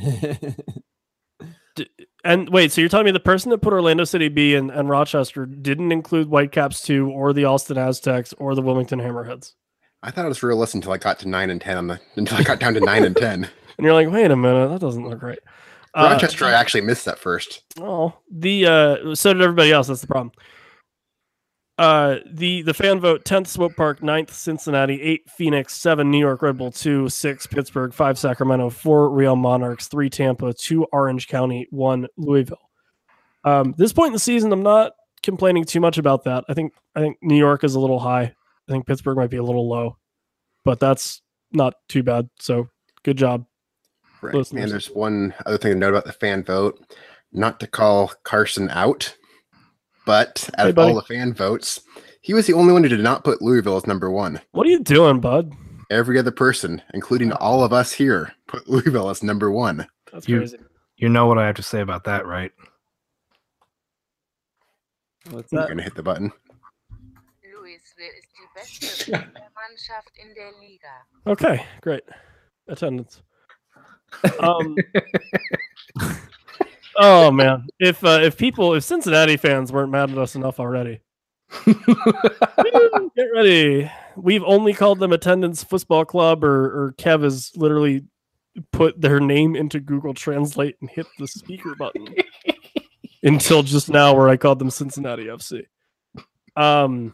[2.23, 4.89] and wait, so you're telling me the person that put Orlando City B and, and
[4.89, 9.53] Rochester didn't include Whitecaps two or the Austin Aztex or the Wilmington Hammerheads?
[10.01, 12.37] I thought it was realistic until I got to nine and ten on the until
[12.37, 13.49] I got down to nine and ten.
[13.75, 15.39] And you're like, wait a minute, that doesn't look right.
[15.95, 17.63] Uh, Rochester, I actually missed that first.
[17.79, 19.87] Oh, the uh so did everybody else.
[19.87, 20.31] That's the problem.
[21.77, 26.41] Uh the the fan vote 10th Swope Park, 9th Cincinnati, 8 Phoenix, 7 New York
[26.41, 31.67] Red Bull, 2 6 Pittsburgh, 5 Sacramento, 4 Real Monarchs, 3 Tampa, 2 Orange County,
[31.71, 32.69] 1 Louisville.
[33.43, 34.93] Um this point in the season I'm not
[35.23, 36.43] complaining too much about that.
[36.49, 38.23] I think I think New York is a little high.
[38.67, 39.97] I think Pittsburgh might be a little low.
[40.65, 41.21] But that's
[41.51, 42.29] not too bad.
[42.39, 42.69] So
[43.03, 43.45] good job.
[44.23, 44.33] Right.
[44.35, 44.63] Listeners.
[44.63, 46.79] And there's one other thing to note about the fan vote.
[47.31, 49.15] Not to call Carson out,
[50.05, 50.89] but out Hey, of buddy.
[50.89, 51.81] all the fan votes,
[52.21, 54.39] he was the only one who did not put Louisville as number one.
[54.51, 55.51] What are you doing, bud?
[55.89, 59.87] Every other person, including all of us here, put Louisville as number one.
[60.11, 60.57] That's You- crazy.
[60.95, 62.51] You know what I have to say about that, right?
[65.31, 65.67] What's I'm that?
[65.69, 66.31] gonna hit the button.
[67.43, 71.05] Louisville ist die beste Fußballmannschaft in der Liga.
[71.25, 72.03] Okay, great.
[72.67, 73.21] Attendance.
[74.39, 74.75] Um,
[76.97, 81.01] oh man, if uh, if people, if Cincinnati fans weren't mad at us enough already,
[81.65, 83.91] get ready.
[84.15, 88.03] We've only called them attendance football club, or or Kev has literally
[88.71, 92.07] put their name into Google Translate and hit the speaker button
[93.23, 95.63] until just now, where I called them Cincinnati FC.
[96.55, 97.13] Um,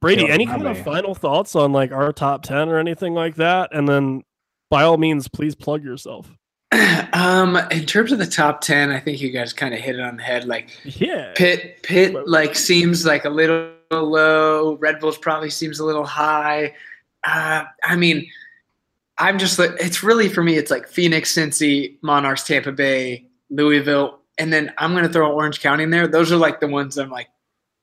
[0.00, 3.14] Brady, Yeah, any my kind of final thoughts on like our top ten or anything
[3.14, 3.70] like that?
[3.72, 4.22] And then,
[4.70, 6.30] by all means, please plug yourself.
[7.12, 10.00] um, in terms of the top ten, I think you guys kind of hit it
[10.00, 10.44] on the head.
[10.46, 11.32] Like Yeah.
[11.34, 14.76] Pitt, Pitt, like seems like a little low.
[14.76, 16.74] Red Bulls probably seems a little high.
[17.24, 18.28] Uh, I mean,
[19.18, 20.56] I'm just like it's really for me.
[20.56, 25.84] It's like Phoenix, Cincy, Monarchs, Tampa Bay, Louisville, and then I'm gonna throw Orange County
[25.84, 26.06] in there.
[26.06, 27.28] Those are like the ones I'm like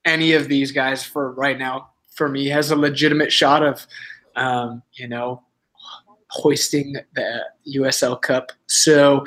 [0.05, 3.85] any of these guys for right now for me has a legitimate shot of,
[4.35, 5.41] um, you know,
[6.35, 7.41] hoisting the
[7.75, 8.51] USL Cup.
[8.67, 9.25] So.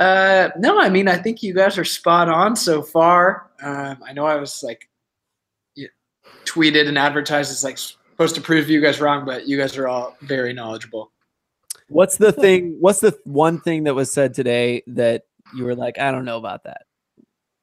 [0.00, 3.52] Uh, no, I mean, I think you guys are spot on so far.
[3.62, 4.88] Um, I know I was like
[6.44, 9.88] tweeted and advertised as like supposed to prove you guys wrong, but you guys are
[9.88, 11.10] all very knowledgeable.
[11.88, 12.76] What's the thing?
[12.80, 16.38] What's the one thing that was said today that you were like, I don't know
[16.38, 16.82] about that?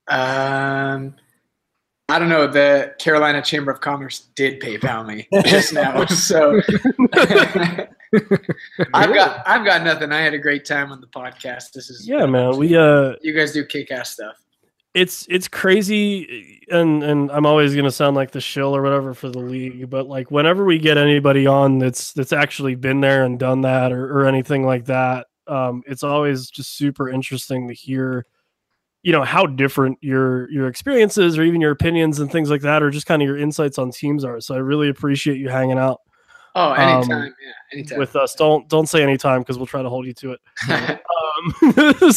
[0.07, 1.15] Um,
[2.09, 2.47] I don't know.
[2.47, 6.61] The Carolina Chamber of Commerce did PayPal me just now, so
[8.93, 10.11] I've got I've got nothing.
[10.11, 11.71] I had a great time on the podcast.
[11.71, 12.57] This is Yeah, man.
[12.57, 14.35] We uh You guys do kick ass stuff.
[14.93, 19.29] it's it's crazy and and I'm always gonna sound like the shill or whatever for
[19.29, 23.39] the league, but like whenever we get anybody on that's that's actually been there and
[23.39, 28.25] done that or, or anything like that, um, it's always just super interesting to hear,
[29.03, 32.83] you know, how different your your experiences or even your opinions and things like that,
[32.83, 34.41] or just kind of your insights on teams are.
[34.41, 36.01] So I really appreciate you hanging out
[36.55, 37.35] Oh, Um, anytime.
[37.43, 37.99] yeah, anytime.
[37.99, 38.35] with us.
[38.35, 40.41] Don't don't say anytime because we'll try to hold you to it.
[41.71, 42.03] Um,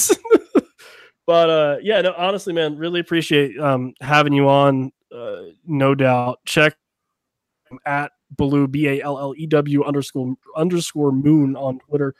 [1.27, 4.93] but uh, yeah, no, honestly, man, really appreciate um, having you on.
[5.15, 6.41] Uh, no doubt.
[6.45, 6.75] Check
[7.87, 12.15] at Ballew B A L L E W underscore underscore Moon on Twitter.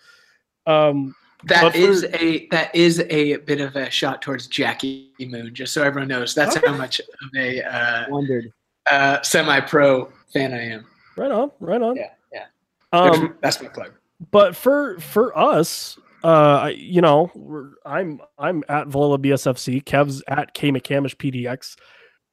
[0.67, 1.15] Um,
[1.45, 5.75] That for- is a that is a bit of a shot towards Jackie Moon, just
[5.75, 6.35] so everyone knows.
[6.35, 6.67] That's Okay.
[6.67, 8.53] how much of a uh, Wondered.
[8.91, 10.87] uh, semi-pro fan I am.
[11.17, 11.97] Right on, right on.
[11.97, 12.47] Yeah, yeah.
[12.93, 13.93] Um, That's my plug.
[14.31, 19.85] but for for us, uh, you know, we're, I'm I'm at Valola BSFC.
[19.85, 21.77] Kev's at K McCamish PDX.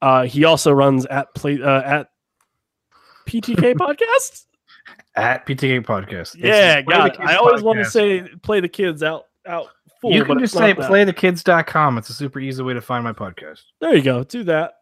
[0.01, 2.09] Uh, he also runs at play uh, at
[3.27, 4.45] PTK Podcast.
[5.15, 6.35] At PTK Podcast.
[6.37, 7.19] Yeah, Play the got it.
[7.19, 9.67] I always want to say play the kids out out.
[10.01, 10.89] Full, you can just say not that.
[10.89, 11.99] playthekids.com.
[11.99, 13.61] It's a super easy way to find my podcast.
[13.81, 14.23] There you go.
[14.23, 14.73] Do that.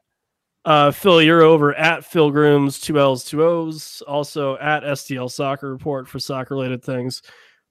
[0.65, 4.03] Uh, Phil, you're over at Phil Grooms, two L's, two O's.
[4.07, 7.21] Also at STL Soccer Report for soccer related things.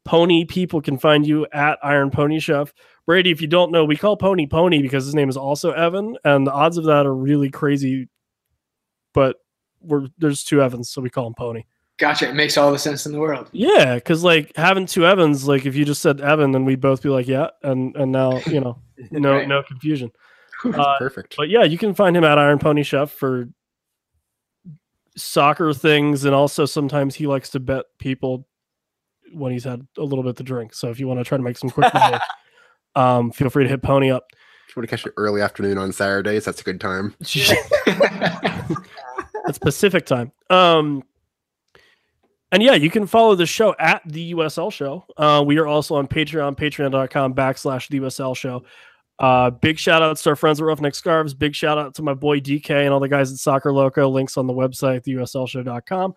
[0.04, 2.72] Pony people can find you at Iron Pony Chef.
[3.04, 6.16] Brady, if you don't know, we call Pony Pony because his name is also Evan,
[6.24, 8.08] and the odds of that are really crazy.
[9.12, 9.36] But
[9.80, 11.64] we're there's two Evans, so we call him Pony.
[11.98, 12.28] Gotcha.
[12.28, 13.48] It makes all the sense in the world.
[13.52, 17.02] Yeah, because like having two Evans, like if you just said Evan, then we'd both
[17.02, 18.78] be like, yeah, and and now you know,
[19.10, 19.48] no Right.
[19.48, 20.10] no confusion.
[20.74, 21.36] Uh, perfect.
[21.36, 23.48] But yeah, you can find him at Iron Pony Chef for
[25.16, 28.46] soccer things, and also sometimes he likes to bet people
[29.32, 30.74] when he's had a little bit to drink.
[30.74, 32.18] So if you want to try to make some quick money,
[32.96, 34.26] um, feel free to hit Pony up.
[34.68, 37.14] If you want to catch it early afternoon on Saturdays, that's a good time.
[39.48, 40.30] That's Pacific time.
[40.50, 41.02] Um,
[42.52, 45.06] and yeah, you can follow the show at the USL show.
[45.16, 48.64] Uh, we are also on Patreon, patreon.com backslash the USL show.
[49.18, 51.34] Uh, big shout outs to our friends at Roughneck Scarves.
[51.34, 54.08] Big shout out to my boy DK and all the guys at Soccer Loco.
[54.08, 56.14] Links on the website, theuslshow.com.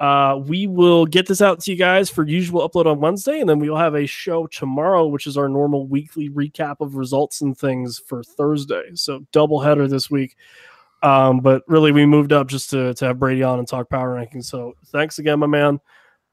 [0.00, 3.48] Uh, we will get this out to you guys for usual upload on Wednesday, and
[3.48, 7.42] then we will have a show tomorrow, which is our normal weekly recap of results
[7.42, 8.84] and things for Thursday.
[8.94, 10.36] So double header this week.
[11.02, 14.16] Um, but really, we moved up just to, to have Brady on and talk power
[14.16, 14.46] rankings.
[14.46, 15.78] So thanks again, my man.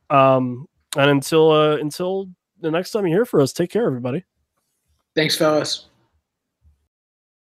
[0.09, 2.29] Um, and until uh, until
[2.61, 4.23] the next time you hear for us, take care, everybody.
[5.13, 5.87] Thanks, fellas.